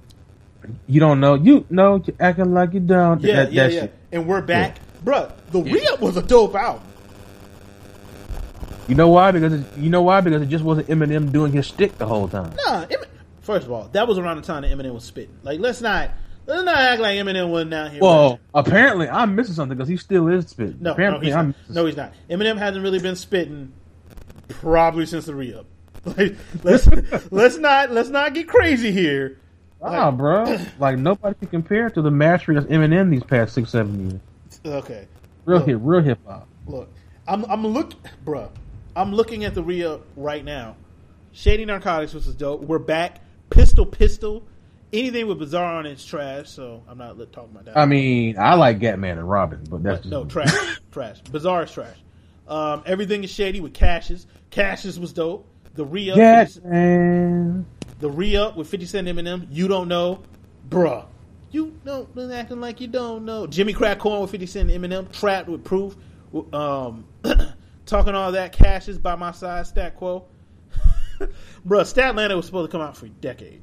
[0.88, 1.35] You don't know.
[1.35, 2.02] You know.
[2.06, 3.22] you're acting like you don't.
[3.22, 3.81] Yeah, that, yeah, that yeah.
[3.81, 3.94] shit.
[4.11, 5.31] And we're back, bruh.
[5.52, 6.84] The re-up was a dope album.
[8.88, 9.31] You know why?
[9.31, 10.22] Because it, you know why?
[10.22, 12.53] Because it just wasn't Eminem doing his stick the whole time.
[12.65, 13.07] Nah, Emin-
[13.41, 15.38] first of all, that was around the time that Eminem was spitting.
[15.41, 16.11] Like, let's not
[16.45, 18.02] let's not act like Eminem wasn't out here.
[18.02, 18.45] Well, rapping.
[18.53, 20.77] apparently I'm missing something because he still is spitting.
[20.81, 21.76] no, no, he's I'm not.
[21.76, 22.14] no, he's not.
[22.30, 23.72] Eminem hasn't really been spitting
[24.49, 25.65] probably since the re-up.
[26.06, 26.85] Like, let's
[27.31, 29.40] let's not let's not get crazy here.
[29.84, 30.58] Nah, bro.
[30.80, 34.22] Like nobody can compare to the mastery of Eminem these past six, seven years.
[34.66, 35.08] Okay,
[35.46, 35.68] Real Look.
[35.68, 36.48] hip, real hip hop.
[36.68, 36.90] look,
[37.28, 37.94] I'm I'm look,
[38.26, 38.50] bruh.
[38.96, 40.76] I'm looking at the re-up right now.
[41.32, 42.62] Shady Narcotics, which is dope.
[42.62, 43.20] We're back.
[43.50, 44.44] Pistol, pistol.
[44.94, 46.50] Anything with Bizarre on it's trash.
[46.50, 47.76] So I'm not talking about that.
[47.78, 51.22] I mean, I like Gatman and Robin, but that's But no, just, trash, trash.
[51.32, 51.98] Bizarre is trash.
[52.48, 54.28] Um, everything is shady with Cashis.
[54.52, 55.48] Cashis was dope.
[55.74, 57.66] The re up, Gatman.
[58.04, 59.48] The re up with Fifty Cent Eminem.
[59.50, 60.24] You don't know,
[60.68, 61.06] bruh.
[61.52, 63.48] You don't been acting like you don't know.
[63.48, 65.10] Jimmy Crack Corn with Fifty Cent Eminem.
[65.10, 65.96] Trapped with Proof.
[66.52, 67.06] Um,
[67.86, 68.52] talking all that.
[68.52, 69.68] Cash is by my side.
[69.68, 70.26] Stat Quo.
[71.18, 71.30] bruh,
[71.66, 73.62] Statlanta was supposed to come out for a decade.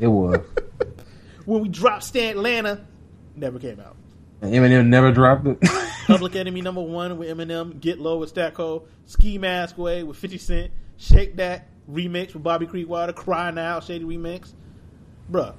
[0.00, 0.40] It was.
[1.44, 2.84] When we dropped Statlanta,
[3.36, 3.94] never came out.
[4.42, 5.58] And Eminem never dropped it.
[6.08, 10.16] Public Enemy number one with Eminem, Get Low with Stat Quo, Ski Mask Way with
[10.16, 14.52] 50 Cent, Shake That remix with Bobby Creekwater, Cry Now, Shady remix.
[15.30, 15.54] Bruh,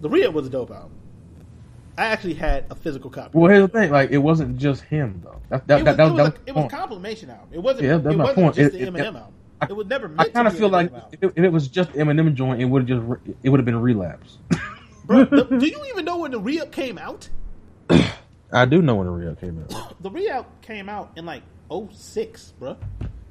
[0.00, 0.92] the real was a dope album.
[1.96, 3.38] I actually had a physical copy.
[3.38, 5.40] well, here's the thing: like, it wasn't just him though.
[5.48, 6.70] That, that, it was, that, that, it was, that a, was it was a point.
[6.72, 7.48] compilation album.
[7.52, 8.56] It wasn't, Yeah, that's it my wasn't point.
[8.56, 9.34] just It- the it- Eminem album.
[9.68, 11.08] It was never I kind of feel like album.
[11.12, 13.60] if it, if it was just Eminem joint, it would have just re- it would
[13.60, 14.38] have been relapse.
[15.06, 15.24] bro.
[15.24, 17.28] the- do you even know when the re-up came out?
[18.52, 19.94] I do know when the real came out.
[20.00, 21.42] The re-up came out in like
[21.92, 22.76] 06, bro.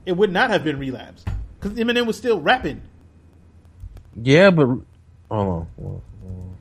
[0.06, 1.24] It would not have been relapse
[1.64, 2.82] because Eminem was still rapping.
[4.22, 4.84] Yeah, but hold
[5.32, 5.68] on.
[5.78, 6.58] hold on.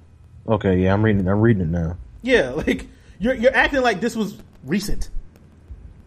[0.54, 1.28] Okay, yeah, I'm reading.
[1.28, 1.96] I'm reading it now.
[2.22, 2.86] Yeah, like
[3.18, 5.10] you're you're acting like this was recent.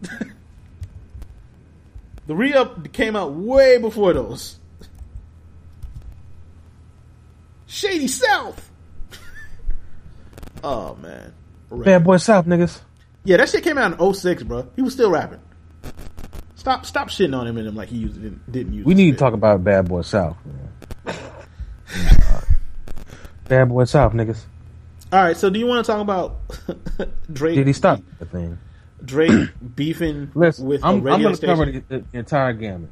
[2.26, 4.58] the re-up came out way before those.
[7.66, 8.70] Shady South.
[10.64, 11.32] oh man.
[11.70, 12.80] Bad Boy South niggas.
[13.24, 14.68] Yeah, that shit came out in 06, bro.
[14.76, 15.40] He was still rapping.
[16.66, 19.34] Stop stop shitting on Eminem like he used didn't, didn't use We need to talk
[19.34, 20.36] about Bad Boy South.
[23.48, 24.40] Bad Boy South niggas.
[25.12, 26.40] All right, so do you want to talk about
[27.32, 27.54] Drake?
[27.54, 28.58] Did he stop the thing?
[29.04, 31.56] Drake beefing Listen, with a I'm, I'm going to station?
[31.56, 32.90] cover the, entire gamut.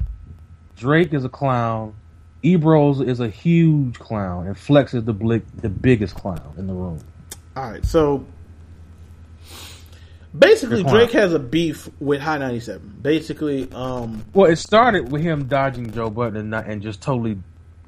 [0.76, 1.96] Drake is a clown.
[2.44, 7.00] Ebros is a huge clown, and Flex is the the biggest clown in the room.
[7.56, 8.24] All right, so
[10.38, 12.98] basically, Drake has a beef with Hot 97.
[13.02, 17.38] Basically, um, Well, it started with him dodging Joe Budden and, not, and just totally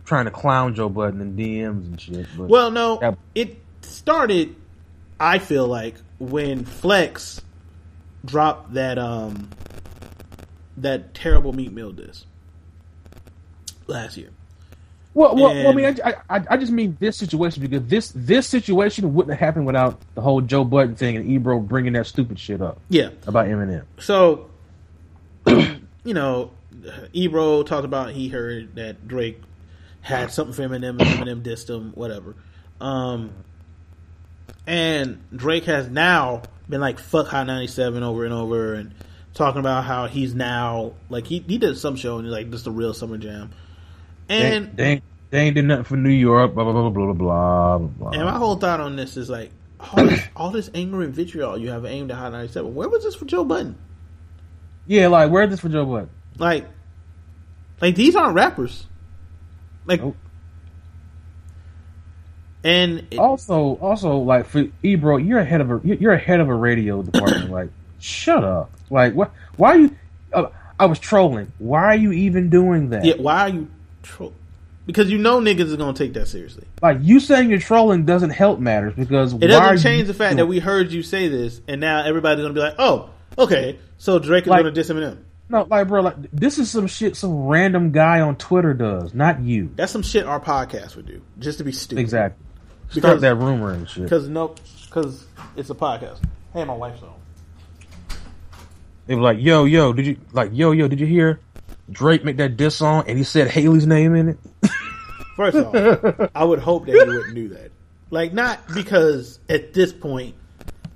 [0.05, 2.27] trying to clown Joe Budden in DMs and shit.
[2.39, 3.15] Well, no, Yeah.
[3.35, 4.55] it started.
[5.19, 7.41] I feel like when Flex
[8.25, 9.49] dropped that um
[10.77, 12.25] that terrible Meek Mill disc
[13.87, 14.31] last year.
[15.17, 18.47] Well, well, well I mean, I, I, I just mean this situation because this this
[18.47, 22.39] situation wouldn't have happened without the whole Joe Budden thing and Ebro bringing that stupid
[22.39, 23.85] shit up Yeah, about Eminem.
[23.99, 24.51] So,
[25.47, 26.51] you know,
[27.15, 29.41] Ebro talked about he heard that Drake
[30.03, 32.37] had something for Eminem, and Eminem dissed him, whatever.
[32.79, 33.33] Um,
[34.67, 38.93] and Drake has now been like fuck Hot 97 over and over and
[39.33, 42.61] talking about how he's now like he he did some show and he's like this
[42.61, 43.51] is the real summer jam.
[44.29, 46.55] And they, they, ain't, they ain't did nothing for New York.
[46.55, 48.11] Blah blah blah blah blah blah blah.
[48.11, 49.51] and my whole thought on this is like
[49.81, 52.75] all this, all this anger and vitriol you have aimed at Hot 97.
[52.75, 53.77] Where was this for Joe Budden?
[54.87, 56.11] yeah, like where's this for Joe Budden?
[56.39, 56.67] Like,
[57.81, 58.87] like these aren't rappers.
[59.87, 60.17] Like, Nope.
[62.65, 66.55] and it- Also, also like for Ebro, you're ahead of a you're ahead of a
[66.55, 67.51] radio department.
[67.51, 68.71] like, shut up.
[68.91, 69.33] Like, what?
[69.57, 69.97] Why are you?
[70.33, 70.47] Uh,
[70.79, 71.53] I was trolling.
[71.59, 73.05] Why are you even doing that?
[73.05, 73.69] yeah, why are you?
[74.07, 74.33] Tro-
[74.87, 76.65] because you know niggas is gonna take that seriously.
[76.81, 80.47] Like you saying you're trolling doesn't help matters because It doesn't change the fact that
[80.47, 84.45] we heard you say this, and now everybody's gonna be like, "Oh, okay, so Drake
[84.45, 85.19] is Like- gonna diss Eminem."
[85.49, 89.41] no like bro like this is some shit some random guy on Twitter does, not
[89.41, 89.71] you.
[89.77, 92.01] That's some shit our podcast would do, just to be stupid.
[92.01, 92.45] Exactly.
[92.95, 94.05] Because- Start that rumor and shit.
[94.05, 94.55] Because no,
[94.87, 95.27] because
[95.57, 96.19] it's a podcast.
[96.53, 97.11] Hey, my wife's on.
[99.07, 101.39] They were like, "Yo, yo, did you like, yo, yo, did you hear
[101.91, 104.39] Drake make that diss song and he said Hailie's name in it?"
[105.37, 107.71] First off, I would hope that he wouldn't do that.
[108.11, 110.35] Like, not because at this point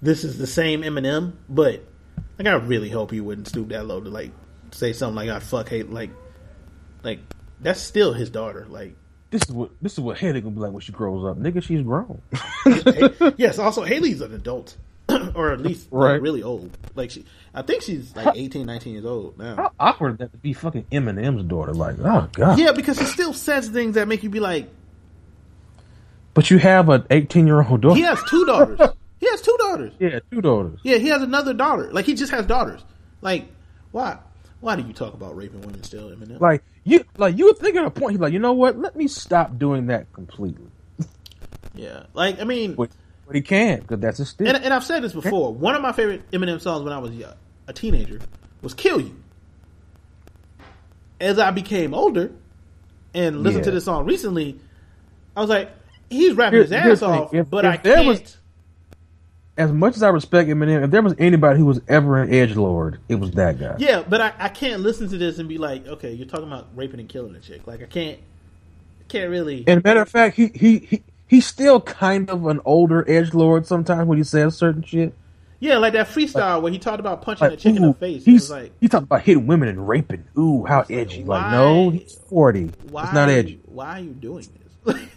[0.02, 1.84] this is the same Eminem, but
[2.38, 4.30] like I really hope he wouldn't stoop that low to like
[4.70, 6.10] say something like "I fuck hate." Like,
[7.02, 7.18] like
[7.60, 8.66] that's still his daughter.
[8.68, 8.96] Like,
[9.30, 11.62] This is what this is what Hailie gonna be like when she grows up, nigga.
[11.62, 12.20] She's grown.
[13.36, 13.58] Yes.
[13.58, 14.76] Also, Hailie's an adult,
[15.34, 16.76] or at least like, really old.
[16.94, 17.24] Like she,
[17.54, 19.56] I think she's like 18, 19 years old now.
[19.56, 21.72] How awkward that to be fucking Eminem's daughter.
[21.72, 22.58] Like, oh god.
[22.58, 24.68] Yeah, because he still says things that make you be like,
[26.34, 27.96] But you have an 18 year old daughter.
[27.96, 28.78] he has two daughters.
[29.20, 29.92] he has two daughters.
[29.98, 30.80] yeah, two daughters.
[30.82, 31.92] Yeah, he has another daughter.
[31.92, 32.84] Like he just has daughters.
[33.20, 33.48] Like
[33.92, 34.18] why?
[34.60, 36.38] Why do you talk about raping women still, Eminem?
[36.40, 38.12] Like you, like you were thinking at a point.
[38.12, 38.78] He's like, you know what?
[38.78, 40.66] Let me stop doing that completely.
[41.74, 42.90] yeah, like I mean, But,
[43.30, 44.48] but he can't because that's a stick.
[44.48, 45.54] and, and I've said this before.
[45.54, 47.12] One of my favorite Eminem songs when I was
[47.68, 48.18] a teenager
[48.60, 49.14] was "Kill You."
[51.20, 52.32] As I became older
[53.14, 54.58] and listened to this song recently,
[55.36, 55.70] I was like,
[56.08, 57.20] he's rapping Here- his ass here's the thing.
[57.20, 58.06] off, If- but if I there can't.
[58.08, 58.36] was-
[59.56, 62.56] as much as I respect Eminem, if there was anybody who was ever an edge
[62.56, 63.76] lord, it was that guy.
[63.78, 66.68] Yeah, but I, I can't listen to this and be like, okay, you're talking about
[66.74, 67.64] raping and killing a chick.
[67.66, 68.18] Like I can't,
[69.08, 69.62] can't really.
[69.68, 73.64] And matter of fact, he he he he's still kind of an older edge lord
[73.66, 75.14] sometimes when he says certain shit.
[75.62, 78.24] Yeah, like that freestyle where he talked about punching Like, a chick in the face.
[78.24, 80.24] He's like, he talked about hitting women and raping.
[80.38, 81.22] Ooh, how edgy!
[81.22, 82.70] why- Like, no, he's forty.
[82.90, 83.04] why?
[83.04, 83.60] It's not edgy.
[83.66, 84.46] Why are you doing
[84.84, 84.96] this?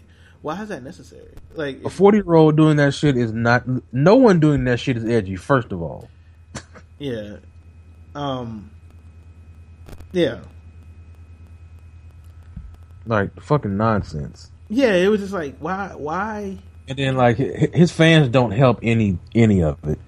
[0.42, 1.32] Why is that necessary?
[1.56, 3.64] Like, A forty year old doing that shit is not.
[3.94, 5.38] No one doing that shit is edgy.
[5.38, 6.10] First of all,
[7.00, 7.38] yeah,
[8.14, 8.70] um,
[10.12, 10.42] yeah,
[13.06, 14.52] like fucking nonsense.
[14.74, 14.94] Yeah.
[14.94, 15.94] It was just like, why?
[15.96, 16.58] Why?
[16.88, 20.00] And then like his fans don't help any any of it.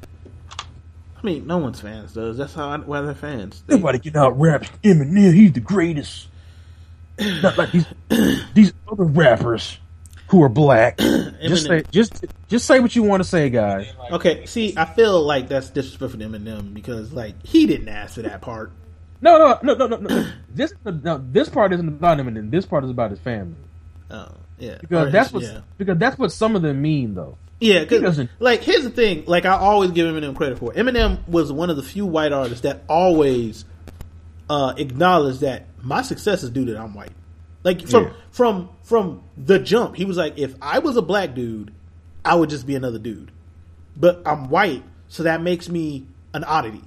[1.17, 2.37] I mean, no one's fans does.
[2.37, 3.63] That's how I, why they're fans.
[3.65, 5.33] They, Nobody can out rap Eminem.
[5.33, 6.27] He's the greatest.
[7.19, 7.85] Not like these
[8.53, 9.79] these other rappers.
[10.27, 10.97] who are black.
[11.41, 13.87] just say just just say what you want to say, guys.
[14.11, 18.21] Okay, see, I feel like that's disrespectful to Eminem because like he didn't ask for
[18.23, 18.71] that part.
[19.21, 19.97] No, no, no, no, no.
[19.97, 20.27] no.
[20.49, 22.37] this no, this part isn't about Eminem.
[22.37, 23.55] and this part is about his family.
[24.11, 25.61] Oh, yeah, Because Or that's what yeah.
[25.77, 27.37] because that's what some of them mean, though.
[27.59, 29.23] Yeah, because like here's the thing.
[29.25, 30.73] Like I always give Eminem credit for.
[30.73, 30.77] it.
[30.77, 33.63] Eminem was one of the few white artists that always
[34.49, 37.11] uh, acknowledged that my success is due to that I'm white.
[37.63, 38.13] Like from Yeah.
[38.31, 41.71] from from the jump, he was like, if I was a black dude,
[42.23, 43.31] I would just be another dude.
[43.97, 46.81] But I'm white, so that makes me an oddity.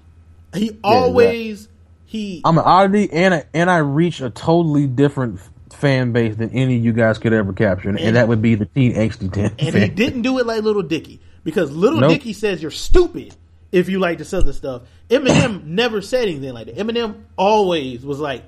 [0.55, 1.69] He always
[2.05, 5.41] he I'm an oddity, and I, and I reach a totally different
[5.75, 8.55] fan base than any of you guys could ever capture, and, And- that would be
[8.55, 9.55] the teen angsty ten.
[9.59, 12.11] And he didn't do it like Little Dicky because Little Nope.
[12.11, 13.35] Dicky says you're stupid
[13.73, 14.83] if you like this other stuff.
[15.11, 16.77] Eminem never said anything like that.
[16.77, 18.43] Eminem always was like,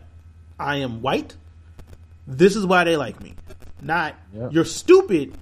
[0.59, 1.35] "I am white.
[2.27, 3.35] This is why they like me."
[3.83, 4.53] Not Yep.
[4.53, 5.35] you're stupid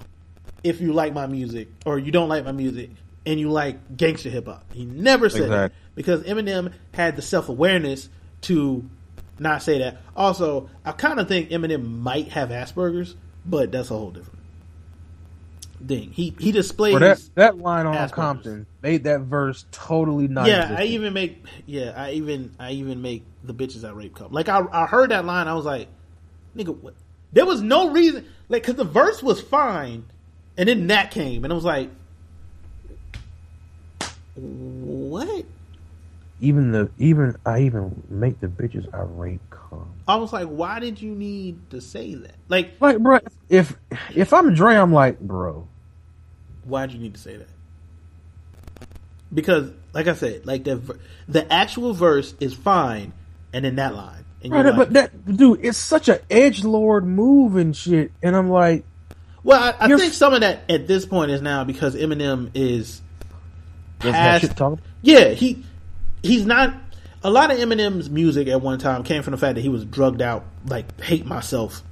[0.64, 2.90] if you like my music or you don't like my music
[3.26, 4.64] and you like gangster hip hop.
[4.72, 8.08] He never said that because Eminem had the self awareness
[8.42, 8.88] to
[9.38, 9.98] not say that.
[10.16, 14.38] Also, I kind of think Eminem might have Asperger's, but that's a whole different
[15.86, 16.10] thing.
[16.12, 16.94] He he displays.
[16.94, 18.12] For that that line on Asperger's.
[18.12, 20.46] Compton made that verse totally not.
[20.46, 24.32] yeah, I even make yeah, I even I even make the bitches I rape come.
[24.32, 25.88] Like I I heard that line, I was like,
[26.56, 26.94] nigga, what?
[27.32, 30.06] There was no reason, like, because the verse was fine,
[30.56, 31.90] and then that came, and I was like,
[34.34, 35.44] what?
[36.40, 39.92] Even the even I even make the bitches I rape come.
[40.06, 42.34] I was like, why did you need to say that?
[42.48, 43.76] Like, Like, bro, if
[44.14, 45.66] if I'm Dre, I'm like, bro,
[46.64, 47.48] why'd you need to say that?
[49.32, 50.98] Because, like I said, like the
[51.28, 53.12] the actual verse is fine,
[53.52, 57.56] and then that line, Right, like, but that dude, it's such a edge lord move
[57.56, 58.84] and shit, and I'm like,
[59.42, 63.02] well, I, I think some of that at this point is now because Eminem is
[63.98, 64.56] past.
[64.56, 64.78] talk.
[65.02, 65.64] Yeah, he
[66.22, 66.74] he's not.
[67.24, 69.84] A lot of Eminem's music at one time came from the fact that he was
[69.84, 71.82] drugged out, like hate myself,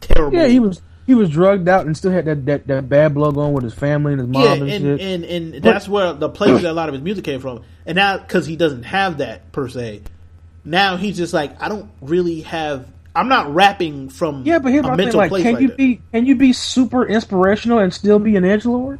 [0.00, 0.38] terrible.
[0.38, 3.34] Yeah, he was he was drugged out and still had that that, that bad blood
[3.34, 5.00] going with his family and his mom Yeah, and, and, shit.
[5.00, 7.62] and and that's where the place that a lot of his music came from.
[7.84, 10.02] And now because he doesn't have that per se,
[10.64, 12.88] now he's just like I don't really have.
[13.14, 15.68] I'm not rapping from yeah, but here's a my thing: like, place can like you
[15.68, 15.76] that.
[15.76, 18.98] be can you be super inspirational and still be an edge lord?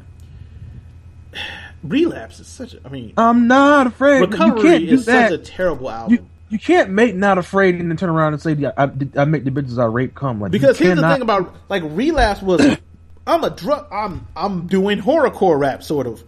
[1.83, 2.81] Relapse is such a.
[2.85, 4.21] I mean, I'm not afraid.
[4.21, 5.31] you recovery can't do is that.
[5.31, 6.13] such a terrible album.
[6.15, 9.25] you you can't make not afraid and then turn around and say "Yeah, I, I
[9.25, 12.79] make the bitches I rape come like Because here's the thing about like relapse was
[13.27, 16.23] I'm a drug I'm I'm doing horrorcore rap sort of.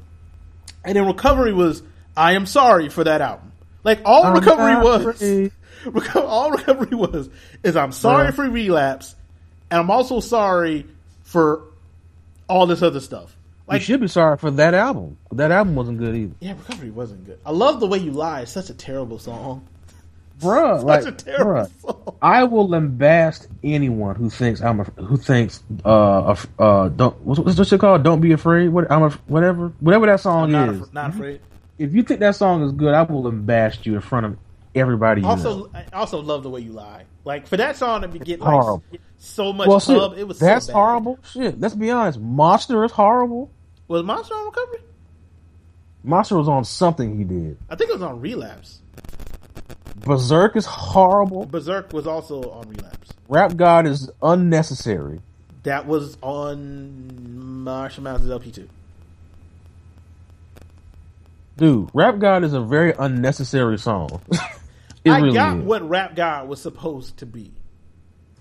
[0.85, 1.83] And then recovery was
[2.17, 3.53] I am sorry for that album.
[3.85, 5.05] Like all I'm recovery was
[5.85, 7.29] reco- all recovery was
[7.63, 8.35] is I'm sorry Bruh.
[8.35, 9.15] for relapse
[9.71, 10.87] and I'm also sorry
[11.23, 11.63] for
[12.49, 13.37] all this other stuff.
[13.75, 15.17] You should be sorry for that album.
[15.33, 17.39] That album wasn't good either, yeah, recovery wasn't good.
[17.45, 18.43] I love the way you lie.
[18.43, 19.67] It's such a terrible song.
[20.41, 20.79] bruh.
[20.79, 21.81] Such Like, a terrible bruh.
[21.83, 22.15] song.
[22.23, 27.57] I will lambast anyone who thinks I'm a, who thinks uh uh, don't what's, what's
[27.57, 28.03] that shit called?
[28.03, 28.69] Don't be afraid.
[28.71, 30.81] What I'm a, whatever whatever that song not, is.
[30.81, 31.41] af- not afraid.
[31.79, 34.37] If you think that song is good, I will lambast you in front of
[34.75, 35.21] everybody.
[35.21, 35.31] You know.
[35.33, 37.05] Also, I also love the way you lie.
[37.25, 38.83] Like for that song to be get like Horrible.
[39.19, 40.73] so much well, shit, it was so that's bad.
[40.73, 41.19] horrible.
[41.31, 42.19] Shit, let's be honest.
[42.19, 43.51] Monster is horrible.
[43.89, 44.81] Was Monster on Recovery?
[46.05, 47.59] Monster was on something he did.
[47.69, 48.81] I think it was on Relapse.
[49.97, 51.47] Berserk is horrible.
[51.47, 53.13] Berserk was also on Relapse.
[53.29, 55.21] Rap God is unnecessary.
[55.65, 58.69] That was on Marshall Mathers LP two.
[61.57, 64.23] Dude, Rap God is a very unnecessary song.
[65.05, 65.65] it I really got is.
[65.65, 67.53] what Rap God was supposed to be.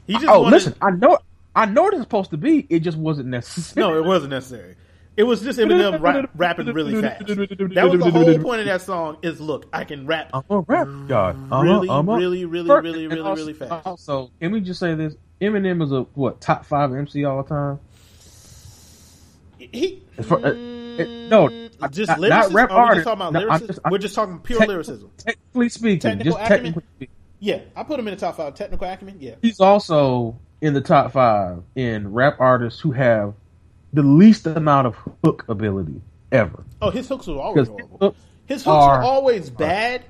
[0.05, 1.17] He just oh, wanted, listen, I know,
[1.55, 2.65] I know what it's supposed to be.
[2.69, 3.87] It just wasn't necessary.
[3.87, 4.75] No, it wasn't necessary.
[5.17, 7.25] It was just Eminem rap, rapping really fast.
[7.27, 9.17] That was the whole point of that song.
[9.23, 11.35] Is look, I can rap I'm a rap god.
[11.51, 13.87] I'm really, a, I'm a, really, really, really, really, also, really fast.
[13.87, 15.15] Also, can we just say this?
[15.41, 17.79] Eminem is a what top five MC all the time.
[19.57, 21.49] He For- uh, it- no,
[21.91, 22.29] just not- lyricism.
[22.29, 24.59] not rap Are we just talking about No, I'm just- I'm- We're just talking pure
[24.59, 25.09] Tech- lyricism.
[25.17, 26.63] Technically speaking, Technical just acumen?
[26.73, 28.53] technically speaking, Yeah, I put him in the top five.
[28.55, 29.17] Technical acumen.
[29.19, 33.33] Yeah, he's also in the top five in rap artists who have
[33.93, 36.01] the least amount of hook ability
[36.31, 36.63] ever.
[36.81, 37.97] Oh, his hooks were always horrible.
[37.99, 40.03] hooks His hooks are- were always bad,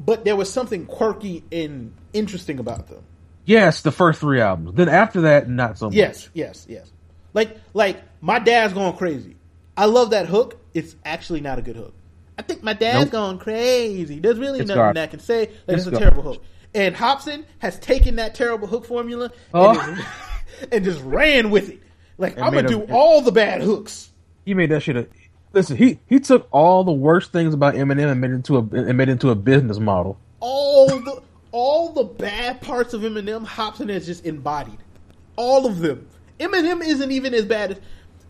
[0.00, 3.02] but there was something quirky and interesting about them.
[3.44, 4.74] Yes, the first three albums.
[4.74, 5.94] Then after that, not so much.
[5.94, 6.90] Yes, yes, yes.
[7.32, 9.36] Like, like my dad's going crazy.
[9.76, 10.56] I love that hook.
[10.74, 11.94] It's actually not a good hook.
[12.38, 13.12] I think my dad's Nope.
[13.12, 14.18] going crazy.
[14.18, 15.02] There's really It's nothing garbage.
[15.02, 15.38] I can say.
[15.66, 16.42] Like, It's it's a terrible hook.
[16.74, 19.78] And Hopsin has taken that terrible hook formula Oh.
[19.78, 20.04] and,
[20.72, 21.80] and just ran with it.
[22.18, 24.10] Like I'm gonna do a- all the bad hooks.
[24.44, 24.96] He made that shit.
[24.96, 25.06] A,
[25.52, 28.60] listen, he he took all the worst things about Eminem and made it into a
[28.60, 30.18] and made it into a business model.
[30.40, 31.22] All the
[31.52, 34.78] all the bad parts of Eminem, Hopsin has just embodied.
[35.36, 36.06] All of them.
[36.38, 37.80] Eminem isn't even as bad as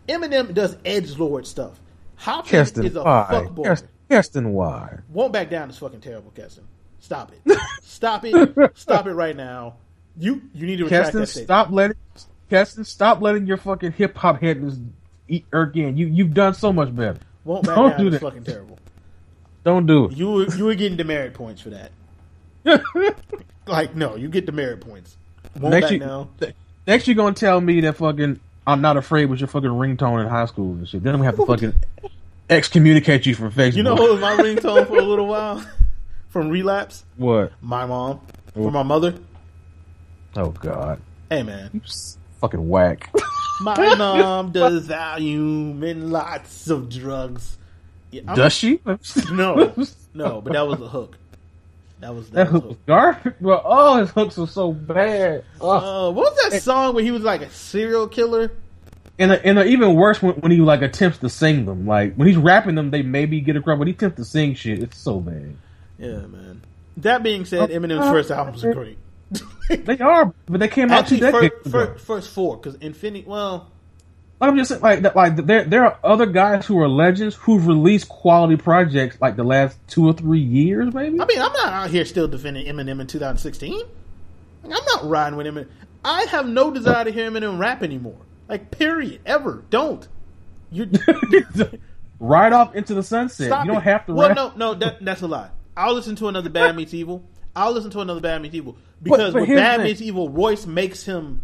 [0.07, 1.79] Eminem does edge lord stuff.
[2.17, 3.65] Hopsin Keston, is a fuckboy.
[3.65, 4.99] Keston, Keston, why?
[5.09, 6.63] Won't back down is fucking terrible, Keston.
[6.99, 7.57] Stop it.
[7.81, 8.77] Stop it.
[8.77, 9.75] Stop it right now.
[10.17, 11.47] You you need to retract Keston, that statement.
[11.47, 11.97] stop letting
[12.49, 14.63] Keston, stop letting your fucking hip hop head
[15.27, 15.97] eat again.
[15.97, 17.19] You you've done so much better.
[17.43, 18.21] Won't back Don't do that.
[18.21, 18.77] fucking terrible.
[19.63, 20.17] Don't do it.
[20.17, 21.91] You were- you were getting demerit points for that.
[23.67, 25.17] Like no, you get demerit points.
[25.59, 26.29] Won't next you, down.
[26.87, 30.29] next you're gonna tell me that fucking I'm not afraid was your fucking ringtone in
[30.29, 31.03] high school and shit.
[31.03, 31.73] Then I'm gonna have to fucking
[32.49, 33.75] excommunicate you from Facebook.
[33.75, 35.65] You know what was my ringtone for a little while?
[36.29, 37.03] From relapse?
[37.17, 37.51] what?
[37.61, 38.21] My mom.
[38.53, 39.15] For my mother.
[40.37, 41.69] Oh god, Hey man.
[41.73, 43.13] you s- fucking whack.
[43.61, 47.57] My mom does volume and lots of drugs.
[48.11, 48.79] Yeah, Does she?
[49.31, 49.73] No.
[50.13, 51.15] No, but that was a hook.
[51.99, 53.33] That was That that, hook was was garbage.
[53.39, 55.43] Well, oh, his hooks were so bad.
[55.61, 55.69] Oh.
[55.69, 58.51] Uh, what was that song where he was like a serial killer?
[59.19, 61.85] And they're, and they're even worse when, when he like attempts to sing them.
[61.85, 64.81] Like when he's rapping them, they maybe get across, but he attempts to sing shit.
[64.81, 65.55] It's so bad.
[65.99, 66.63] Yeah, man.
[66.97, 68.97] That being said, Eminem's first albums are great.
[69.67, 73.25] They are, but they came out Actually, two decades first, first, first four because Infinity.
[73.27, 73.69] Well,
[74.39, 77.65] I'm just saying, like, that- like there there are other guys who are legends who've
[77.65, 81.19] released quality projects like the last two or three years, maybe.
[81.19, 83.73] I mean, I'm not out here still defending Eminem in 2016.
[83.73, 83.85] Like,
[84.79, 85.67] I'm not riding with Eminem.
[86.05, 88.17] I have no desire to hear Eminem rap anymore.
[88.47, 89.21] Like, period.
[89.25, 89.63] Ever.
[89.69, 90.07] Don't.
[90.71, 90.89] You
[92.19, 93.47] right off into the sunset.
[93.47, 93.65] stop.
[93.65, 93.85] you don't it.
[93.85, 94.13] have to.
[94.13, 94.35] Well, rap.
[94.37, 95.49] no, no, that, that's a lie.
[95.75, 97.23] I'll listen to another Bad Meets Evil.
[97.57, 99.81] I'll listen to another Bad Meets Evil because but with Bad.
[99.81, 101.41] Meets Evil, Royce makes him.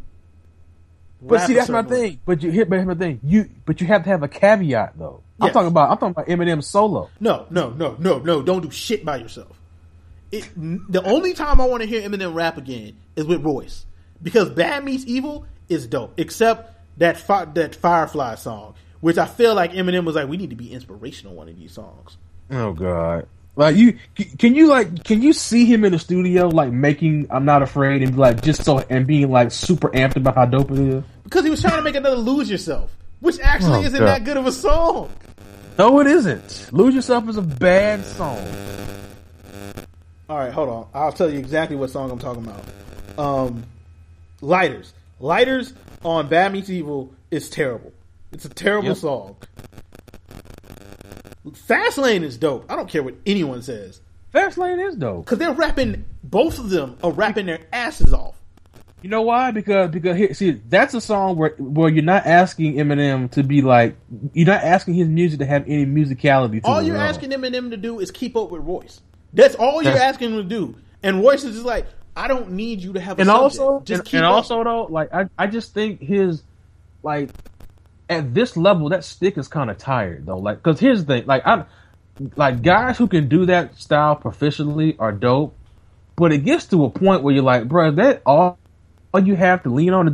[1.22, 2.10] But see, that's my way.
[2.10, 2.19] thing.
[2.26, 3.19] But you hit, but here's my thing.
[3.23, 5.23] You, but you have to have a caveat though.
[5.41, 5.90] I'm talking about.
[5.90, 7.10] I'm talking about Eminem solo.
[7.19, 8.41] No, no, no, no, no.
[8.41, 9.60] Don't do shit by yourself.
[10.31, 13.85] It, the only time I want to hear Eminem rap again is with Royce
[14.22, 16.14] because Bad Meets Evil is dope.
[16.18, 20.52] Except that fi- that Firefly song, which I feel like Eminem was like, we need
[20.52, 22.18] to be inspirational one of these songs.
[22.52, 23.27] Oh God!
[23.56, 23.98] Like you,
[24.40, 28.02] can you like, can you see him in the studio like making "I'm Not Afraid"
[28.02, 31.04] and like just so and being like super amped about how dope it is?
[31.24, 32.90] Because he was trying to make another Lose Yourself,
[33.20, 34.08] which actually Oh, isn't God.
[34.08, 35.12] that good of a song.
[35.78, 36.70] No, it isn't.
[36.72, 38.40] "Lose Yourself" is a bad song.
[40.30, 40.88] All right, hold on.
[40.94, 43.20] I'll tell you exactly what song I'm talking about.
[43.20, 43.64] Um,
[44.42, 44.94] Lighters.
[45.20, 45.74] Lighters
[46.04, 47.92] on Bad Meets Evil is terrible.
[48.32, 48.98] It's a terrible Yep.
[48.98, 49.36] song.
[51.48, 52.72] Fastlane is dope.
[52.72, 54.02] I don't care what anyone says.
[54.34, 55.26] Fastlane is dope.
[55.26, 58.36] Because they're rapping, both of them are rapping their asses off.
[59.02, 59.52] You know why?
[59.52, 63.61] Because because here, see, that's a song where where you're not asking Eminem to be
[63.61, 63.98] like,
[64.32, 66.61] you're not asking his music to have any musicality.
[66.64, 67.10] To All you're at all.
[67.10, 69.02] asking Eminem to do is keep up with Royce.
[69.34, 70.76] That's all you're asking him to do.
[71.03, 73.60] And Royce is just like, I don't need you to have a and subject.
[73.60, 74.32] also just and, keep and up.
[74.36, 76.41] also though like I, I just think his
[77.03, 77.30] like
[78.10, 81.26] at this level that stick is kind of tired though like because here's the thing
[81.26, 81.66] like i
[82.36, 85.58] like guys who can do that style proficiently are dope
[86.16, 88.58] but it gets to a point where you're like bro that all
[89.14, 90.08] all you have to lean on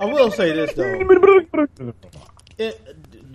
[0.00, 1.68] I will say this though.
[2.56, 2.80] It,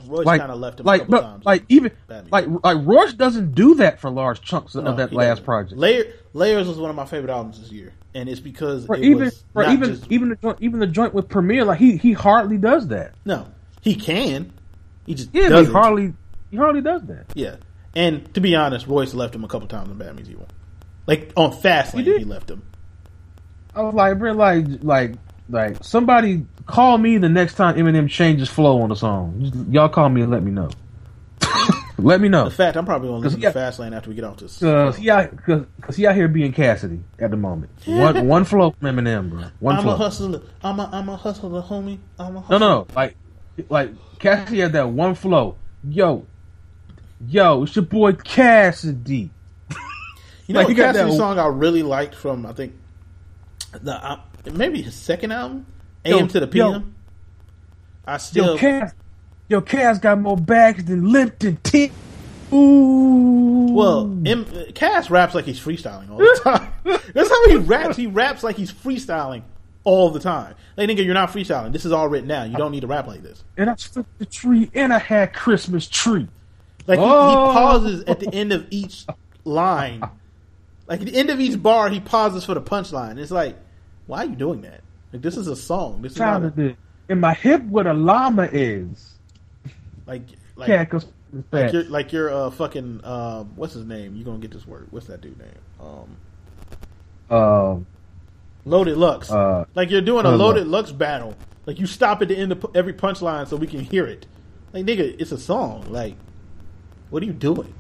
[0.06, 1.46] Royce like, kind of left him like, a couple but, times.
[1.46, 1.92] like even
[2.32, 5.46] like like Royce doesn't do that for large chunks of that last doesn't.
[5.46, 5.78] project.
[5.78, 9.26] Layer, Layers was one of my favorite albums this year, and it's because it even
[9.26, 11.98] was for not even just- even the joint, even the joint with Premier, like he
[11.98, 13.14] he hardly does that.
[13.26, 13.48] no,
[13.82, 14.52] he can,
[15.06, 15.74] he just Yeah, he doesn't.
[15.74, 16.14] hardly
[16.52, 17.26] he hardly does that.
[17.36, 17.56] Yeah,
[17.96, 20.48] and to be honest, Royce left him a couple times in Bad Evil.
[21.08, 22.20] Like on Fastlane, did?
[22.20, 22.64] he left him.
[23.76, 25.14] I was like, bro, like, like,
[25.48, 29.40] like, somebody call me the next time Eminem changes flow on the song.
[29.42, 30.70] Just, y'all call me and let me know.
[32.04, 32.46] let me know.
[32.46, 33.52] In fact, I'm probably going to leave yeah.
[33.52, 34.60] fast lane after we get off this.
[34.60, 37.72] Cause he out, cause, 'cause he out here being Cassidy at the moment.
[37.86, 39.46] One, one flow from Eminem, bro.
[39.60, 39.94] One I'm flow.
[39.94, 40.42] a hustler.
[40.64, 42.00] I'm a I'm a hustler, homie.
[42.18, 42.60] I'm a No, hustler.
[42.60, 43.16] no, like,
[43.70, 45.56] like Cassidy had that one flow.
[45.88, 46.26] Yo,
[47.28, 49.30] yo, it's your boy Cassidy.
[50.48, 52.74] You know Like, Cassidy that- song I really liked from I think
[53.84, 54.20] the uh,
[54.52, 55.66] maybe his second album,
[56.04, 56.72] Yo, AM to the yo.
[56.74, 56.96] PM.
[58.08, 58.94] I Yo, still Cass,
[59.50, 61.92] yo, Cass got more bags than Lipton tea.
[62.52, 63.68] Ooh.
[63.72, 66.72] well, M, Cass raps like he's freestyling all the time.
[67.14, 67.96] That's how he raps.
[67.98, 69.44] He raps like he's freestyling
[69.84, 70.56] all the time.
[70.76, 71.72] Like nigga, you're not freestyling.
[71.74, 72.52] This is all written down.
[72.52, 73.44] You don't need to rap like this.
[73.58, 76.28] and I flipped the tree and I had Christmas tree.
[76.88, 77.48] Like he, Oh.
[77.52, 79.06] he pauses at the end of each
[79.46, 80.02] line.
[80.88, 83.20] Like at the end of each bar, he pauses for the punchline.
[83.20, 83.56] It's like,
[84.08, 84.82] why are you doing that?
[85.14, 86.02] Like this is a song.
[86.02, 86.76] This is not to a, do.
[87.10, 89.14] In my hip where the llama is.
[90.10, 90.24] Like
[90.56, 91.06] like Cackles.
[91.52, 94.16] like you're like you're uh fucking um what's his name?
[94.16, 94.88] You are gonna get this word?
[94.90, 95.48] What's that dude name?
[95.80, 97.86] Um, Um,
[98.66, 99.30] Loaded Lux.
[99.30, 101.36] uh, like you're doing a Loaded Lux battle.
[101.66, 104.26] Like you stop at the end of every punchline so we can hear it.
[104.74, 105.86] Like nigga, it's a song.
[105.92, 106.16] Like,
[107.12, 107.74] what are you doing?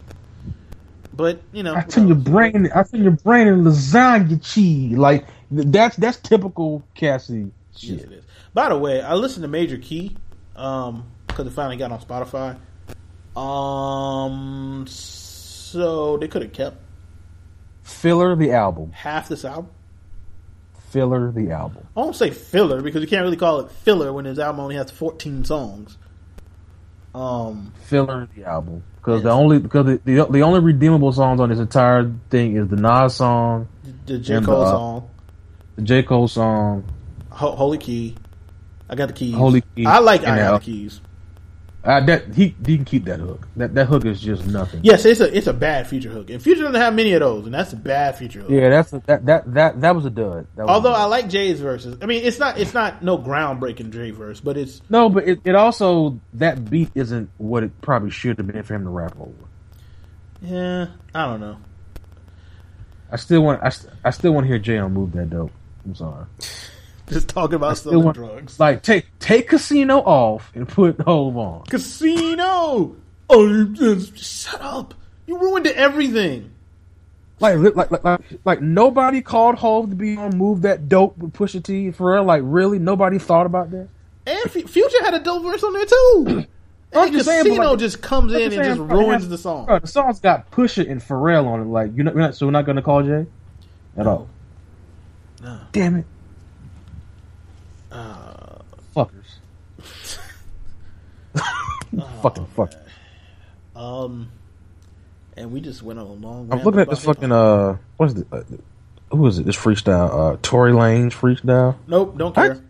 [1.14, 2.70] But you know, I turn your brain.
[2.74, 4.98] I turn your brain in lasagna cheese.
[4.98, 8.00] Like that's that's typical Cassie Yes, shit.
[8.02, 8.24] it is.
[8.54, 10.16] By the way, I listened to Major Key
[10.56, 11.06] um
[11.40, 12.58] because it finally got on Spotify.
[13.40, 16.78] Um, so they could have kept
[17.84, 18.92] Filler the album.
[18.92, 19.70] half this album.
[20.90, 21.88] Filler the album.
[21.96, 24.76] I won't say filler because you can't really call it filler when his album only
[24.76, 25.98] has 14 songs.
[27.16, 28.84] Um, Filler the album.
[28.98, 29.24] Because Yes.
[29.24, 32.76] the only because the, the the only redeemable songs on this entire thing is the
[32.76, 33.70] Nas song,
[34.06, 34.42] the J.
[34.42, 35.10] Cole uh, song,
[35.78, 36.84] the J Cole song,
[37.30, 38.16] Ho- Holy Key.
[38.90, 39.34] I got the keys.
[39.36, 41.00] Holy Key, I like I got the keys.
[41.82, 43.48] Uh, that he he can keep that hook.
[43.56, 44.82] That that hook is just nothing.
[44.84, 47.46] Yes, it's a it's a bad future hook, and Future doesn't have many of those,
[47.46, 48.50] and that's a bad future hook.
[48.50, 50.46] Yeah, that's a, that that that that was a dud.
[50.58, 51.02] Was Although a dud.
[51.02, 51.98] I like Jay's verses.
[52.02, 55.40] I mean, it's not it's not no groundbreaking Jay verse, but it's no, but it,
[55.46, 59.16] it also that beat isn't what it probably should have been for him to rap
[59.18, 59.32] over.
[60.42, 61.58] yeah, I don't know.
[63.10, 65.52] I still want I, st- I still want to hear Jay on move that dope.
[65.86, 66.26] I'm sorry.
[67.14, 68.60] Just talking about selling want- drugs.
[68.60, 71.64] Like take take Casino off and put Hove on.
[71.66, 72.96] Casino.
[73.32, 74.96] Oh, you just shut up!
[75.28, 76.52] You ruined everything.
[77.40, 81.34] Like like like like, like nobody called Hove to be on move that dope with
[81.34, 82.24] Pusha T for real.
[82.24, 83.88] Like really, nobody thought about that.
[84.26, 86.26] And F- Future had a dope verse on there too.
[86.94, 89.30] I'm And just saying, Casino like, just comes in just and saying, just ruins has-
[89.30, 89.66] the song.
[89.68, 91.66] Bro, the song's got Pusha and Pharrell on it.
[91.66, 93.28] Like you're not, you're not so we're not gonna call Jay
[93.96, 94.28] at all.
[95.44, 95.60] No.
[95.72, 96.06] Damn it,
[97.92, 98.58] Uh,
[98.96, 99.38] fuckers.
[102.22, 102.74] Fucking fuck.
[103.76, 104.30] um,
[105.38, 106.52] and we just went on a long.
[106.52, 107.76] I'm looking at this fucking hip-hop.
[107.76, 108.28] uh, what is it?
[108.32, 108.44] Uh,
[109.12, 109.46] who is it?
[109.46, 111.76] This freestyle, uh, Tory Lanez freestyle.
[111.88, 112.62] Nope, don't I- care.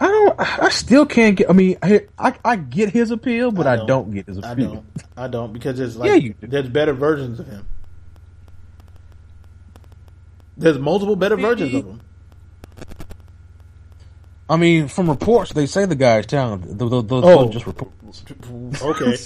[0.00, 0.40] I don't.
[0.40, 1.48] I still can't get.
[1.48, 3.86] I mean, I I, I get his appeal, but I I don't.
[3.86, 4.72] don't, get his I appeal.
[4.74, 4.86] don't.
[5.16, 7.66] I don't because it's like Yeah, you there's better versions of him.
[10.56, 12.00] There's multiple better versions of him.
[14.52, 16.78] I mean, from reports, they say the guy's talented.
[16.78, 17.48] Those, those, those Oh.
[17.48, 18.22] are just reports.
[18.82, 19.16] Okay.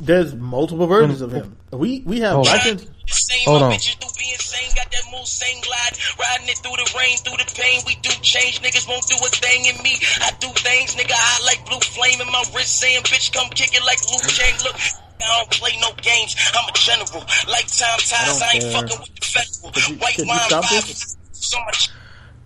[0.00, 1.56] There's multiple versions of him.
[1.72, 2.60] We we have Hold on.
[3.08, 3.72] Same Hold on.
[3.72, 7.40] bitches do be insane, got that move, same glide, riding it through the rain, through
[7.40, 7.80] the pain.
[7.88, 9.96] We do change, niggas won't do a thing in me.
[10.20, 13.72] I do things, nigga, hot like blue flame in my wrist, saying, bitch, come kick
[13.74, 14.54] it like Luke Chain.
[14.62, 17.24] Look, I don't play no games, I'm a general.
[17.48, 19.72] Lifetime ties, don't I, ain't fucking with the festival.
[19.74, 21.16] You- White could you wine stop vibe, this?
[21.32, 21.88] so much.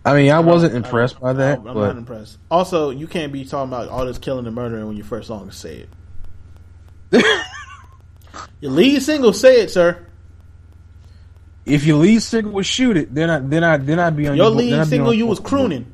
[0.04, 2.38] I mean, I wasn't impressed by that, I'm, I'm but not impressed.
[2.50, 5.48] Also, you can't be talking about all this killing and murdering when your first song
[5.48, 5.86] is "Say
[7.12, 7.24] It."
[8.60, 10.04] your lead single, "Say It," sir.
[11.64, 14.36] if your lead single was "Shoot It," then I then I then I'd be on
[14.36, 15.86] Your I'd lead single, on- you was crooning.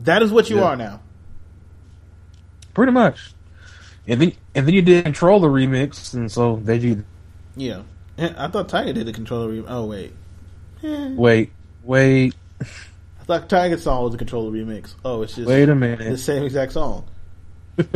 [0.00, 0.64] That is what you Yeah.
[0.64, 1.00] are now.
[2.74, 3.34] pretty much.
[4.08, 7.04] And then and then you did Controller remix, and so they did.
[7.54, 7.82] Yeah,
[8.18, 9.48] I thought Tyga did the controller.
[9.50, 10.12] Re- oh wait,
[10.82, 11.52] Wait,
[11.84, 12.34] wait,
[13.32, 14.92] Thought Tyga's song was a controller remix.
[15.06, 17.06] Oh, it's just wait a minute, the same exact song.
[17.78, 17.94] I'm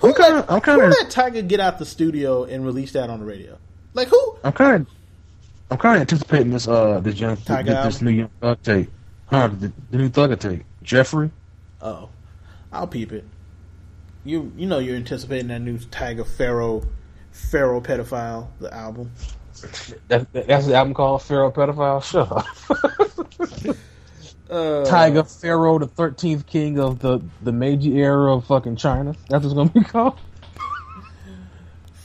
[0.00, 3.08] Who kind of I'm kind of let Tyga get out the studio and release that
[3.08, 3.56] on the radio?
[3.94, 4.36] Like who?
[4.44, 4.86] I'm kind of
[5.70, 8.90] I'm kind of anticipating this uh this young Tiger this, this new young thug tape.
[9.24, 10.64] Huh, the, the new thugger tape.
[10.82, 11.30] Jeffrey.
[11.80, 12.10] Oh,
[12.70, 13.24] I'll peep it.
[14.26, 16.82] You you know you're anticipating that new Tyga Pharaoh
[17.32, 19.12] Pharaoh pedophile the album.
[20.08, 22.02] That, that's the album called Pharaoh Pedophile.
[22.02, 22.30] Shut
[23.70, 23.76] up.
[24.50, 29.14] Uh, Tyga Pharaoh, the thirteenth king of the the Meiji era of fucking China.
[29.28, 30.18] That's what it's gonna be called.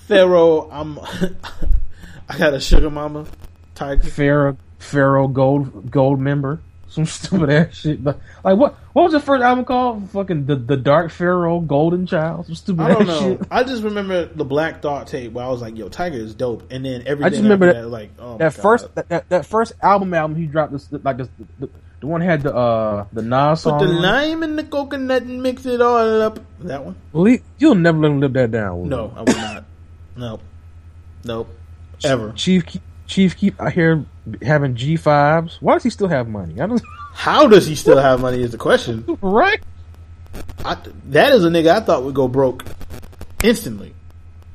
[0.08, 0.70] Pharaoh.
[0.70, 1.00] I'm.
[2.30, 3.28] I got a sugar mama.
[3.76, 4.06] Tyga.
[4.06, 6.60] Pharaoh Pharaoh Gold Gold member.
[6.88, 8.04] Some stupid ass shit.
[8.04, 10.10] But like what what was the first album called?
[10.12, 12.46] Fucking the the Dark Pharaoh Golden Child.
[12.46, 13.20] Some stupid I don't ass know.
[13.38, 13.42] shit.
[13.50, 16.72] I just remember the Black Thought tape where I was like, "Yo, Tyga is dope,"
[16.72, 17.26] and then everything.
[17.26, 20.36] I just remember after that- like, oh That first that, that, that first album album
[20.38, 21.30] he dropped this like this
[21.60, 21.68] the,
[22.00, 23.80] the one had the uh the Nas song.
[23.80, 26.40] Put the lime in the coconut and mix it all up.
[26.60, 26.96] That one?
[27.12, 28.82] Well, you'll never let him live that down.
[28.82, 29.14] will No, you?
[29.16, 29.64] I would not.
[30.16, 30.42] Nope.
[31.24, 31.50] Nope.
[32.04, 32.34] Ever.
[32.34, 32.82] Chief Keef,
[33.14, 34.04] Chief Keef out here
[34.42, 35.58] having G fives.
[35.62, 36.60] Why does he still have money?
[36.60, 36.82] I don't
[37.14, 38.42] How does he still have money?
[38.42, 39.06] Is the question.
[39.22, 39.62] right.
[40.66, 40.76] I,
[41.10, 42.66] that is a nigga I thought would go broke
[43.44, 43.94] instantly.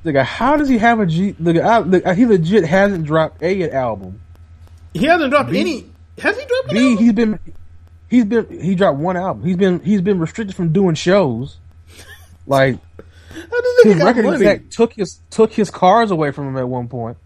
[0.05, 1.35] Nigga, how does he have a G?
[1.35, 4.21] Nigga, I, look, he legit hasn't dropped a album.
[4.93, 5.87] He hasn't dropped any.
[6.19, 7.05] Has he dropped B, album?
[7.05, 7.39] he's been
[8.09, 9.45] he's been he dropped one album.
[9.45, 11.59] He's been he's been restricted from doing shows.
[12.45, 12.81] Like
[13.31, 16.89] How does his record exec took his took his cars away from him at one
[16.89, 17.19] point.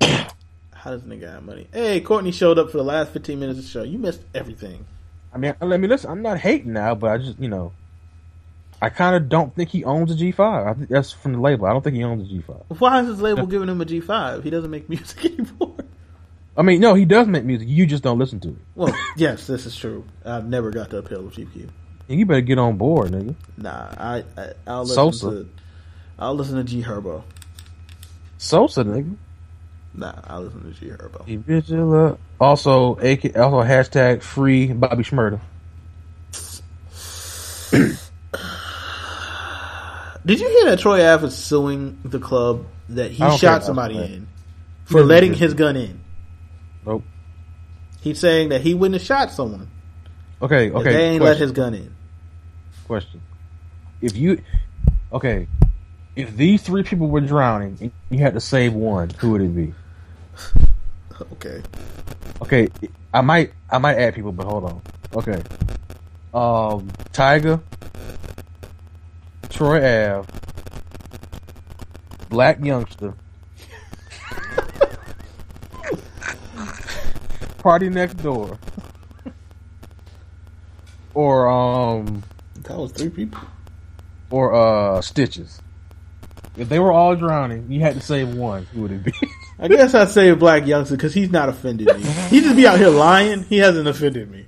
[0.00, 1.68] How does nigga have money?
[1.72, 3.82] Hey, Courtney showed up for the last 15 minutes of the show.
[3.82, 4.86] You missed everything.
[5.32, 6.10] I mean, let me listen.
[6.10, 7.72] I'm not hating now, but I just you know,
[8.80, 10.66] I kind of don't think he owns a G5.
[10.66, 11.66] I think that's from the label.
[11.66, 12.78] I don't think he owns a G5.
[12.78, 14.42] Why is his label giving him a G5?
[14.44, 15.76] He doesn't make music anymore.
[16.56, 17.68] I mean, no, he does make music.
[17.68, 18.56] You just don't listen to it.
[18.74, 20.04] Well, yes, this is true.
[20.24, 21.68] I've never got the appeal of GQ.
[22.08, 23.34] And you better get on board, nigga.
[23.58, 25.30] Nah, I, I I'll listen Sosa.
[25.30, 25.48] to
[26.18, 27.24] I'll listen to G Herbo.
[28.38, 29.16] Sosa, nigga.
[29.96, 31.26] Nah, I'll listen to G Herbo.
[31.26, 32.20] He vigilant.
[32.38, 35.40] Also, AK, also hashtag free Bobby Shmurda.
[40.26, 43.50] Did you hear that Troy Ave is suing the club that he I don't care
[43.52, 44.26] shot somebody in
[44.84, 46.00] for letting his gun in?
[46.84, 47.04] Nope.
[48.00, 49.70] He's saying that he wouldn't have shot someone.
[50.42, 50.92] Okay, if okay.
[50.92, 51.94] they ain't let his gun in.
[52.86, 53.22] question.
[54.02, 54.42] If you,
[55.12, 55.48] okay,
[56.16, 59.54] if these three people were drowning and you had to save one, who would it
[59.54, 59.74] be?
[61.32, 61.62] Okay.
[62.42, 62.68] Okay,
[63.14, 64.82] I might, I might add people, but hold on.
[65.14, 65.42] Okay,
[66.34, 67.62] um, Tyga,
[69.48, 70.28] Troy Ave,
[72.30, 73.14] Blac Youngsta,
[77.58, 78.58] PartyNextDoor,
[81.14, 82.22] or um,
[82.64, 83.40] That was three people.
[84.30, 85.60] or uh, Stitches.
[86.56, 88.64] If they were all drowning, you had to save one.
[88.72, 89.12] Who would it be?
[89.58, 92.02] I guess I'd say a Blac Youngsta because he's not offended me.
[92.28, 93.44] He just be out here lying.
[93.44, 94.44] He hasn't offended me.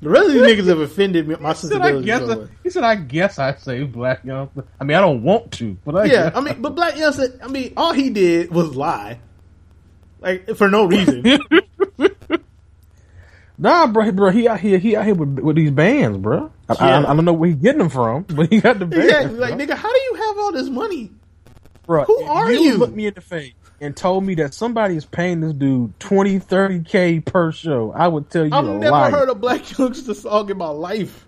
[0.00, 1.36] The rest of these niggas have offended me.
[1.40, 2.06] My He said, I sensibilities.
[2.06, 2.30] guess.
[2.30, 5.76] I, he said, "I guess I say Blac Youngsta." I mean, I don't want to,
[5.84, 6.30] but I Yeah.
[6.34, 7.42] I mean, but Blac Youngsta.
[7.42, 9.20] I mean, all he did was lie,
[10.20, 11.22] like for no reason.
[13.58, 16.52] nah, bro, bro, he out here, he out here with, with these bands, bro.
[16.68, 17.10] I, I, Yeah.
[17.10, 19.38] I don't know where he's getting them from, but he got the bands, exactly.
[19.38, 21.10] Like, nigga, how do you have all this money?
[21.86, 22.60] Bro, who are you?
[22.60, 22.76] you?
[22.78, 26.38] Looked me in the face and told me that somebody is paying this dude 20,
[26.38, 27.92] 30 k per show.
[27.92, 31.26] I would tell you I've never heard a black youngster song in my life.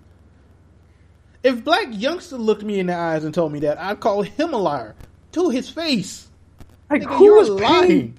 [1.43, 4.53] If Blac Youngsta looked me in the eyes and told me that, I'd call him
[4.53, 4.97] a liar
[5.33, 6.29] to his face.
[6.91, 7.87] like, Nigga, who is lying.
[7.87, 8.19] paying?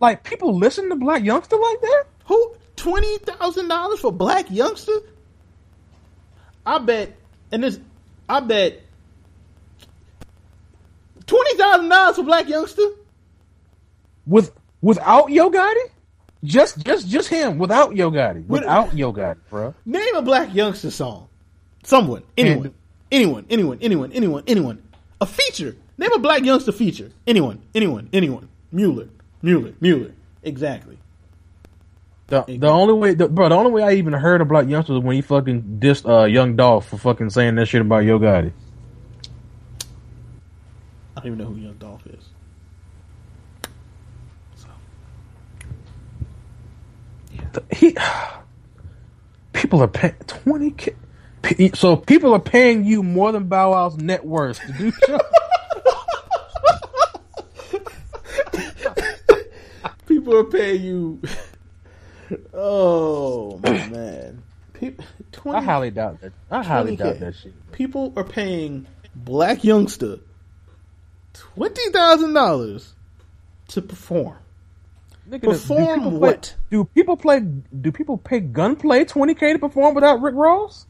[0.00, 2.04] Like, people listen to Blac Youngsta like that?
[2.26, 5.02] Who twenty thousand dollars for Blac Youngsta?
[6.66, 7.16] I bet,
[7.50, 7.80] and this,
[8.28, 8.80] I bet
[11.26, 12.82] twenty thousand dollars for black youngster.
[14.30, 15.90] With without Yo Gotti?
[16.44, 18.46] Just just just him without Yo Gotti.
[18.46, 19.74] Without Yo Gotti, bro.
[19.84, 21.28] Name a Blac Youngsta song.
[21.82, 22.74] Someone, anyone, And-
[23.10, 24.82] anyone, anyone, anyone, anyone, anyone.
[25.20, 25.76] A feature.
[25.98, 27.10] Name a Blac Youngsta feature.
[27.26, 28.48] Anyone, anyone, anyone.
[28.72, 29.08] Mueller,
[29.42, 30.12] Mueller, Mueller.
[30.44, 30.96] Exactly.
[32.28, 34.90] The, the only way, the, bro, the only way I even heard of Blac Youngsta
[34.90, 38.20] was when he fucking dissed uh, Young Dolph for fucking saying that shit about Yo
[38.20, 38.52] Gotti.
[41.16, 42.29] I don't even know who Young Dolph is.
[47.72, 47.96] He,
[49.52, 50.94] people are paying twenty k.
[51.74, 55.20] So people are paying you more than Bow Wow's net worth to do shows.
[60.06, 61.20] People are paying you.
[62.52, 64.42] Oh man,
[64.74, 65.04] people.
[65.32, 66.32] 20, I highly doubt that.
[66.50, 66.98] I highly 20K.
[66.98, 67.72] doubt that shit.
[67.72, 68.86] people are paying
[69.24, 70.20] Blac Youngsta
[71.32, 72.94] twenty thousand dollars
[73.68, 74.36] to perform.
[75.30, 76.42] Nigga, Perform do what?
[76.42, 77.40] Play, do people play?
[77.40, 80.86] Do people pay gunplay twenty k to perform without Rick Ross?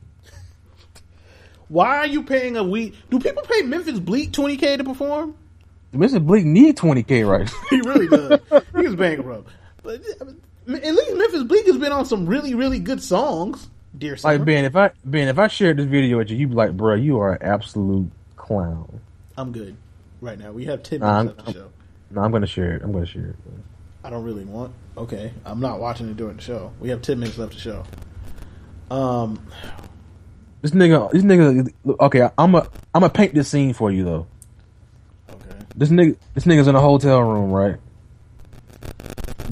[1.68, 2.94] Why are you paying a week?
[3.10, 5.36] Do people pay Memphis Bleek twenty k to perform?
[5.92, 6.24] Mr.
[6.24, 7.50] Bleek need twenty k right.
[7.70, 8.40] He really does.
[8.76, 9.48] He's bankrupt.
[9.82, 10.26] But at
[10.66, 13.68] least Memphis Bleek has been on some really, really good songs.
[13.98, 14.38] Dear summer.
[14.38, 16.76] Like Ben, if I Ben, if I shared this video with you, you'd be like,
[16.76, 19.00] bro, you are an absolute clown.
[19.36, 19.76] I'm good
[20.20, 20.52] right now.
[20.52, 21.70] We have ten Nah, minutes I'm- left the show.
[22.12, 22.82] No, I'm gonna share it.
[22.82, 23.36] I'm gonna share it.
[24.02, 24.72] I don't really want.
[24.96, 26.72] Okay, I'm not watching it during the show.
[26.80, 27.84] We have ten minutes left to show.
[28.90, 29.46] Um,
[30.62, 31.72] This nigga, this nigga.
[32.00, 32.60] Okay, I'm a,
[32.94, 34.26] I'm gonna paint this scene for you though.
[35.30, 35.56] okay.
[35.76, 37.76] This nigga, this nigga's in a hotel room, right?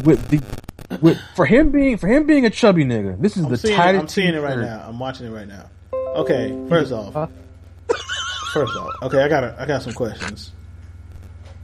[0.04, 0.40] With the,
[1.00, 3.76] with for him being for him being a chubby nigga, this is I'm the seeing,
[3.76, 4.02] tightest.
[4.02, 4.84] I'm seeing it right now.
[4.86, 5.70] I'm watching it right now.
[5.92, 7.26] Okay, first off, Huh?
[8.52, 10.52] first off, okay, I got I got some questions.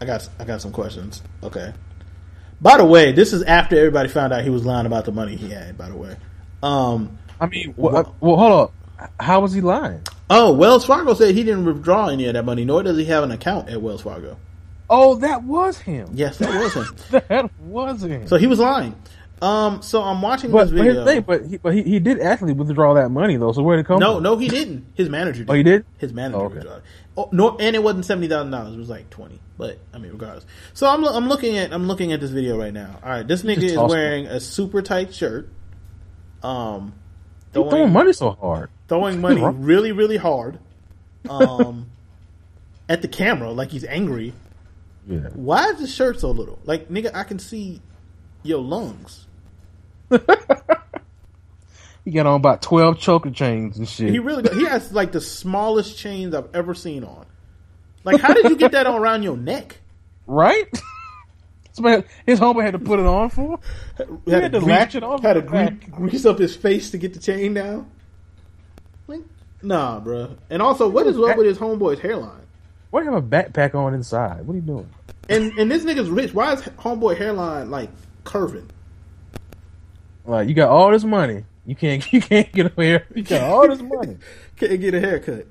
[0.00, 1.22] I got I got some questions.
[1.42, 1.72] Okay.
[2.60, 5.36] By the way, this is after everybody found out he was lying about the money
[5.36, 5.76] he had.
[5.76, 6.16] By the way,
[6.62, 9.10] um, I mean, well, well, hold up.
[9.20, 10.00] How was he lying?
[10.30, 13.22] oh, Wells Fargo said he didn't withdraw any of that money, nor does he have
[13.24, 14.38] an account at Wells Fargo.
[14.88, 16.08] Oh, that was him.
[16.14, 16.96] Yes, that was him.
[17.28, 18.26] That was him.
[18.28, 18.94] So he was lying.
[19.42, 21.04] Um, so I'm watching But, this but video.
[21.04, 23.52] thing, but he, but he, he did actually withdraw that money though.
[23.52, 24.22] So where did it come no, from?
[24.22, 24.86] no, he didn't.
[24.94, 25.50] His manager did.
[25.50, 25.84] Oh, he did?
[25.98, 26.62] His manager Oh, okay.
[27.16, 28.74] Oh, no, and it wasn't seventy thousand dollars.
[28.74, 29.38] It was like twenty.
[29.56, 30.44] But I mean, regardless.
[30.72, 32.98] So I'm I'm looking at I'm looking at this video right now.
[33.02, 35.48] All right, this nigga is wearing a super tight shirt.
[36.42, 36.92] Um,
[37.52, 38.68] He throwing money so hard.
[38.88, 40.58] throwing money really, really hard.
[41.30, 41.90] Um,
[42.88, 44.34] at the camera, like he's angry.
[45.06, 45.28] Yeah.
[45.34, 46.58] Why is his shirt so little?
[46.64, 47.80] Like, nigga, I can see
[48.42, 49.26] your lungs.
[52.04, 54.10] He got on about twelve choker chains and shit.
[54.10, 54.42] He really.
[54.54, 57.24] He has like the smallest chains I've ever seen on.
[58.04, 59.78] Like, how did you get that on around your neck?
[60.26, 60.66] right?
[61.72, 63.54] Somebody- his homeboy had to put it on for.
[63.54, 63.58] him?
[63.96, 66.90] Had, had to to grease, latch it off Had to gre- grease up his face
[66.92, 67.90] to get the chain down.
[69.08, 69.22] Like,
[69.60, 70.36] nah, bro.
[70.50, 72.42] And also, what is up with his homeboy's hairline?
[72.90, 74.46] Why do you have a backpack on inside?
[74.46, 74.88] What are you doing?
[75.28, 76.32] And and this nigga's rich.
[76.32, 77.90] Why is homeboy hairline like
[78.22, 78.70] curving?
[80.24, 83.06] Like you got all this money, you can't you can't get a hair.
[83.14, 84.18] You got all this money.
[84.56, 85.46] Can't get a haircut.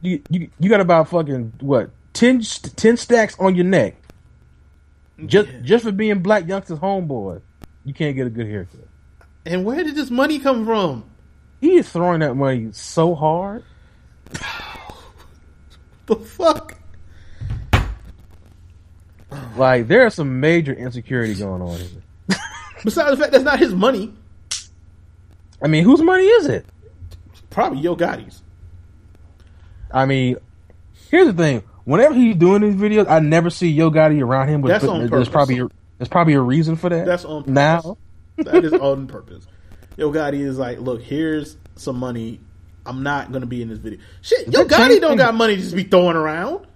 [0.00, 3.96] You you you got about fucking what 10, 10 stacks on your neck.
[5.26, 7.40] Just just for being Blac Youngsta's homeboy,
[7.84, 8.88] you can't get a good haircut.
[9.46, 11.04] And where did this money come from?
[11.60, 13.64] He is throwing that money so hard.
[16.06, 16.76] The fuck?
[19.56, 22.02] Like there's some major insecurity going on here.
[22.84, 24.12] Besides the fact that's not his money,
[25.62, 26.66] I mean, whose money is it?
[27.50, 28.42] probably Yo Gotti's.
[29.90, 30.36] I mean,
[31.10, 31.62] here's the thing.
[31.84, 34.62] Whenever he's doing these videos, I never see Yo Gotti around him.
[34.62, 35.68] But That's but on there's probably a,
[35.98, 37.06] there's probably a reason for that.
[37.06, 37.54] That's on purpose.
[37.54, 37.98] now.
[38.38, 39.46] That is on purpose.
[39.96, 42.40] Yo Gotti is like, look, here's some money.
[42.86, 43.98] I'm not gonna be in this video.
[44.22, 46.66] Shit, Yo Gotti don't got money to just be throwing around.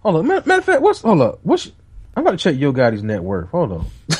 [0.00, 0.26] Hold on.
[0.26, 1.38] Matter, matter of fact, what's hold up?
[1.42, 1.70] What's
[2.16, 3.48] I'm about to check Yo Gotti's net worth.
[3.50, 3.86] Hold on.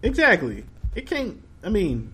[0.00, 0.64] Exactly.
[0.94, 1.42] It can't.
[1.64, 2.12] I mean,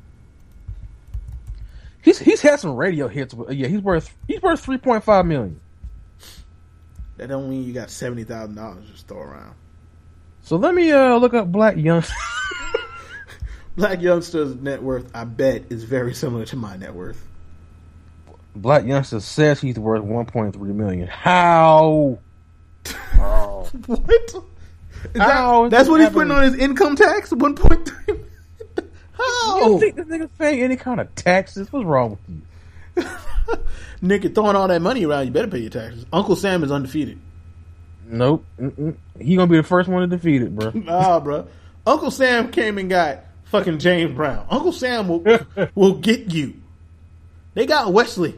[2.04, 3.32] He's he's had some radio hits.
[3.32, 5.58] But yeah, he's worth he's worth three point five million.
[7.16, 9.54] that don't mean you got seventy thousand dollars just throw around.
[10.42, 12.02] So let me uh look up Black Young.
[13.76, 17.26] Blac Youngsta's net worth, I bet, is very similar to my net worth.
[18.56, 21.08] Blac Youngsta says he's worth one point three million.
[21.08, 22.18] How?
[23.86, 24.34] What?
[25.14, 27.32] Is How that, is that's what he's putting on his income tax.
[27.32, 28.23] One point three.
[29.18, 29.58] You How?
[29.60, 29.78] don't oh!
[29.78, 31.72] think this nigga's paying any kind of taxes?
[31.72, 33.02] What's wrong with you?
[34.20, 35.26] You're throwing all that money around.
[35.26, 36.04] You better pay your taxes.
[36.12, 37.18] Uncle Sam is undefeated.
[38.06, 38.44] Nope.
[38.60, 38.96] Mm-mm.
[39.18, 40.70] He gonna be the first one to defeat it, bro.
[40.74, 41.46] Nah, bro.
[41.86, 44.46] Uncle Sam came and got fucking James Brown.
[44.50, 45.24] Uncle Sam will
[45.74, 46.54] will get you.
[47.54, 48.34] They got Wesley.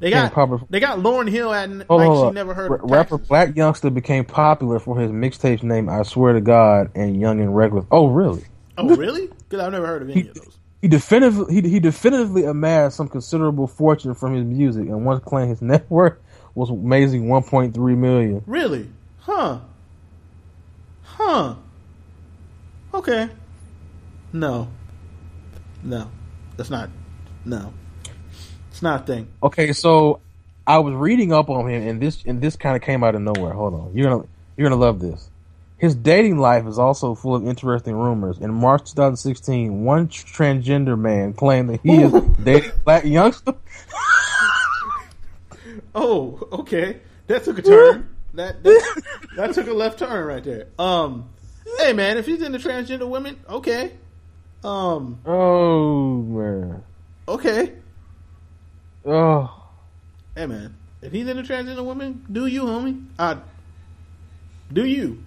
[0.00, 3.18] They got popular- they got Lauryn Hill at Hold like she never heard R- rapper.
[3.18, 7.54] Blac Youngsta became popular for his mixtapes name "I Swear to God" and "Young and
[7.56, 8.44] Reckless." Oh, really?
[8.76, 9.26] Oh, really?
[9.28, 10.58] Because I've never heard of any of those.
[10.82, 15.50] He definitively he, he definitively amassed some considerable fortune from his music, and once claimed
[15.50, 16.18] his net worth
[16.54, 18.42] was amazing 1.3 million.
[18.46, 18.88] Really?
[19.18, 19.60] Huh?
[21.02, 21.54] Huh?
[22.92, 23.28] Okay.
[24.32, 24.68] No.
[25.82, 26.10] No.
[26.56, 26.90] That's not.
[27.44, 27.72] No.
[28.70, 29.28] It's not a thing.
[29.42, 30.20] Okay, so
[30.66, 33.22] I was reading up on him, and this and this kind of came out of
[33.22, 33.52] nowhere.
[33.52, 34.24] Hold on, you're gonna
[34.56, 35.30] you're gonna love this.
[35.76, 38.38] His dating life is also full of interesting rumors.
[38.38, 43.56] In March 2016, one transgender man claimed that he is dating a Blac Youngsta.
[45.94, 46.98] Oh, okay.
[47.28, 48.08] That took a turn.
[48.34, 49.02] that, that
[49.36, 50.66] that took a left turn right there.
[50.78, 51.28] Um,
[51.78, 53.92] hey man, if he's into transgender women, okay.
[54.64, 56.82] Um, Oh man.
[57.28, 57.72] okay.
[59.04, 59.62] Oh.
[60.34, 63.06] Hey man, if he's into transgender women, do you, homie?
[63.18, 63.38] I
[64.72, 65.23] do you.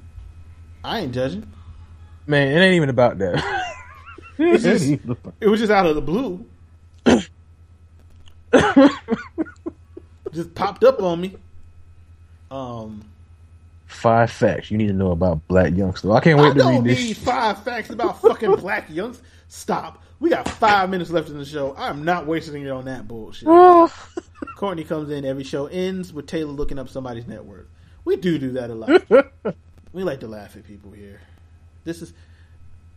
[0.88, 1.46] I ain't judging.
[2.26, 3.64] Man, it ain't even about that.
[4.40, 4.86] It's just,
[5.42, 6.46] it was just out of the blue.
[10.32, 11.36] just popped up on me.
[12.52, 13.04] Um,
[13.88, 16.12] Five facts you need to know about Black youngsters.
[16.12, 17.18] I can't I wait to don't read need this.
[17.18, 19.26] five facts about fucking black youngsters.
[19.48, 20.04] Stop.
[20.20, 21.74] We got five minutes left in the show.
[21.76, 23.48] I'm not wasting it on that bullshit.
[24.56, 25.26] Courtney comes in.
[25.26, 27.66] Every show ends with Taylor looking up somebody's net worth.
[28.06, 29.56] We do do that a lot.
[29.98, 31.20] we like to laugh at people here.
[31.84, 32.14] This is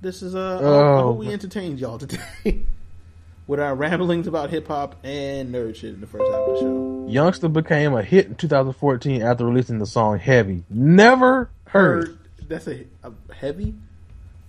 [0.03, 1.03] this is uh, I Oh.
[1.05, 2.21] hope we entertained y'all today
[3.47, 6.61] with our ramblings about hip hop and nerd shit in the first half of the
[6.61, 7.07] show.
[7.11, 12.09] Youngsta became a hit in 2014 after releasing the song "Heavy." Never heard.
[12.09, 12.19] Heard
[12.49, 13.75] that's a, a heavy.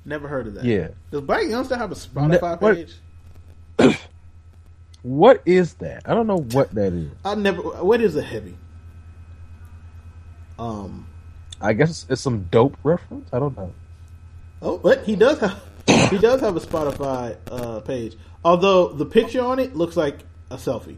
[0.03, 0.65] Never heard of that.
[0.65, 0.89] Yeah.
[1.09, 3.97] Does Blac Youngsta have a Spotify what- page?
[5.03, 6.03] What is that?
[6.05, 7.09] I don't know what that is.
[7.25, 7.61] I never.
[7.63, 8.55] What is a heavy?
[10.59, 11.07] Um.
[11.61, 13.29] I guess it's, some dope reference.
[13.33, 13.73] I don't know.
[14.61, 15.61] Oh, but he does have.
[16.09, 18.15] he does have a Spotify uh, page.
[18.43, 20.19] Although the picture on it looks like
[20.49, 20.97] a selfie.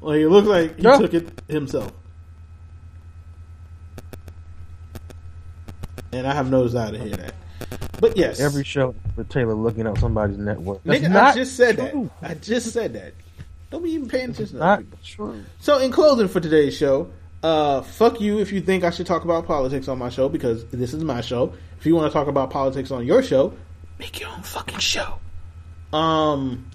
[0.00, 0.98] Like it looks like he Yeah.
[0.98, 1.92] took it himself.
[6.12, 7.34] And I have noticed out to hear that.
[8.00, 10.80] But yes, Every show with Taylor looking up somebody's network.
[10.84, 12.10] That's nigga, I just said true.
[12.20, 12.30] that.
[12.30, 13.14] I just said that.
[13.70, 14.54] Don't be even paying attention.
[14.54, 15.42] To Not true.
[15.60, 17.10] So, in closing for today's show,
[17.42, 20.64] uh, fuck you if you think I should talk about politics on my show because
[20.66, 21.52] this is my show.
[21.78, 23.52] If you want to talk about politics on your show,
[23.98, 25.18] make your own fucking show.
[25.92, 26.70] Um,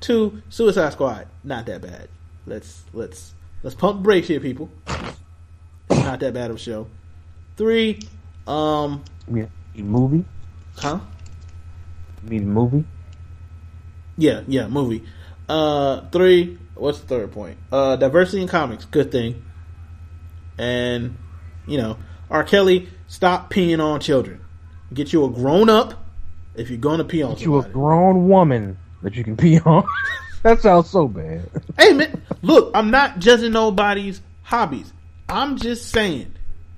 [0.00, 2.08] two Suicide Squad, not that bad.
[2.46, 4.70] Let's let's let's pump brakes here, people.
[4.86, 6.86] It's not that bad of a show.
[7.56, 8.00] Three,
[8.46, 9.02] um,
[9.32, 9.46] Yeah.
[9.74, 10.24] Movie?
[10.76, 11.00] huh?
[12.24, 12.84] You mean movie?
[14.16, 15.04] Yeah, yeah, movie.
[15.48, 16.58] Uh, three.
[16.74, 17.58] What's the third point?
[17.72, 19.42] Uh, diversity in comics, good thing.
[20.60, 21.16] And
[21.66, 21.96] you know,
[22.30, 22.44] R.
[22.44, 24.42] Kelly, stop peeing on children.
[24.92, 26.04] Get you a grown up
[26.54, 29.84] if you're gonna pee on Get you a grown woman that you can pee on.
[30.42, 31.48] that sounds so bad.
[31.78, 34.92] hey man, look, I'm not judging nobody's hobbies.
[35.30, 36.34] I'm just saying,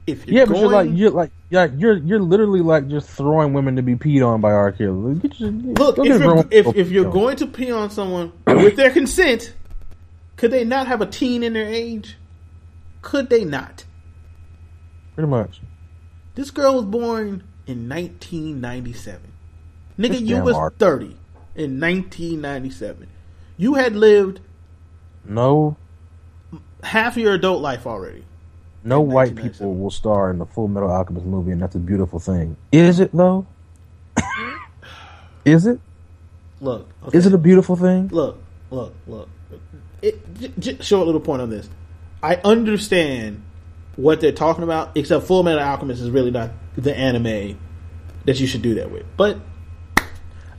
[0.06, 3.10] if you're Yeah, but going, you're like you're like yeah, you're you're literally like just
[3.10, 4.70] throwing women to be peed on by R.
[4.70, 5.16] Kelly.
[5.16, 8.92] Get your, look, if you're, if, if you're going to pee on someone with their
[8.92, 9.54] consent,
[10.36, 12.16] could they not have a teen in their age?
[13.02, 13.84] Could they not?
[15.14, 15.60] pretty much.
[16.34, 19.20] This girl was born in 1997.
[19.98, 20.78] Nigga, That's you was hard.
[20.78, 21.04] 30
[21.54, 23.06] in 1997.
[23.58, 24.40] You had lived
[25.26, 25.76] No,
[26.82, 28.24] half your adult life already.
[28.82, 32.18] no white people will star in the Full Metal Alchemist movie, and that's a beautiful
[32.18, 32.56] thing.
[32.72, 33.46] Is it though?
[34.18, 34.56] Hmm?
[35.44, 35.78] Is it?
[36.60, 37.18] Look, okay.
[37.18, 38.08] Is it a beautiful thing?
[38.08, 38.38] look,
[38.70, 39.28] look, look.
[40.00, 41.68] It, j- j- short little point on this.
[42.22, 43.42] I understand
[43.96, 47.58] what they're talking about, except Full Metal Alchemist is really not the anime
[48.24, 49.04] that you should do that with.
[49.16, 49.38] But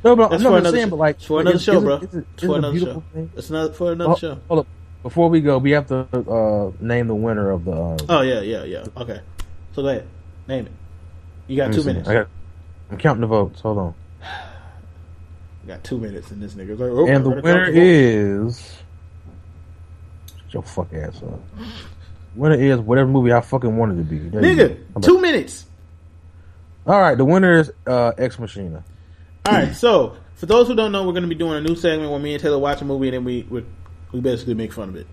[0.04, 1.96] No, but that's no, for I'm another, saying, but like for another show, bro.
[2.02, 3.04] it's for another show.
[3.14, 3.32] thing?
[3.38, 4.40] It's not for another Oh, show.
[4.50, 4.68] Hold up.
[5.02, 7.72] Before we go, we have to uh, name the winner of the.
[7.72, 8.86] Uh, Oh yeah, yeah, yeah.
[8.98, 9.20] Okay.
[9.74, 10.08] So go ahead.
[10.48, 10.72] Name it.
[11.48, 11.88] You got two see.
[11.88, 12.08] minutes.
[12.08, 12.28] I got,
[12.92, 13.60] I'm counting the votes.
[13.62, 13.94] Hold on.
[15.68, 16.72] Got two minutes in this nigga.
[16.78, 18.60] Like, oh, and the winner count the votes.
[18.60, 18.83] is.
[20.54, 21.40] Shut your fuck ass up.
[22.36, 24.20] Winner is whatever movie I fucking wanted to be.
[24.20, 24.68] There you go.
[24.68, 25.04] How nigga.
[25.04, 25.66] Two minutes.
[26.86, 28.84] All right, the winner is uh, Ex Machina.
[29.46, 29.76] All right.
[29.76, 32.20] So for those who don't know, we're going to be doing a new segment where
[32.20, 33.66] me and Taylor watch a movie and then we we,
[34.12, 35.08] we basically make fun of it.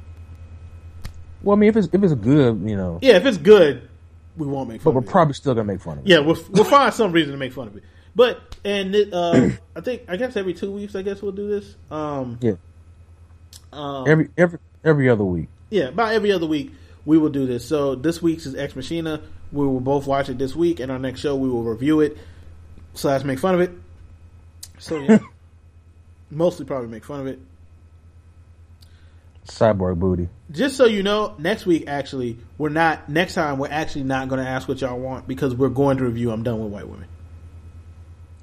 [1.42, 3.88] Well, I mean, if it's if it's good, you know, Yeah, if it's good,
[4.36, 4.92] we won't make fun.
[4.92, 5.10] but we're it.
[5.10, 6.10] probably still gonna make fun of it.
[6.10, 7.82] yeah, we'll we'll find some reason to make fun of it.
[8.14, 11.48] But and it, uh, I think I guess every two weeks, I guess we'll do
[11.48, 11.76] this.
[11.90, 12.54] Um, Yeah.
[13.72, 15.48] um, Every every every other week.
[15.70, 16.73] Yeah, about every other week
[17.05, 17.66] we will do this.
[17.66, 19.23] So this week's is Ex Machina.
[19.52, 22.19] We will both watch it this week, and our next show we will review it
[22.94, 23.73] slash make fun of it.
[24.78, 25.19] So yeah,
[26.31, 27.39] mostly probably make fun of it.
[29.47, 30.28] Cyborg booty.
[30.51, 33.09] Just so you know, next week actually we're not.
[33.09, 36.05] Next time we're actually not going to ask what y'all want because we're going to
[36.05, 36.31] review.
[36.31, 37.07] I'm done with white women.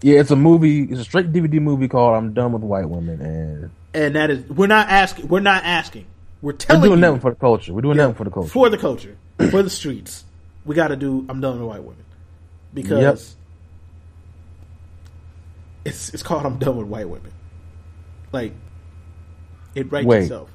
[0.02, 0.84] Yeah, it's a movie.
[0.84, 4.48] It's a straight DVD movie called "I'm Done with White Women," and And that is
[4.48, 5.28] we're not asking.
[5.28, 6.06] We're not asking.
[6.42, 7.74] We're we're doing that for the culture.
[7.74, 8.50] We're doing that one for the culture.
[8.50, 9.18] for the culture,
[9.52, 10.24] for the streets.
[10.66, 11.26] We got to do.
[11.30, 12.06] I'm done with white women
[12.74, 13.20] because Yep.
[15.86, 17.32] it's it's called I'm done with white women.
[18.32, 18.54] Like
[19.76, 20.24] it writes Wait.
[20.24, 20.50] itself.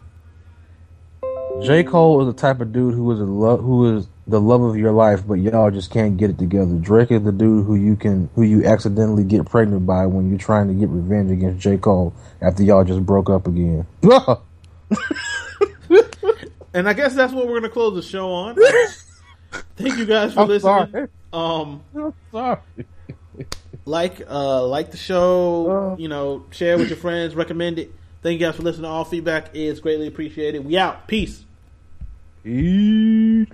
[1.62, 1.84] J.
[1.84, 4.76] Cole is the type of dude who is a lo- who is the love of
[4.76, 6.74] your life, but y'all just can't get it together.
[6.76, 10.38] Drake is the dude who you can who you accidentally get pregnant by when you're
[10.38, 11.76] trying to get revenge against J.
[11.76, 13.86] Cole after y'all just broke up again.
[16.74, 18.56] And I guess that's what we're gonna close the show on.
[19.76, 20.90] Thank you guys for I'm listening.
[20.92, 21.08] sorry.
[21.32, 22.58] Um, I'm sorry.
[23.84, 25.96] like uh like the show, Uh.
[25.98, 27.92] you know, share with your friends, recommend it.
[28.22, 28.86] Thank you guys for listening.
[28.90, 30.64] All feedback is greatly appreciated.
[30.64, 31.06] We out.
[31.08, 31.44] Peace.
[32.44, 33.48] Peace,